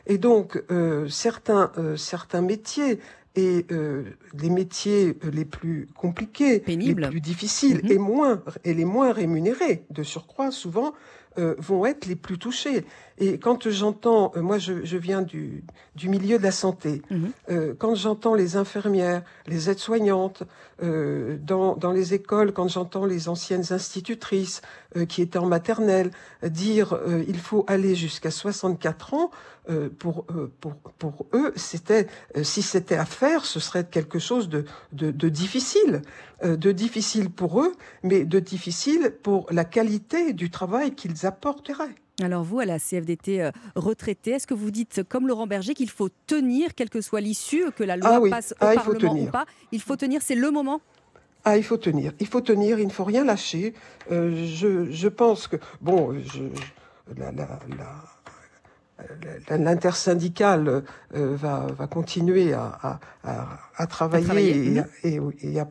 [0.07, 3.01] Et donc, euh, certains, euh, certains métiers
[3.37, 4.05] et euh,
[4.39, 10.03] les métiers les plus compliqués, les plus difficiles et, moins, et les moins rémunérés, de
[10.03, 10.95] surcroît, souvent,
[11.39, 12.85] euh, vont être les plus touchés.
[13.19, 17.03] Et quand j'entends, euh, moi je, je viens du, du milieu de la santé,
[17.51, 20.43] euh, quand j'entends les infirmières, les aides-soignantes,
[20.83, 24.63] euh, dans, dans les écoles, quand j'entends les anciennes institutrices
[24.97, 26.11] euh, qui étaient en maternelle
[26.43, 29.31] dire euh, il faut aller jusqu'à 64 ans,
[29.71, 32.07] euh, pour, euh, pour, pour eux, c'était,
[32.37, 36.03] euh, si c'était à faire, ce serait quelque chose de, de, de difficile,
[36.45, 41.95] euh, de difficile pour eux, mais de difficile pour la qualité du travail qu'ils apporteraient.
[42.23, 45.91] Alors vous, à la CFDT euh, retraité, est-ce que vous dites, comme Laurent Berger, qu'il
[45.91, 48.31] faut tenir, quelle que soit l'issue, que la loi Ah oui.
[48.31, 50.81] passe au Ah, Parlement ou pas Il faut tenir, c'est le moment?
[51.45, 53.75] Ah, il faut tenir, il faut tenir, il ne faut rien lâcher.
[54.13, 56.45] Euh, je, je pense que, bon, je,
[57.17, 58.05] la, la, la-
[59.51, 60.85] la- l'intersyndicale
[61.15, 64.67] euh, va, va continuer à, à, à, à travailler, travailler,
[65.05, 65.31] et, mhm.
[65.43, 65.69] et, et à-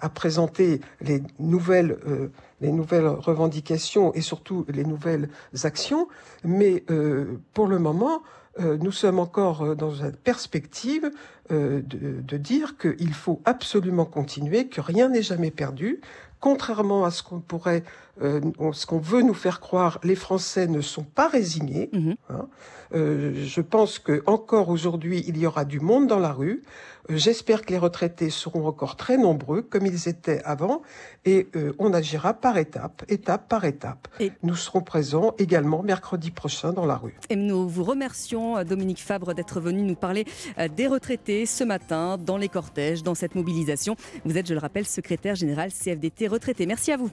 [0.00, 2.28] à présenter les nouvelles, euh,
[2.60, 5.28] les nouvelles revendications et surtout les nouvelles
[5.64, 6.08] actions.
[6.44, 8.22] Mais euh, pour le moment,
[8.60, 11.10] euh, nous sommes encore euh, dans une perspective
[11.50, 16.00] euh, de, de dire qu'il faut absolument continuer, que rien n'est jamais perdu.
[16.40, 17.82] Contrairement à ce qu'on pourrait,
[18.22, 18.40] euh,
[18.72, 21.90] ce qu'on veut nous faire croire, les Français ne sont pas résignés.
[22.28, 22.46] hein.
[22.94, 26.62] Euh, je pense que encore aujourd'hui, il y aura du monde dans la rue.
[27.08, 30.82] J'espère que les retraités seront encore très nombreux, comme ils étaient avant,
[31.24, 34.08] et euh, on agira par étape, étape par étape.
[34.42, 37.16] Nous serons présents également mercredi prochain dans la rue.
[37.30, 40.24] Et nous vous remercions, euh, Dominique Fabre, d'être venu nous parler
[40.58, 43.96] euh, des retraités ce matin dans les cortèges, dans cette mobilisation.
[44.24, 46.66] Vous êtes, je le rappelle, secrétaire général CFDT retraité.
[46.66, 47.10] Merci à vous.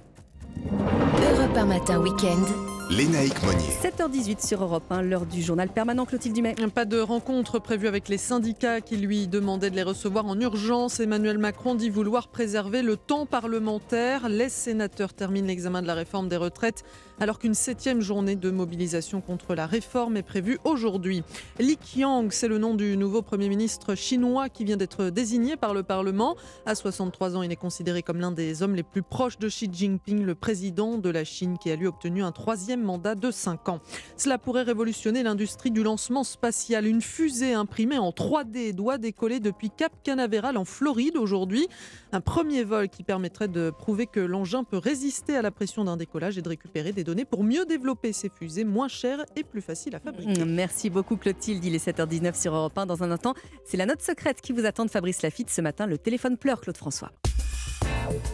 [0.72, 2.83] Europe 1 matin week-end.
[2.90, 3.70] Lénaïque Monnier.
[3.82, 6.56] 7h18 sur Europe 1, l'heure du journal permanent Clotilde Dumais.
[6.76, 11.00] Pas de rencontre prévue avec les syndicats qui lui demandaient de les recevoir en urgence.
[11.00, 14.28] Emmanuel Macron dit vouloir préserver le temps parlementaire.
[14.30, 16.84] Les sénateurs terminent l'examen de la réforme des retraites
[17.20, 21.24] alors qu'une septième journée de mobilisation contre la réforme est prévue aujourd'hui.
[21.60, 25.74] Li Qiang, c'est le nom du nouveau Premier ministre chinois qui vient d'être désigné par
[25.74, 26.36] le Parlement.
[26.66, 29.70] À 63 ans, il est considéré comme l'un des hommes les plus proches de Xi
[29.72, 33.70] Jinping, le président de la Chine, qui a lui obtenu un troisième mandat de 5
[33.70, 33.80] ans.
[34.18, 36.86] Cela pourrait révolutionner l'industrie du lancement spatial.
[36.86, 41.68] Une fusée imprimée en 3D doit décoller depuis Cap Canaveral en Floride aujourd'hui.
[42.12, 45.98] Un premier vol qui permettrait de prouver que l'engin peut résister à la pression d'un
[45.98, 49.62] décollage et de récupérer des données pour mieux développer ces fusées moins chères et plus
[49.62, 50.46] faciles à fabriquer.
[50.46, 52.86] Merci beaucoup Clotilde, il est 7h19 sur Europe 1.
[52.86, 53.34] Dans un instant,
[53.66, 55.86] c'est la note secrète qui vous attend de Fabrice Lafitte ce matin.
[55.88, 57.12] Le téléphone pleure, Claude François.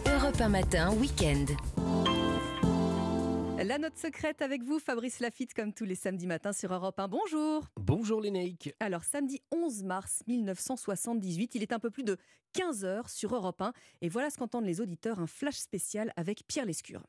[0.06, 1.46] Europe 1 matin, week-end.
[3.62, 7.08] La note secrète avec vous, Fabrice Lafitte, comme tous les samedis matins sur Europe 1.
[7.08, 7.66] Bonjour.
[7.76, 8.74] Bonjour Lénaïque.
[8.80, 12.16] Alors, samedi 11 mars 1978, il est un peu plus de
[12.54, 13.74] 15 heures sur Europe 1.
[14.00, 17.02] Et voilà ce qu'entendent les auditeurs, un flash spécial avec Pierre Lescure.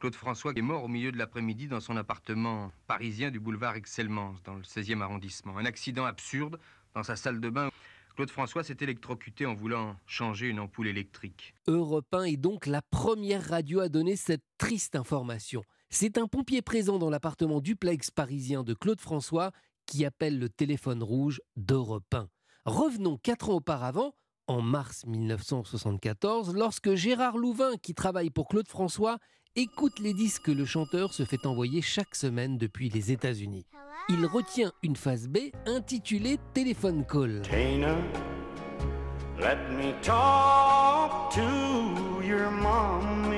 [0.00, 4.42] Claude François est mort au milieu de l'après-midi dans son appartement parisien du boulevard Excellence,
[4.42, 5.56] dans le 16e arrondissement.
[5.56, 6.58] Un accident absurde
[6.94, 7.70] dans sa salle de bain.
[8.14, 11.52] Claude François s'est électrocuté en voulant changer une ampoule électrique.
[11.66, 15.64] Europe 1 est donc la première radio à donner cette triste information.
[15.90, 19.50] C'est un pompier présent dans l'appartement duplex parisien de Claude François
[19.86, 22.28] qui appelle le téléphone rouge d'Europe 1.
[22.66, 24.14] Revenons quatre ans auparavant,
[24.46, 29.18] en mars 1974, lorsque Gérard Louvain, qui travaille pour Claude François,
[29.56, 33.66] écoute les disques que le chanteur se fait envoyer chaque semaine depuis les États-Unis.
[34.08, 37.40] Il retient une phase B intitulée Téléphone Call.
[37.42, 37.96] Tina,
[39.38, 43.34] let me talk to your mommy.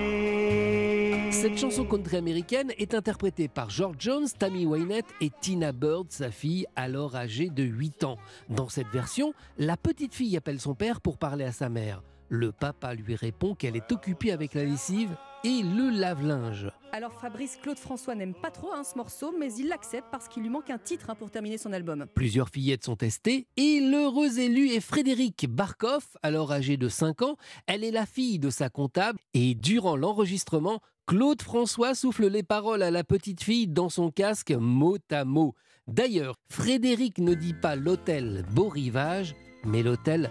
[1.31, 6.31] Cette chanson country américaine est interprétée par George Jones, Tammy Wynette et Tina Bird, sa
[6.31, 8.17] fille, alors âgée de 8 ans.
[8.49, 12.03] Dans cette version, la petite fille appelle son père pour parler à sa mère.
[12.29, 15.15] Le papa lui répond qu'elle est occupée avec la lessive
[15.47, 16.73] et le lave-linge.
[16.91, 20.43] Alors Fabrice, Claude François n'aime pas trop hein, ce morceau, mais il l'accepte parce qu'il
[20.43, 22.07] lui manque un titre hein, pour terminer son album.
[22.17, 27.37] Plusieurs fillettes sont testées et l'heureux élu est Frédéric Barkoff, alors âgée de 5 ans.
[27.69, 32.83] Elle est la fille de sa comptable et durant l'enregistrement, Claude François souffle les paroles
[32.83, 35.55] à la petite fille dans son casque mot à mot.
[35.87, 40.29] D'ailleurs, Frédéric ne dit pas l'hôtel Beau Rivage, mais l'hôtel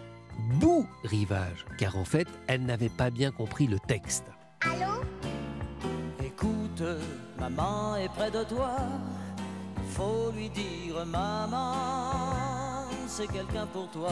[0.60, 4.26] Bout Rivage, car en fait, elle n'avait pas bien compris le texte.
[6.24, 6.84] Écoute,
[7.40, 8.76] maman est près de toi.
[9.78, 14.12] Il faut lui dire, maman, c'est quelqu'un pour toi.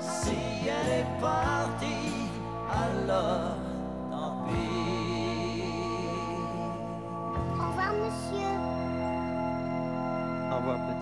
[0.00, 2.28] Si elle est partie,
[2.70, 3.56] alors
[4.10, 5.62] tant pis.
[7.58, 8.54] Au revoir, monsieur.
[10.52, 10.99] Au revoir, petite.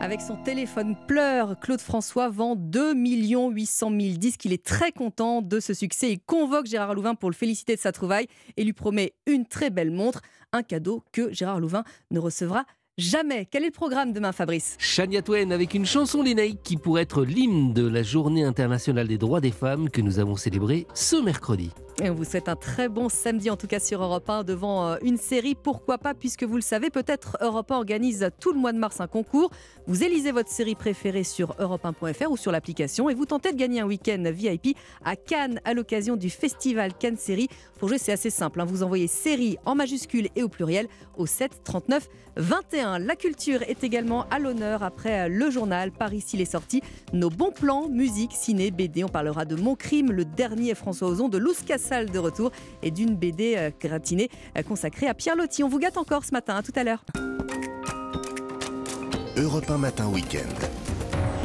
[0.00, 4.44] Avec son téléphone pleure, Claude François vend 2 800 000 disques.
[4.44, 6.12] Il est très content de ce succès.
[6.12, 9.70] Il convoque Gérard Louvain pour le féliciter de sa trouvaille et lui promet une très
[9.70, 10.20] belle montre,
[10.52, 12.64] un cadeau que Gérard Louvain ne recevra
[12.96, 13.46] jamais.
[13.50, 14.76] Quel est le programme demain, Fabrice?
[14.78, 19.18] Shania Twain avec une chanson lénaïque qui pourrait être l'hymne de la Journée internationale des
[19.18, 21.72] droits des femmes que nous avons célébrée ce mercredi.
[22.00, 24.86] Et on vous souhaite un très bon samedi, en tout cas sur Europe 1, devant
[24.86, 25.56] euh, une série.
[25.56, 29.00] Pourquoi pas, puisque vous le savez, peut-être Europe 1 organise tout le mois de mars
[29.00, 29.50] un concours.
[29.88, 33.80] Vous élisez votre série préférée sur europe1.fr ou sur l'application et vous tentez de gagner
[33.80, 37.48] un week-end VIP à Cannes à l'occasion du festival Cannes Série.
[37.80, 38.60] Pour jouer, c'est assez simple.
[38.60, 38.64] hein.
[38.64, 43.00] Vous envoyez série en majuscule et au pluriel au 7 39 21.
[43.00, 46.82] La culture est également à l'honneur après euh, le journal Par ici les sorties.
[47.12, 49.02] Nos bons plans, musique, ciné, BD.
[49.02, 52.52] On parlera de Mon crime, le dernier François Ozon, de Luz De retour
[52.82, 54.28] et d'une BD euh, gratinée
[54.58, 55.64] euh, consacrée à Pierre Lotti.
[55.64, 56.56] On vous gâte encore ce matin.
[56.56, 57.02] À tout à l'heure.
[59.38, 60.87] Europe 1 Matin Week-end.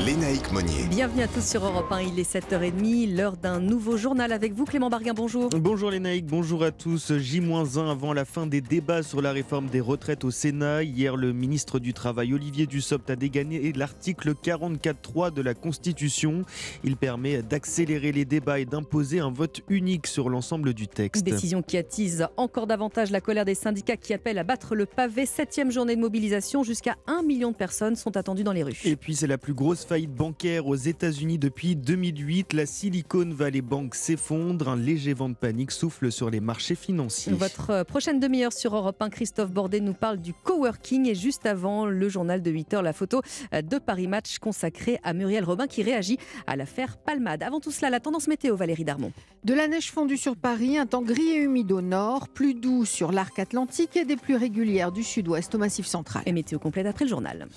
[0.05, 0.83] Lénaïque Monnier.
[0.89, 2.01] Bienvenue à tous sur Europe 1.
[2.01, 5.13] Il est 7h30, l'heure d'un nouveau journal avec vous, Clément Barguin.
[5.13, 5.47] Bonjour.
[5.49, 7.13] Bonjour naïcs, bonjour à tous.
[7.17, 10.83] J-1 avant la fin des débats sur la réforme des retraites au Sénat.
[10.83, 16.43] Hier, le ministre du Travail, Olivier Dussopt, a dégagné l'article 44.3 de la Constitution.
[16.83, 21.23] Il permet d'accélérer les débats et d'imposer un vote unique sur l'ensemble du texte.
[21.23, 25.25] Décision qui attise encore davantage la colère des syndicats qui appellent à battre le pavé.
[25.25, 26.61] Septième journée de mobilisation.
[26.63, 28.75] Jusqu'à 1 million de personnes sont attendues dans les rues.
[28.83, 32.53] Et puis c'est la plus grosse faillite bancaire aux États-Unis depuis 2008.
[32.53, 34.69] La Silicon Valley Bank s'effondre.
[34.69, 37.31] Un léger vent de panique souffle sur les marchés financiers.
[37.31, 41.45] Votre euh, prochaine demi-heure sur Europe 1, Christophe Bordet nous parle du coworking et juste
[41.45, 43.21] avant le journal de 8 heures, la photo
[43.53, 46.17] euh, de Paris Match consacrée à Muriel Robin qui réagit
[46.47, 47.43] à l'affaire Palmade.
[47.43, 49.11] Avant tout cela, la tendance météo, Valérie Darmon.
[49.43, 52.85] De la neige fondue sur Paris, un temps gris et humide au nord, plus doux
[52.85, 56.23] sur l'arc atlantique et des pluies régulières du sud-ouest au massif central.
[56.25, 57.47] Et météo complète après le journal.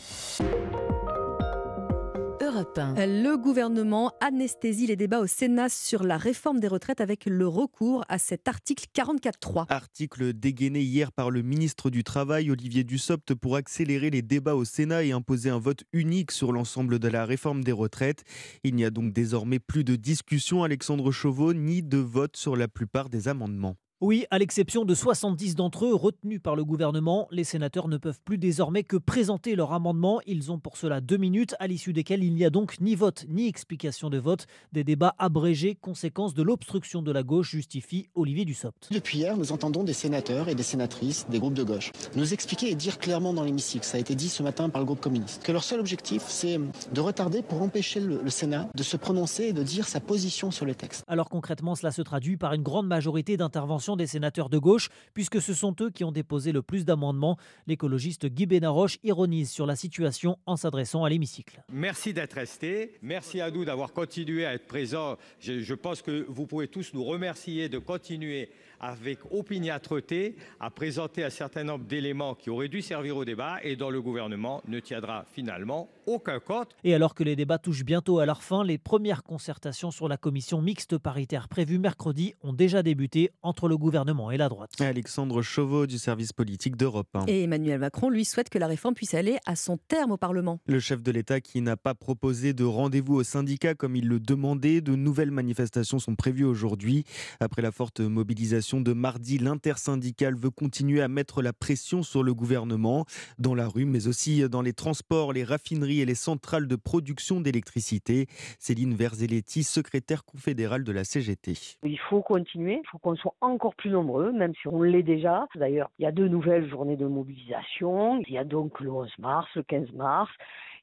[2.57, 2.95] Europe 1.
[3.07, 8.03] Le gouvernement anesthésie les débats au Sénat sur la réforme des retraites avec le recours
[8.09, 9.67] à cet article 44.3.
[9.69, 14.65] Article dégainé hier par le ministre du Travail, Olivier Dussopt, pour accélérer les débats au
[14.65, 18.25] Sénat et imposer un vote unique sur l'ensemble de la réforme des retraites.
[18.65, 22.69] Il n'y a donc désormais plus de discussion, Alexandre Chauveau, ni de vote sur la
[22.69, 23.77] plupart des amendements.
[24.03, 28.21] Oui, à l'exception de 70 d'entre eux retenus par le gouvernement, les sénateurs ne peuvent
[28.23, 30.21] plus désormais que présenter leur amendement.
[30.27, 33.25] Ils ont pour cela deux minutes, à l'issue desquelles il n'y a donc ni vote
[33.31, 34.49] ni explication de vote.
[34.75, 38.89] Des débats abrégés, conséquence de l'obstruction de la gauche, justifie Olivier Dussopt.
[38.91, 42.71] Depuis hier, nous entendons des sénateurs et des sénatrices des groupes de gauche nous expliquer
[42.71, 45.43] et dire clairement dans l'hémicycle, ça a été dit ce matin par le groupe communiste,
[45.43, 46.61] que leur seul objectif, c'est
[46.93, 50.51] de retarder pour empêcher le, le Sénat de se prononcer et de dire sa position
[50.51, 51.03] sur le texte.
[51.09, 55.41] Alors concrètement, cela se traduit par une grande majorité d'interventions des sénateurs de gauche, puisque
[55.41, 57.37] ce sont eux qui ont déposé le plus d'amendements.
[57.69, 61.63] L'écologiste Guy Benaroche ironise sur la situation en s'adressant à l'hémicycle.
[61.71, 62.99] Merci d'être resté.
[63.03, 65.17] Merci à nous d'avoir continué à être présents.
[65.39, 68.51] Je pense que vous pouvez tous nous remercier de continuer
[68.81, 73.77] avec opiniâtreté à présenter un certain nombre d'éléments qui auraient dû servir au débat et
[73.77, 76.71] dont le gouvernement ne tiendra finalement aucun compte.
[76.85, 80.17] Et alors que les débats touchent bientôt à leur fin, les premières concertations sur la
[80.17, 84.71] commission mixte paritaire prévue mercredi ont déjà débuté entre le gouvernement et la droite.
[84.81, 87.27] Alexandre Chauveau du service politique d'Europe 1.
[87.27, 90.61] Et Emmanuel Macron, lui, souhaite que la réforme puisse aller à son terme au Parlement.
[90.67, 94.21] Le chef de l'État qui n'a pas proposé de rendez-vous aux syndicats comme il le
[94.21, 97.05] demandait, de nouvelles manifestations sont prévues aujourd'hui.
[97.41, 102.35] Après la forte mobilisation de mardi, l'intersyndicale veut continuer à mettre la pression sur le
[102.35, 103.05] gouvernement
[103.39, 107.41] dans la rue, mais aussi dans les transports, les raffineries et les centrales de production
[107.41, 108.27] d'électricité.
[108.59, 111.77] Céline Verzelletti, secrétaire confédérale de la CGT.
[111.85, 115.47] Il faut continuer, il faut qu'on soit encore plus nombreux, même si on l'est déjà.
[115.55, 118.21] D'ailleurs, il y a deux nouvelles journées de mobilisation.
[118.27, 120.31] Il y a donc le 11 mars, le 15 mars.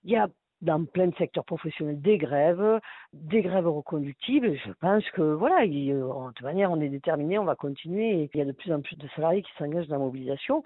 [0.05, 0.27] Il y a
[0.63, 2.79] dans plein de secteurs professionnels des grèves,
[3.13, 4.55] des grèves reconductibles.
[4.65, 8.23] Je pense que voilà, il, de toute manière, on est déterminé, on va continuer.
[8.23, 10.63] Et il y a de plus en plus de salariés qui s'engagent dans la mobilisation.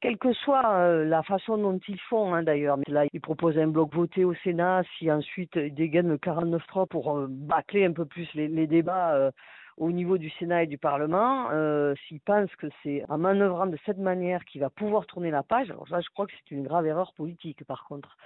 [0.00, 2.76] Quelle que soit euh, la façon dont ils font, hein, d'ailleurs.
[2.76, 6.86] Mais là, ils proposent un bloc voté au Sénat, si ensuite ils dégainent le 49-3
[6.86, 9.32] pour euh, bâcler un peu plus les, les débats euh,
[9.78, 13.78] au niveau du Sénat et du Parlement, euh, s'ils pensent que c'est en manœuvrant de
[13.86, 16.64] cette manière qu'il va pouvoir tourner la page, alors là, je crois que c'est une
[16.64, 18.16] grave erreur politique, par contre.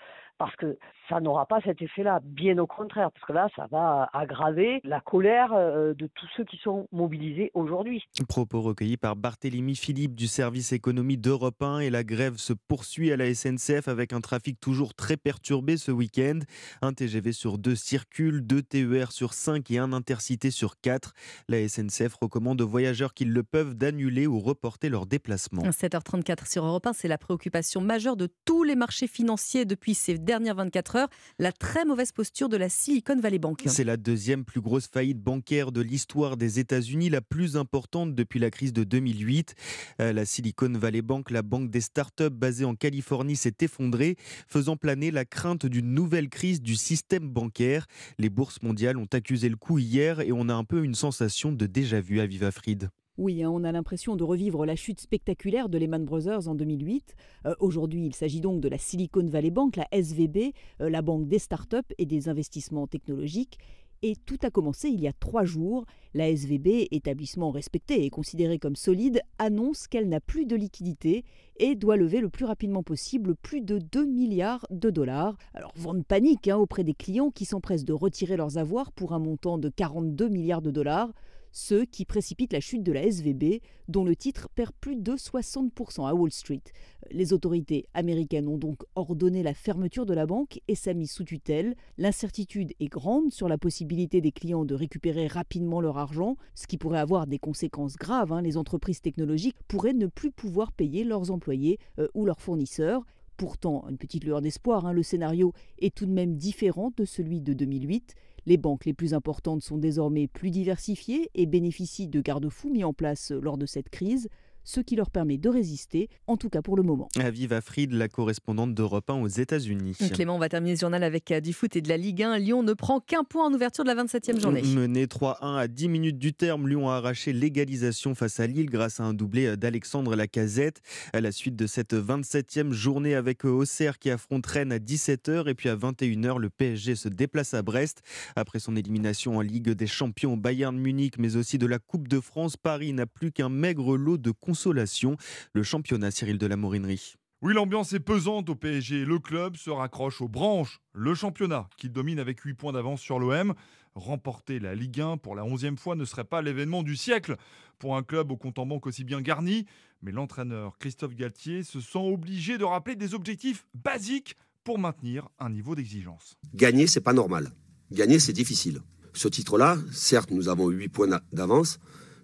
[0.43, 0.77] Parce que
[1.09, 5.01] ça n'aura pas cet effet-là, bien au contraire, parce que là, ça va aggraver la
[5.01, 8.02] colère euh, de tous ceux qui sont mobilisés aujourd'hui.
[8.28, 13.12] Propos recueillis par Barthélémy Philippe du service économie d'Europe 1 et la grève se poursuit
[13.12, 16.40] à la SNCF avec un trafic toujours très perturbé ce week-end.
[16.81, 21.12] Un TGV sur deux circule, deux TER sur cinq et un intercité sur quatre.
[21.48, 25.62] La SNCF recommande aux voyageurs qui le peuvent d'annuler ou reporter leur déplacement.
[25.62, 30.19] 7h34 sur Europe 1, c'est la préoccupation majeure de tous les marchés financiers depuis ces
[30.19, 33.62] dernières 24 heures, la très mauvaise posture de la Silicon Valley Bank.
[33.66, 38.38] C'est la deuxième plus grosse faillite bancaire de l'histoire des États-Unis, la plus importante depuis
[38.38, 39.54] la crise de 2008.
[40.00, 44.16] Euh, La Silicon Valley Bank, la banque des startups basée en Californie, s'est effondrée,
[44.48, 47.86] faisant planer la crainte d'une nouvelle crise du système bancaire.
[48.18, 51.52] Les bourses mondiales ont accusé le coup hier et on a un peu une sensation
[51.52, 52.88] de déjà-vu à Viva Fried.
[53.18, 57.14] Oui, hein, on a l'impression de revivre la chute spectaculaire de Lehman Brothers en 2008.
[57.44, 61.28] Euh, Aujourd'hui, il s'agit donc de la Silicon Valley Bank, la SVB, euh, la banque
[61.28, 63.59] des startups et des investissements technologiques.
[64.01, 65.84] Et tout a commencé il y a trois jours.
[66.14, 71.22] La SVB, établissement respecté et considéré comme solide, annonce qu'elle n'a plus de liquidité
[71.59, 75.36] et doit lever le plus rapidement possible plus de 2 milliards de dollars.
[75.52, 79.12] Alors, vent de panique hein, auprès des clients qui s'empressent de retirer leurs avoirs pour
[79.12, 81.12] un montant de 42 milliards de dollars
[81.52, 86.08] ce qui précipite la chute de la SVB, dont le titre perd plus de 60%
[86.08, 86.62] à Wall Street.
[87.10, 91.24] Les autorités américaines ont donc ordonné la fermeture de la banque et sa mise sous
[91.24, 91.74] tutelle.
[91.98, 96.78] L'incertitude est grande sur la possibilité des clients de récupérer rapidement leur argent, ce qui
[96.78, 98.32] pourrait avoir des conséquences graves.
[98.32, 98.42] hein.
[98.42, 103.04] Les entreprises technologiques pourraient ne plus pouvoir payer leurs employés euh, ou leurs fournisseurs.
[103.36, 107.40] Pourtant, une petite lueur d'espoir, hein, le scénario est tout de même différent de celui
[107.40, 108.14] de 2008.
[108.47, 112.93] Les banques les plus importantes sont désormais plus diversifiées et bénéficient de garde-fous mis en
[112.93, 114.28] place lors de cette crise.
[114.64, 117.09] Ce qui leur permet de résister, en tout cas pour le moment.
[117.18, 119.97] Aviva Fried, la correspondante d'Europe 1 aux États-Unis.
[120.12, 122.39] Clément, on va terminer ce journal avec euh, du foot et de la Ligue 1.
[122.39, 124.62] Lyon ne prend qu'un point en ouverture de la 27e journée.
[124.62, 129.01] Mené 3-1 à 10 minutes du terme, Lyon a arraché l'égalisation face à Lille grâce
[129.01, 130.80] à un doublé d'Alexandre Lacazette.
[131.12, 135.55] À la suite de cette 27e journée avec Auxerre qui affronte Rennes à 17h et
[135.55, 138.02] puis à 21h, le PSG se déplace à Brest.
[138.36, 142.20] Après son élimination en Ligue des Champions Bayern Munich mais aussi de la Coupe de
[142.20, 145.16] France, Paris n'a plus qu'un maigre lot de consolation.
[145.54, 147.14] Le championnat Cyril de la Morinerie.
[147.40, 149.04] Oui, l'ambiance est pesante au PSG.
[149.06, 150.80] Le club se raccroche aux branches.
[150.92, 153.54] Le championnat, qui domine avec 8 points d'avance sur l'OM.
[153.94, 157.36] Remporter la Ligue 1 pour la 11e fois ne serait pas l'événement du siècle
[157.78, 159.64] pour un club au compte en banque aussi bien garni.
[160.02, 165.48] Mais l'entraîneur Christophe Galtier se sent obligé de rappeler des objectifs basiques pour maintenir un
[165.50, 166.36] niveau d'exigence.
[166.54, 167.52] Gagner, c'est pas normal.
[167.90, 168.80] Gagner, c'est difficile.
[169.14, 171.78] Ce titre-là, certes, nous avons 8 points d'a- d'avance,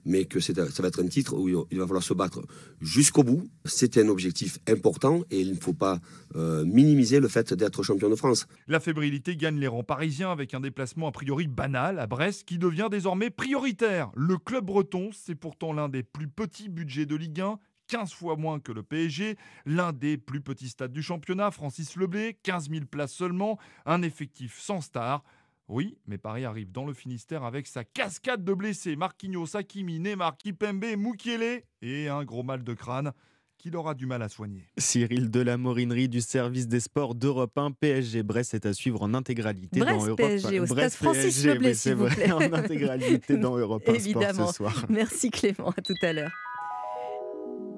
[0.09, 2.43] mais que ça va être un titre où il va falloir se battre
[2.81, 3.49] jusqu'au bout.
[3.65, 6.01] C'est un objectif important et il ne faut pas
[6.35, 8.47] euh, minimiser le fait d'être champion de France.
[8.67, 12.59] La fébrilité gagne les rangs parisiens avec un déplacement a priori banal à Brest qui
[12.59, 14.11] devient désormais prioritaire.
[14.17, 17.59] Le club breton, c'est pourtant l'un des plus petits budgets de Ligue 1.
[17.89, 22.39] 15 fois moins que le PSG, l'un des plus petits stades du championnat, Francis Leblé,
[22.43, 25.25] 15 000 places seulement, un effectif sans star.
[25.69, 30.39] Oui, mais Paris arrive dans le Finistère avec sa cascade de blessés, Marquinhos, Hakimi, Neymar,
[30.39, 33.13] Kipembe, Mukiele et un gros mal de crâne
[33.59, 34.65] qu'il aura du mal à soigner.
[34.79, 37.73] Cyril de la Morinerie du service des sports d'Europe 1.
[37.73, 40.63] PSG Brest est à suivre en intégralité Brest dans Europe PSG, 1.
[40.63, 44.47] au stade Brest Francis PSG, vous vrai, en intégralité dans Europe 1 Sport Évidemment.
[44.47, 44.87] ce soir.
[44.89, 46.31] Merci Clément, à tout à l'heure.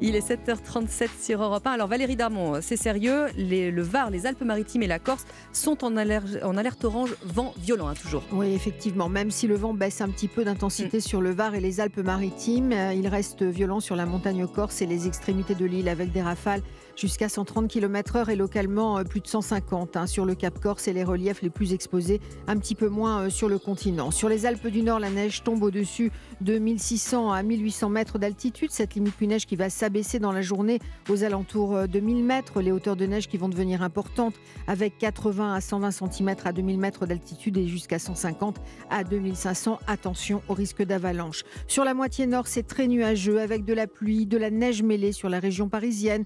[0.02, 1.72] Il est 7h37 sur Europe 1.
[1.72, 3.27] Alors Valérie Darmon, c'est sérieux?
[3.36, 7.52] Les- le Var, les Alpes-Maritimes et la Corse sont en, alerte- en alerte orange, vent
[7.59, 8.22] violent, hein, toujours.
[8.32, 11.01] Oui, effectivement, même si le vent baisse un petit peu d'intensité Mm.
[11.02, 14.86] sur le Var et les Alpes-Maritimes, euh, il reste violent sur la montagne corse et
[14.86, 16.62] les extrémités de l'île avec des rafales
[17.01, 20.93] jusqu'à 130 km/h et localement euh, plus de 150 hein, sur le Cap Corse et
[20.93, 24.10] les reliefs les plus exposés, un petit peu moins euh, sur le continent.
[24.10, 26.12] Sur les Alpes du Nord, la neige tombe au-dessus
[26.43, 28.70] de 1600 à 1800 mètres d'altitude.
[28.70, 30.78] Cette limite plus neige qui va s'abaisser dans la journée
[31.09, 32.60] aux alentours euh, de 1000 mètres.
[32.60, 34.35] Les hauteurs de neige qui vont devenir importantes
[34.66, 38.60] avec 80 à 120 cm à 2000 mètres d'altitude et jusqu'à 150
[38.90, 39.78] à 2500.
[39.86, 41.44] Attention au risque d'avalanche.
[41.66, 45.12] Sur la moitié nord, c'est très nuageux avec de la pluie, de la neige mêlée
[45.12, 46.24] sur la région parisienne,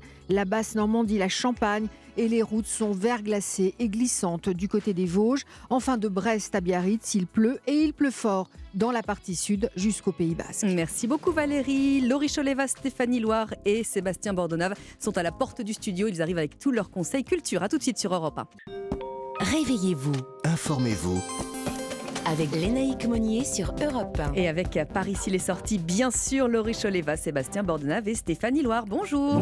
[0.75, 1.87] Normandie, la Champagne
[2.17, 5.45] et les routes sont verglacées et glissantes du côté des Vosges.
[5.71, 9.71] Enfin de Brest à Biarritz, il pleut et il pleut fort dans la partie sud
[9.77, 10.65] jusqu'au Pays Basque.
[10.65, 12.01] Merci beaucoup Valérie.
[12.01, 16.09] Laurie Choleva, Stéphanie Loire et Sébastien Bordonave sont à la porte du studio.
[16.09, 17.63] Ils arrivent avec tous leurs conseils culture.
[17.63, 18.47] À tout de suite sur Europe 1.
[19.41, 20.15] Réveillez-vous
[20.45, 21.21] Informez-vous.
[22.27, 24.33] Avec Lénaïque Monnier sur Europe 1.
[24.35, 28.85] Et avec Paris, il est sorti, bien sûr, Laurie Choleva, Sébastien Bordonave et Stéphanie Loire.
[28.87, 29.41] Bonjour.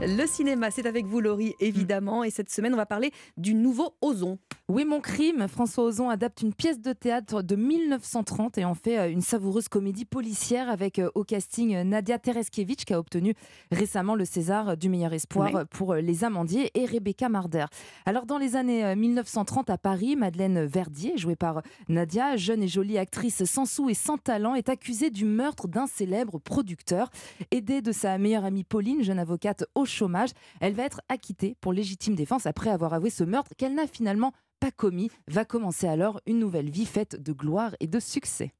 [0.00, 2.24] Le cinéma, c'est avec vous, Laurie, évidemment.
[2.24, 4.38] Et cette semaine, on va parler du nouveau Ozon.
[4.68, 5.46] Oui, mon crime.
[5.46, 9.68] François Ozon adapte une pièce de théâtre de 1930 et en fait euh, une savoureuse
[9.68, 13.34] comédie policière avec euh, au casting euh, Nadia Tereskiewicz qui a obtenu
[13.70, 17.66] récemment le César du meilleur espoir pour Les Amandiers et Rebecca Marder.
[18.06, 21.43] Alors dans les années euh, 1930 à Paris, Madeleine Verdier, jouée par
[21.88, 25.86] Nadia, jeune et jolie actrice sans sou et sans talent, est accusée du meurtre d'un
[25.86, 27.10] célèbre producteur.
[27.50, 30.30] Aidée de sa meilleure amie Pauline, jeune avocate au chômage,
[30.60, 34.32] elle va être acquittée pour légitime défense après avoir avoué ce meurtre qu'elle n'a finalement
[34.60, 35.10] pas commis.
[35.28, 38.52] Va commencer alors une nouvelle vie faite de gloire et de succès.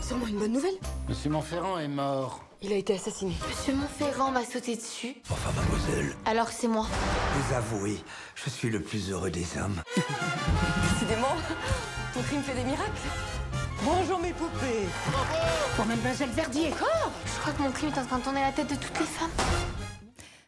[0.00, 0.74] Sûrement une bonne nouvelle.
[1.08, 2.42] Monsieur Montferrand est mort.
[2.62, 3.34] Il a été assassiné.
[3.46, 5.14] Monsieur Montferrand m'a sauté dessus.
[5.30, 6.86] Enfin, mademoiselle, Alors c'est moi.
[7.34, 7.98] vous avouez,
[8.34, 9.82] je suis le plus heureux des hommes.
[11.08, 11.36] Décidément,
[12.12, 12.90] ton crime fait des miracles.
[13.82, 14.86] Bonjour mes poupées.
[15.74, 16.70] Pour Mademoiselle Verdier.
[16.70, 19.00] Quoi Je crois que mon crime est en train de tourner la tête de toutes
[19.00, 19.30] les femmes.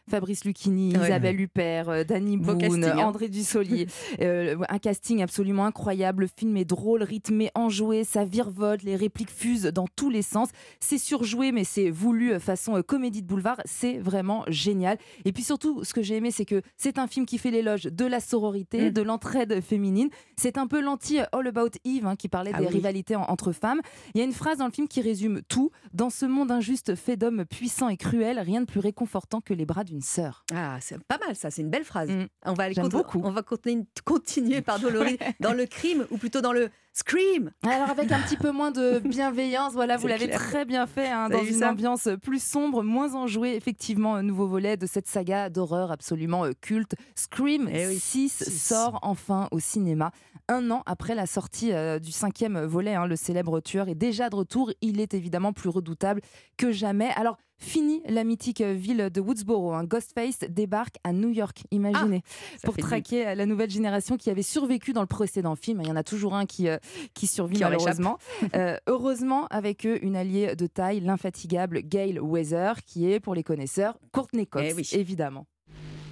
[0.09, 1.05] Fabrice Lucchini, Ouais.
[1.05, 2.97] Isabelle Huppert, euh, Danny Boone, casting, hein.
[3.05, 3.87] André Dussolier.
[4.21, 6.23] Euh, un casting absolument incroyable.
[6.23, 10.49] Le film est drôle, rythmé, enjoué, ça virevolte, les répliques fusent dans tous les sens.
[10.79, 13.61] C'est surjoué, mais c'est voulu euh, façon comédie de boulevard.
[13.65, 14.97] C'est vraiment génial.
[15.25, 17.83] Et puis surtout, ce que j'ai aimé, c'est que c'est un film qui fait l'éloge
[17.83, 18.93] de la sororité, Mm.
[18.93, 20.09] de l'entraide féminine.
[20.37, 22.73] C'est un peu l'anti All About Eve hein, qui parlait Ah des oui.
[22.73, 23.81] rivalités en- entre femmes.
[24.13, 25.71] Il y a une phrase dans le film qui résume tout.
[25.93, 29.65] Dans ce monde injuste fait d'hommes puissants et cruels, rien de plus réconfortant que les
[29.65, 30.45] bras d'une sœur.
[30.53, 32.09] Ah, c'est pas mal ça, c'est une belle phrase.
[32.45, 33.21] On va aller beaucoup.
[33.23, 37.51] On va continuer, continuer pardon, Laurie, dans le crime ou plutôt dans le scream.
[37.63, 41.27] Alors avec un petit peu moins de bienveillance, voilà, vous l'avez très bien fait, hein,
[41.29, 43.55] dans une ambiance plus sombre, moins enjouée.
[43.55, 46.95] Effectivement, un nouveau volet de cette saga d'horreur absolument euh, culte.
[47.15, 50.11] Scream Eh oui, 6 sort enfin au cinéma.
[50.47, 54.29] Un an après la sortie euh, du cinquième volet, hein, le célèbre tueur est déjà
[54.29, 54.71] de retour.
[54.81, 56.21] Il est évidemment plus redoutable
[56.57, 57.09] que jamais.
[57.17, 59.73] Alors, fini la mythique ville de Woodsboro.
[59.73, 59.83] hein.
[59.85, 62.23] Ghostface débarque à New York, imaginez,
[62.63, 65.79] pour fait du- traquer la nouvelle génération qui avait survécu dans le précédent film.
[65.81, 66.77] Il y en a toujours un qui, euh,
[67.13, 68.17] qui survit Qui malheureusement.
[68.55, 73.43] Euh, heureusement, avec eux, une alliée de taille, l'infatigable Gail Weather, qui est, pour les
[73.43, 74.89] connaisseurs, Courtney Cox, Eh oui.
[74.93, 75.45] évidemment.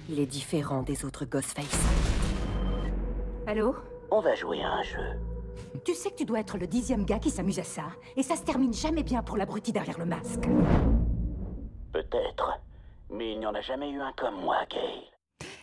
[0.08, 1.66] Il est différent des autres Ghostface.
[3.46, 3.74] Allô?
[4.10, 4.98] On va jouer à un jeu.
[5.84, 7.84] Tu sais que tu dois être le dixième gars qui s'amuse à ça.
[8.16, 10.48] Et ça se termine jamais bien pour l'abruti derrière le masque.
[11.92, 12.60] Peut-être.
[13.10, 15.09] Mais il n'y en a jamais eu un comme moi, Gail.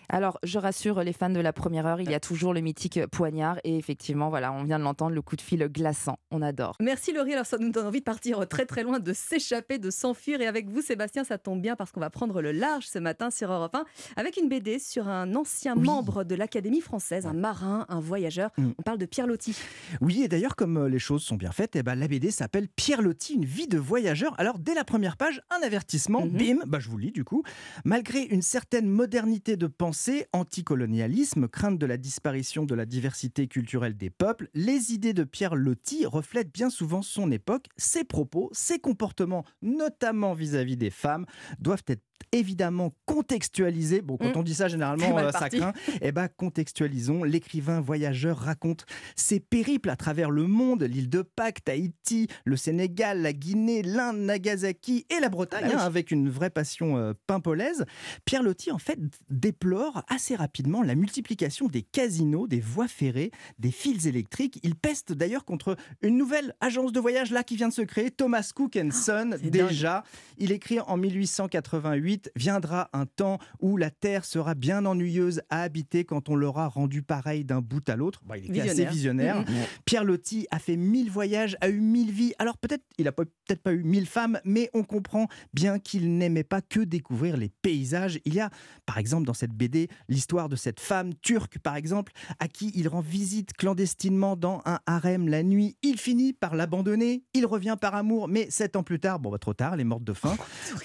[0.10, 3.06] Alors, je rassure les fans de la première heure, il y a toujours le mythique
[3.08, 3.58] poignard.
[3.64, 6.18] Et effectivement, voilà, on vient de l'entendre, le coup de fil glaçant.
[6.32, 6.76] On adore.
[6.80, 9.90] Merci Laurie, alors ça nous donne envie de partir très très loin, de s'échapper, de
[9.90, 10.40] s'enfuir.
[10.42, 13.30] Et avec vous Sébastien, ça tombe bien parce qu'on va prendre le large ce matin
[13.32, 13.86] sur Europe 1
[14.16, 18.52] avec une BD sur un ancien membre de l'Académie française, un marin, un voyageur.
[18.58, 18.70] Mm.
[18.78, 19.58] On parle de Pierre Loti.
[20.02, 22.68] Oui, et d'ailleurs, comme euh, les choses sont bien faites, eh ben, la BD s'appelle
[22.70, 24.34] Pierre Loti, une vie de voyageur.
[24.40, 26.38] Alors, dès la première page, un avertissement, Mhm.
[26.38, 27.44] bim, bah, je vous lis du coup.
[27.84, 29.97] Malgré une certaine modernité de pensée,
[30.34, 35.56] anticolonialisme, crainte de la disparition de la diversité culturelle des peuples, les idées de Pierre
[35.56, 37.66] Loti reflètent bien souvent son époque.
[37.78, 41.26] Ses propos, ses comportements, notamment vis-à-vis des femmes,
[41.60, 44.02] doivent être évidemment contextualisés.
[44.02, 44.38] Bon, quand Mm.
[44.40, 45.72] on dit ça, généralement, euh, ça craint.
[46.02, 47.24] Eh ben, contextualisons.
[47.24, 53.22] L'écrivain voyageur raconte ses périples à travers le monde, l'île de Pâques, Tahiti, le Sénégal,
[53.22, 55.76] la Guinée, l'Inde, Nagasaki et la Bretagne, Ah oui.
[55.76, 57.86] hein, avec une vraie passion euh, pimpolaise.
[58.26, 59.00] Pierre Loti, en fait,
[59.30, 64.60] déplore assez rapidement la multiplication des casinos, des voies ferrées, des fils électriques.
[64.64, 68.12] Il peste d'ailleurs contre une nouvelle agence de voyage là qui vient de se créer,
[68.12, 69.32] Thomas Cook and Son.
[69.42, 70.04] c'est déjà,
[70.38, 76.04] il écrit en 1888 Viendra un temps où la terre sera bien ennuyeuse à habiter
[76.06, 78.22] quand on l'aura rendue pareille d'un bout à l'autre.
[78.26, 79.42] Bah, il était assez Visionnaire.
[79.42, 79.62] visionnaire.
[79.64, 79.66] Mhm.
[79.86, 82.34] Pierre Loti a fait mille voyages, a eu mille vies.
[82.40, 86.18] Alors peut-être, il a pas- peut-être pas eu mille femmes, mais on comprend bien qu'il
[86.18, 88.20] n'aimait pas que découvrir les paysages.
[88.26, 88.50] Il y a,
[88.86, 89.77] par exemple, dans cette BD,
[90.10, 94.80] l'histoire de cette femme turque, par exemple, à qui il rend visite clandestinement dans un
[94.86, 95.78] harem la nuit.
[95.84, 97.24] Il finit par l'abandonner.
[97.34, 99.86] Il revient par amour, mais sept ans plus tard, bon, bah, trop tard, elle est
[99.86, 100.36] morte de faim.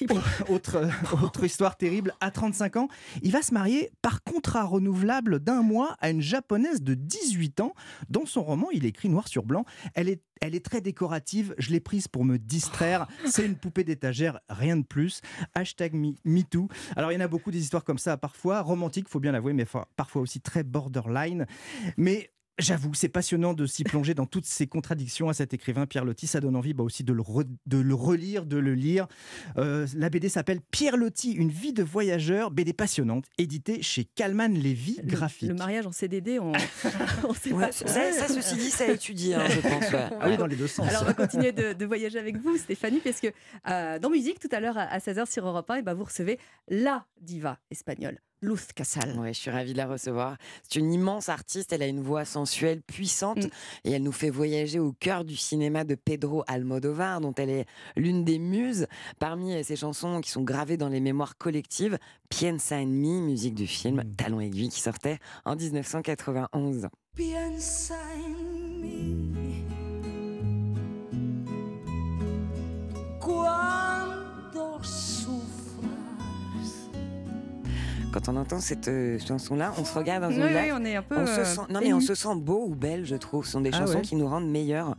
[0.48, 0.89] autre,
[1.23, 2.89] autre histoire terrible, à 35 ans,
[3.23, 7.73] il va se marier par contrat renouvelable d'un mois à une japonaise de 18 ans.
[8.09, 9.64] Dans son roman, il écrit noir sur blanc,
[9.94, 13.85] elle est, elle est très décorative, je l'ai prise pour me distraire, c'est une poupée
[13.85, 15.20] d'étagère, rien de plus.
[15.55, 16.69] Hashtag me- MeToo.
[16.97, 19.52] Alors il y en a beaucoup des histoires comme ça, parfois romantiques, faut bien l'avouer,
[19.52, 19.66] mais
[19.97, 21.47] parfois aussi très borderline.
[21.97, 22.31] Mais
[22.62, 26.26] J'avoue, c'est passionnant de s'y plonger dans toutes ces contradictions à cet écrivain Pierre Loti.
[26.26, 29.06] Ça donne envie bah, aussi de le, re- de le relire, de le lire.
[29.59, 34.48] Euh, la BD s'appelle Pierre Loti, une vie de voyageur, BD passionnante, éditée chez Calman
[34.48, 35.48] Lévy Graphique.
[35.48, 36.52] Le, mariage en CDD, on,
[37.28, 37.72] on sait Ouais, pas.
[37.72, 40.06] ça- ça, ceci dit, ça a étudié, hein, je pense, ouais.
[40.20, 40.89] Ah oui, dans les deux sens.
[40.89, 43.28] Alors, on va continuer de, de voyager avec vous, Stéphanie, parce que
[43.68, 46.39] euh, dans musique, tout à l'heure à, 16h sur Europe 1, et ben, vous recevez
[46.68, 49.19] la diva espagnole, Luz Casal.
[49.19, 50.36] Ouais, je suis ravie de la recevoir.
[50.62, 53.47] C'est une immense artiste, elle a une voix sensuelle, puissante,
[53.85, 57.66] et elle nous fait voyager au cœur du cinéma de Pedro Almodovar, dont elle est
[57.97, 58.86] l'une des muses.
[59.19, 61.98] Parmi euh, ses chansons qui sont gravées dans les mémoires collectives,
[62.28, 66.89] Piensa en mi, musique du film Talon aiguille, qui sortait en 1991.
[67.14, 69.62] Piensa en mí
[73.23, 73.82] cuando
[78.12, 80.84] Quand on entend cette euh, chanson-là, on se regarde dans Oui, une oui, glace, on
[80.84, 83.06] est un peu, on se euh, sent, non mais on se sent beau ou belle,
[83.06, 83.47] je trouve.
[83.47, 84.97] Ce sont des Ah chansons ouais qui nous rendent meilleurs.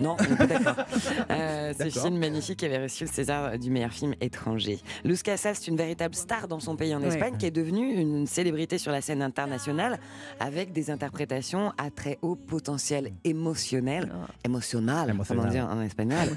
[0.00, 0.76] Non, on est d'accord.
[1.30, 4.78] Euh, ce film magnifique avait reçu le César du meilleur film étranger.
[5.04, 7.08] Luz Casal, c'est une véritable star dans son pays en Ouais.
[7.08, 9.98] Espagne, qui est devenue une célébrité sur la scène internationale
[10.40, 14.12] avec des interprétations à très haut potentiel émotionnel,
[14.44, 16.28] émotionnel, comment dire en espagnol.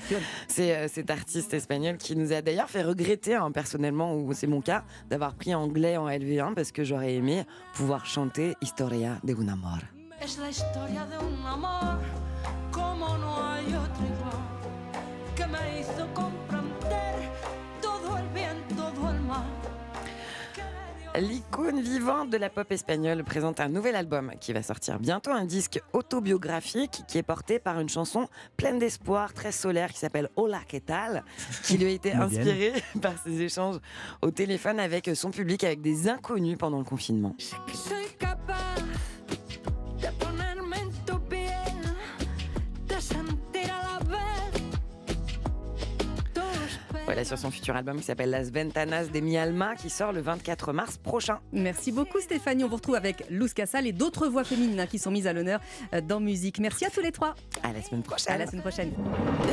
[0.47, 4.47] C'est euh, cet artiste espagnol qui nous a d'ailleurs fait regretter, hein, personnellement, ou c'est
[4.47, 7.44] mon cas, d'avoir pris anglais en LV1 parce que j'aurais aimé
[7.74, 9.80] pouvoir chanter Historia de un amor.
[21.18, 25.45] L'icône vivante de la pop espagnole présente un nouvel album qui va sortir bientôt, un
[25.45, 28.27] disque autobiographique qui est porté par une chanson
[28.57, 31.23] pleine d'espoir, très solaire, qui s'appelle Hola, ¿qué tal?
[31.64, 33.77] Qui lui a été inspirée par ses échanges
[34.22, 37.36] au téléphone avec son public, avec des inconnus pendant le confinement.
[47.20, 50.22] Voilà sur son futur album qui s'appelle Las Ventanas de mi Alma qui sort le
[50.22, 51.40] 24 mars prochain.
[51.52, 52.64] Merci beaucoup Stéphanie.
[52.64, 55.34] On vous retrouve avec Luz Casal et d'autres voix féminines hein, qui sont mises à
[55.34, 55.60] l'honneur
[55.94, 56.60] euh, dans musique.
[56.60, 57.36] Merci à tous les trois.
[57.62, 58.34] À la semaine prochaine.
[58.36, 58.94] À la semaine prochaine.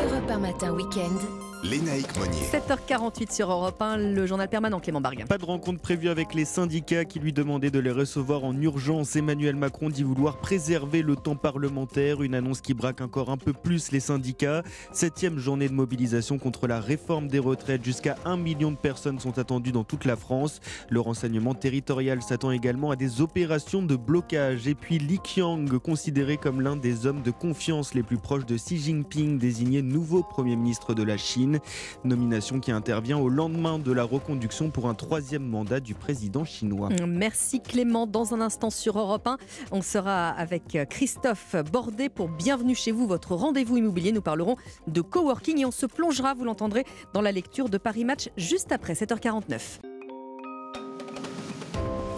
[0.05, 1.55] Europe 1 matin week-end.
[1.70, 2.38] Lénaïque Monnier.
[2.52, 5.26] 7h48 sur Europe 1, le journal permanent Clément Barguin.
[5.26, 9.16] Pas de rencontre prévue avec les syndicats qui lui demandaient de les recevoir en urgence.
[9.16, 13.52] Emmanuel Macron dit vouloir préserver le temps parlementaire, une annonce qui braque encore un peu
[13.52, 14.62] plus les syndicats.
[14.93, 17.84] Septième journée de mobilisation contre la réforme des retraites.
[17.84, 20.60] Jusqu'à un million de personnes sont attendues dans toute la France.
[20.88, 24.68] Le renseignement territorial s'attend également à des opérations de blocage.
[24.68, 28.56] Et puis Li Qiang, considéré comme l'un des hommes de confiance les plus proches de
[28.56, 31.55] Xi Jinping, désigné nouveau Premier ministre de la Chine.
[32.04, 36.88] Nomination qui intervient au lendemain de la reconduction pour un troisième mandat du président chinois.
[37.06, 38.06] Merci Clément.
[38.06, 39.38] Dans un instant sur Europe 1,
[39.72, 44.12] on sera avec Christophe Bordet pour Bienvenue chez vous, votre rendez-vous immobilier.
[44.12, 44.56] Nous parlerons
[44.86, 48.72] de coworking et on se plongera, vous l'entendrez, dans la lecture de Paris Match juste
[48.72, 49.80] après 7h49.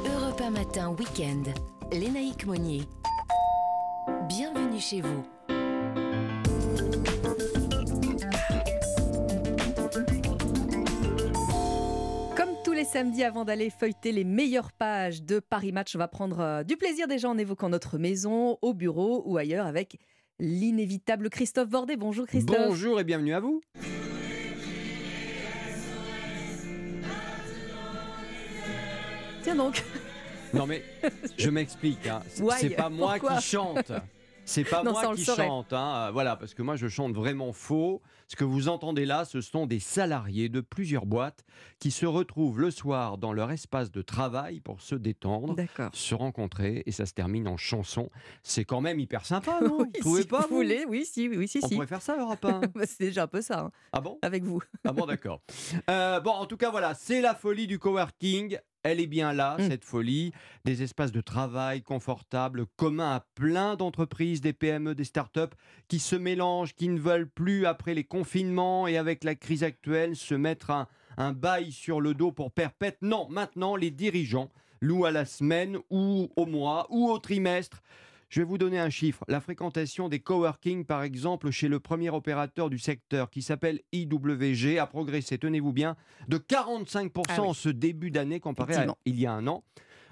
[0.06, 1.42] Europe 1 matin week-end.
[1.92, 2.82] Lénaïque Monnier.
[4.28, 5.37] Bienvenue chez vous.
[12.92, 16.76] Samedis, avant d'aller feuilleter les meilleures pages de Paris Match, on va prendre euh, du
[16.78, 19.98] plaisir déjà en évoquant notre maison, au bureau ou ailleurs avec
[20.38, 21.96] l'inévitable Christophe Bordet.
[21.96, 22.56] Bonjour Christophe.
[22.68, 23.60] Bonjour et bienvenue à vous.
[29.42, 29.82] Tiens donc.
[30.54, 30.82] Non mais
[31.36, 32.06] je m'explique.
[32.06, 32.22] hein.
[32.58, 33.92] C'est- pas moi Pourquoi qui chante.
[34.48, 35.72] C'est pas Non, moi qui chante.
[35.72, 36.10] hein.
[36.12, 38.00] Voilà, parce que moi je chante vraiment faux.
[38.28, 41.44] Ce que vous entendez là, ce sont des salariés de plusieurs boîtes
[41.78, 45.54] qui se retrouvent le soir dans leur espace de travail pour se détendre,
[45.92, 48.10] se rencontrer et ça se termine en chanson.
[48.42, 51.28] C'est quand même hyper sympa, non Oui, Vous trouvez si pas vous voulez, oui, si,
[51.28, 51.74] oui, si, On si.
[51.74, 53.60] pourrait faire ça, Europe 1 Bah, C'est déjà un peu ça.
[53.60, 54.18] hein, Ah bon?
[54.22, 54.62] Avec vous.
[54.84, 55.40] Ah bon, d'accord.
[55.90, 58.58] Euh, bon, en tout cas, voilà, c'est la folie du coworking.
[58.82, 59.68] Elle est bien là, Mm.
[59.68, 60.32] cette folie.
[60.64, 65.54] Des espaces de travail confortables, communs à plein d'entreprises, des PME, des startups,
[65.88, 70.16] qui se mélangent, qui ne veulent plus, après les confinements et avec la crise actuelle,
[70.16, 70.86] se mettre un,
[71.16, 72.98] un bail sur le dos pour perpète.
[73.02, 74.50] Non, maintenant, les dirigeants
[74.80, 77.82] louent à la semaine ou au mois ou au trimestre.
[78.28, 79.24] Je vais vous donner un chiffre.
[79.28, 84.78] La fréquentation des coworking, par exemple, chez le premier opérateur du secteur qui s'appelle IWG
[84.78, 85.96] a progressé, tenez-vous bien,
[86.28, 87.48] de 45% Ah oui.
[87.48, 89.64] en ce début d'année comparé à il y a un an.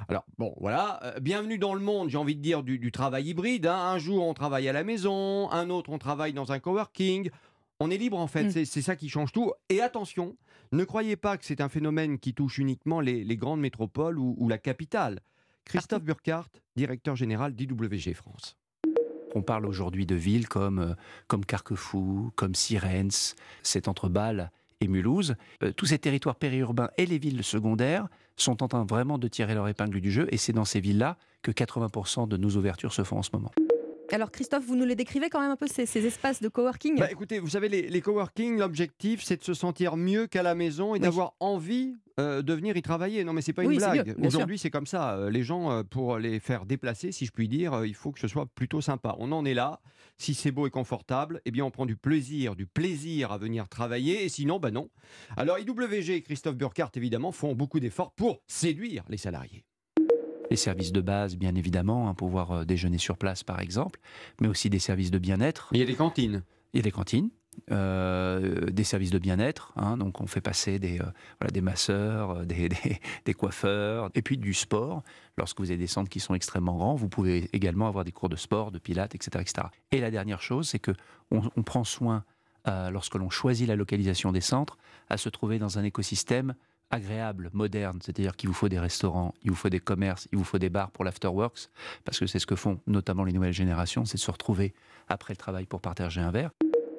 [0.08, 1.00] Alors, bon, voilà.
[1.04, 3.66] euh, bienvenue dans le monde, j'ai envie de dire, du, du travail hybride.
[3.66, 3.76] hein.
[3.76, 7.30] Un jour, on travaille à la maison, un autre, on travaille dans un coworking.
[7.80, 8.44] On est libre, en fait.
[8.44, 8.50] Mm.
[8.50, 9.52] C'est- C'est ça qui change tout.
[9.68, 10.36] Et attention,
[10.72, 14.34] ne croyez pas que c'est un phénomène qui touche uniquement les, les grandes métropoles ou,
[14.38, 15.20] ou la capitale.
[15.66, 18.56] Christophe Burkhardt, directeur général d'IWG France.
[19.34, 20.94] On parle aujourd'hui de villes comme, euh,
[21.26, 25.34] comme Carquefou, comme Sirens, c'est entre Bâle et Mulhouse.
[25.62, 29.54] Euh, tous ces territoires périurbains et les villes secondaires sont en train vraiment de tirer
[29.54, 33.02] leur épingle du jeu et c'est dans ces villes-là que 80% de nos ouvertures se
[33.02, 33.52] font en ce moment.
[34.12, 36.98] Alors Christophe, vous nous les décrivez quand même un peu ces, ces espaces de coworking
[36.98, 40.54] Bah, écoutez, vous savez, les, les coworking, l'objectif, c'est de se sentir mieux qu'à la
[40.54, 41.00] maison et Oui.
[41.00, 43.24] d'avoir envie euh, de venir y travailler.
[43.24, 44.14] Non, mais c'est pas une Oui, blague.
[44.24, 45.16] Aujourd'hui, c'est comme ça.
[45.16, 48.20] Euh, Les gens, euh, pour les faire déplacer, si je puis dire, il faut que
[48.20, 49.14] ce soit plutôt sympa.
[49.18, 49.80] On en est là.
[50.16, 53.68] Si c'est beau et confortable, eh bien, on prend du plaisir, du plaisir à venir
[53.68, 54.24] travailler.
[54.24, 54.88] Et sinon, bah non.
[55.36, 59.65] Alors, IWG et Christophe Burkhardt, évidemment, font beaucoup d'efforts pour séduire les salariés.
[60.50, 64.00] Les services de base, bien évidemment, hein, pouvoir euh, déjeuner sur place par exemple,
[64.40, 65.68] mais aussi des services de bien-être.
[65.72, 66.42] Il y a des cantines.
[66.72, 67.30] Il y a des cantines.
[67.72, 71.04] euh, des services de bien-être, hein, donc on fait passer des, euh,
[71.40, 75.02] voilà, des masseurs, des, des- des coiffeurs, et puis du sport.
[75.38, 78.28] Lorsque vous avez des centres qui sont extrêmement grands, vous pouvez également avoir des cours
[78.28, 79.38] de sport, de pilates, etc.
[79.40, 79.68] etc.
[79.90, 80.92] Et la dernière chose, c'est que
[81.30, 82.24] on, on prend soin,
[82.68, 84.76] euh, lorsque l'on choisit la localisation des centres,
[85.08, 86.54] à se trouver dans un écosystème
[86.90, 90.44] agréable, moderne, c'est-à-dire qu'il vous faut des restaurants, il vous faut des commerces, il vous
[90.44, 91.68] faut des bars pour l'afterworks,
[92.04, 94.74] parce que c'est ce que font notamment les nouvelles générations, c'est de se retrouver
[95.08, 96.50] après le travail pour partager un verre.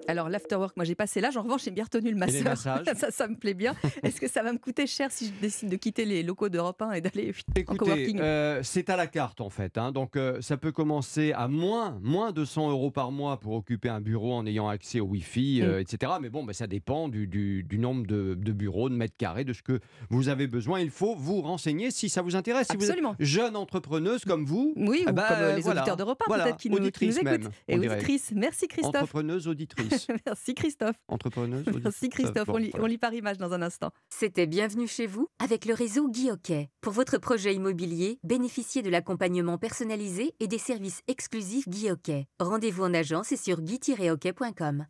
[0.08, 1.38] Alors l'afterwork, moi j'ai passé l'âge.
[1.38, 2.58] En revanche, j'ai bien retenu le massages
[2.96, 3.76] ça, ça me plaît bien.
[4.04, 6.82] Est-ce que ça va me coûter cher si je décide de quitter les locaux d'Europe
[6.82, 7.34] 1 et d'aller
[7.68, 9.78] en coworking euh, c'est à la carte en fait.
[9.78, 9.92] hein.
[9.92, 13.90] Donc euh, ça peut commencer à moins, moins de 100 euros par mois pour occuper
[13.90, 16.14] un bureau en ayant accès au Wi-Fi, euh, etc.
[16.22, 19.44] Mais bon, bah, ça dépend du, du- du nombre de, de bureaux, de mètres carrés,
[19.44, 19.80] de ce que
[20.10, 20.80] vous avez besoin.
[20.80, 22.68] Il faut vous renseigner si ça vous intéresse.
[22.68, 23.16] Si Absolument.
[23.18, 25.82] vous êtes jeune entrepreneuse comme vous, Oui, ou eh ben, comme les voilà.
[25.82, 26.44] auditeurs d'Europe 1 Voilà.
[26.46, 27.26] peut-être qui nous, qui nous Auditrice écoutent.
[27.26, 28.32] même, et auditrices.
[28.36, 28.96] Merci Christophe.
[28.96, 29.97] Entrepreneuse, auditrice.
[30.26, 30.96] Merci Christophe.
[31.08, 31.66] Entrepreneuse.
[31.84, 32.48] Merci Christophe.
[32.48, 32.86] Bon, on, lit, voilà.
[32.86, 33.92] on lit par image dans un instant.
[34.10, 36.70] C'était Bienvenue chez vous avec le réseau Guy Hockey.
[36.82, 42.28] Pour votre projet immobilier, bénéficiez de l'accompagnement personnalisé et des services exclusifs Guy Hockey.
[42.40, 44.86] Rendez-vous en agence et sur guy-hockey.com.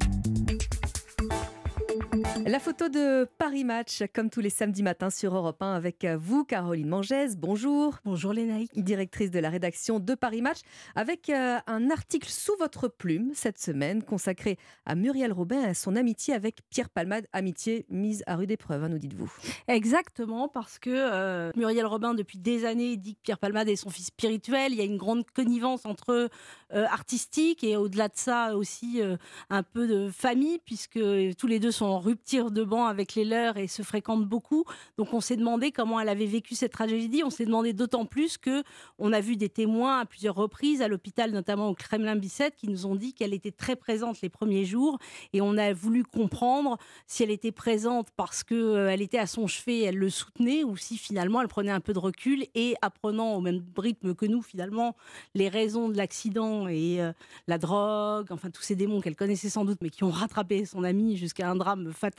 [2.48, 6.45] La photo de Paris Match, comme tous les samedis matins sur Europe 1, avec vous,
[6.45, 7.36] Caroline Mangès.
[7.36, 7.95] Bonjour.
[8.06, 8.72] Bonjour Lénaïque.
[8.82, 10.60] Directrice de la rédaction de Paris Match,
[10.95, 15.74] avec euh, un article sous votre plume cette semaine consacré à Muriel Robin et à
[15.74, 17.28] son amitié avec Pierre Palmade.
[17.34, 19.30] Amitié mise à rude épreuve, hein, nous dites-vous.
[19.68, 23.90] Exactement, parce que euh, Muriel Robin, depuis des années, dit que Pierre Palmade est son
[23.90, 24.72] fils spirituel.
[24.72, 26.30] Il y a une grande connivence entre eux
[26.74, 29.18] euh, artistique et au-delà de ça aussi euh,
[29.49, 30.99] un peu de famille, puisque
[31.38, 34.64] tous les deux sont en rupture de banc avec les leurs et se fréquentent beaucoup.
[34.97, 37.23] Donc on s'est demandé comment elle avait vécu cette tragédie.
[37.23, 38.64] On s'est demandé d'autant plus que
[38.99, 42.68] on a vu des témoins à plusieurs reprises à l'hôpital, notamment au Kremlin Bicêtre, qui
[42.68, 44.97] nous ont dit qu'elle était très présente les premiers jours
[45.34, 49.27] et on a voulu comprendre si elle était présente parce que euh, elle était à
[49.27, 52.76] son chevet, elle le soutenait, ou si finalement elle prenait un peu de recul et
[52.81, 54.95] apprenant au même rythme que nous finalement
[55.35, 57.11] les raisons de l'accident et euh,
[57.47, 60.84] la drogue, enfin tous ces démons qu'elle connaissait sans doute, mais qui ont rattrapé son
[60.84, 62.16] amie jusqu'à un drame fatal,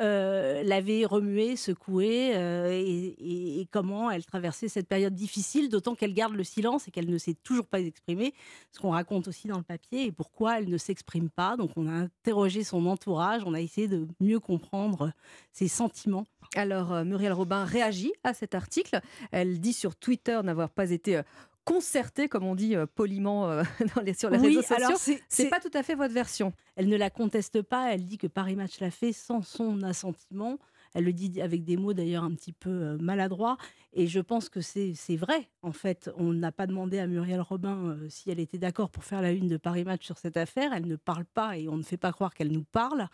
[0.00, 6.14] euh, l'avait remuée, secouée, euh, et, et- comment elle traversait cette période difficile, d'autant qu'elle
[6.14, 8.32] garde le silence et qu'elle ne s'est toujours pas exprimée,
[8.70, 11.56] ce qu'on raconte aussi dans le papier, et pourquoi elle ne s'exprime pas.
[11.56, 15.12] Donc on a interrogé son entourage, on a essayé de mieux comprendre
[15.52, 16.26] ses sentiments.
[16.54, 19.00] Alors, euh, Muriel Robin réagit à cet article.
[19.32, 21.20] Elle dit sur Twitter n'avoir pas été
[21.68, 23.62] concertée, comme on dit euh, poliment euh,
[23.96, 24.76] dans les- sur les Oui, réseaux sociaux.
[24.86, 26.52] alors c'est- pas tout à fait votre version.
[26.76, 30.58] Elle ne la conteste pas, elle dit que Paris Match l'a fait sans son assentiment.
[30.94, 33.58] Elle le dit avec des mots d'ailleurs un petit peu euh, maladroits.
[33.92, 35.48] Et je pense que c'est c'est vrai.
[35.62, 39.04] En fait, on n'a pas demandé à Muriel Robin euh, si elle était d'accord pour
[39.04, 40.72] faire la une de Paris Match sur cette affaire.
[40.74, 43.06] Elle ne parle pas et on ne fait pas croire qu'elle nous parle.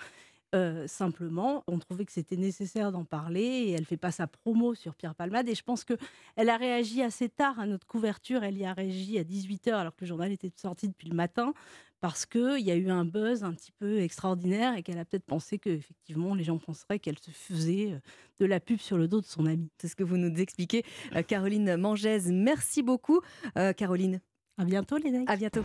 [0.54, 4.74] Euh, simplement, on trouvait que c'était nécessaire d'en parler et elle fait pas sa promo
[4.74, 5.48] sur Pierre Palmade.
[5.48, 5.94] Et je pense que
[6.36, 8.44] elle a réagi assez tard à notre couverture.
[8.44, 11.52] Elle y a réagi à 18h alors que le journal était sorti depuis le matin
[12.00, 15.24] parce qu'il y a eu un buzz un petit peu extraordinaire et qu'elle a peut-être
[15.24, 17.98] pensé que effectivement les gens penseraient qu'elle se faisait
[18.38, 19.70] de la pub sur le dos de son ami.
[19.78, 20.84] C'est ce que vous nous expliquez,
[21.16, 22.26] euh, Caroline Mangès.
[22.26, 23.20] Merci beaucoup,
[23.56, 24.20] euh, Caroline.
[24.58, 25.64] À bientôt, les À bientôt.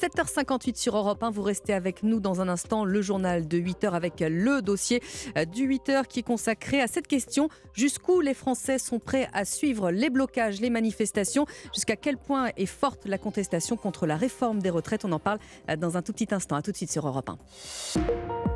[0.00, 3.92] 7h58 sur Europe 1, vous restez avec nous dans un instant, le journal de 8h
[3.92, 5.02] avec le dossier
[5.38, 9.44] euh, du 8h qui est consacré à cette question, jusqu'où les Français sont prêts à
[9.44, 14.60] suivre les blocages, les manifestations, jusqu'à quel point est forte la contestation contre la réforme
[14.60, 15.38] des retraites, on en parle
[15.70, 17.38] euh, dans un tout petit instant, à tout de suite sur Europe 1.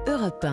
[0.07, 0.49] Europe 1.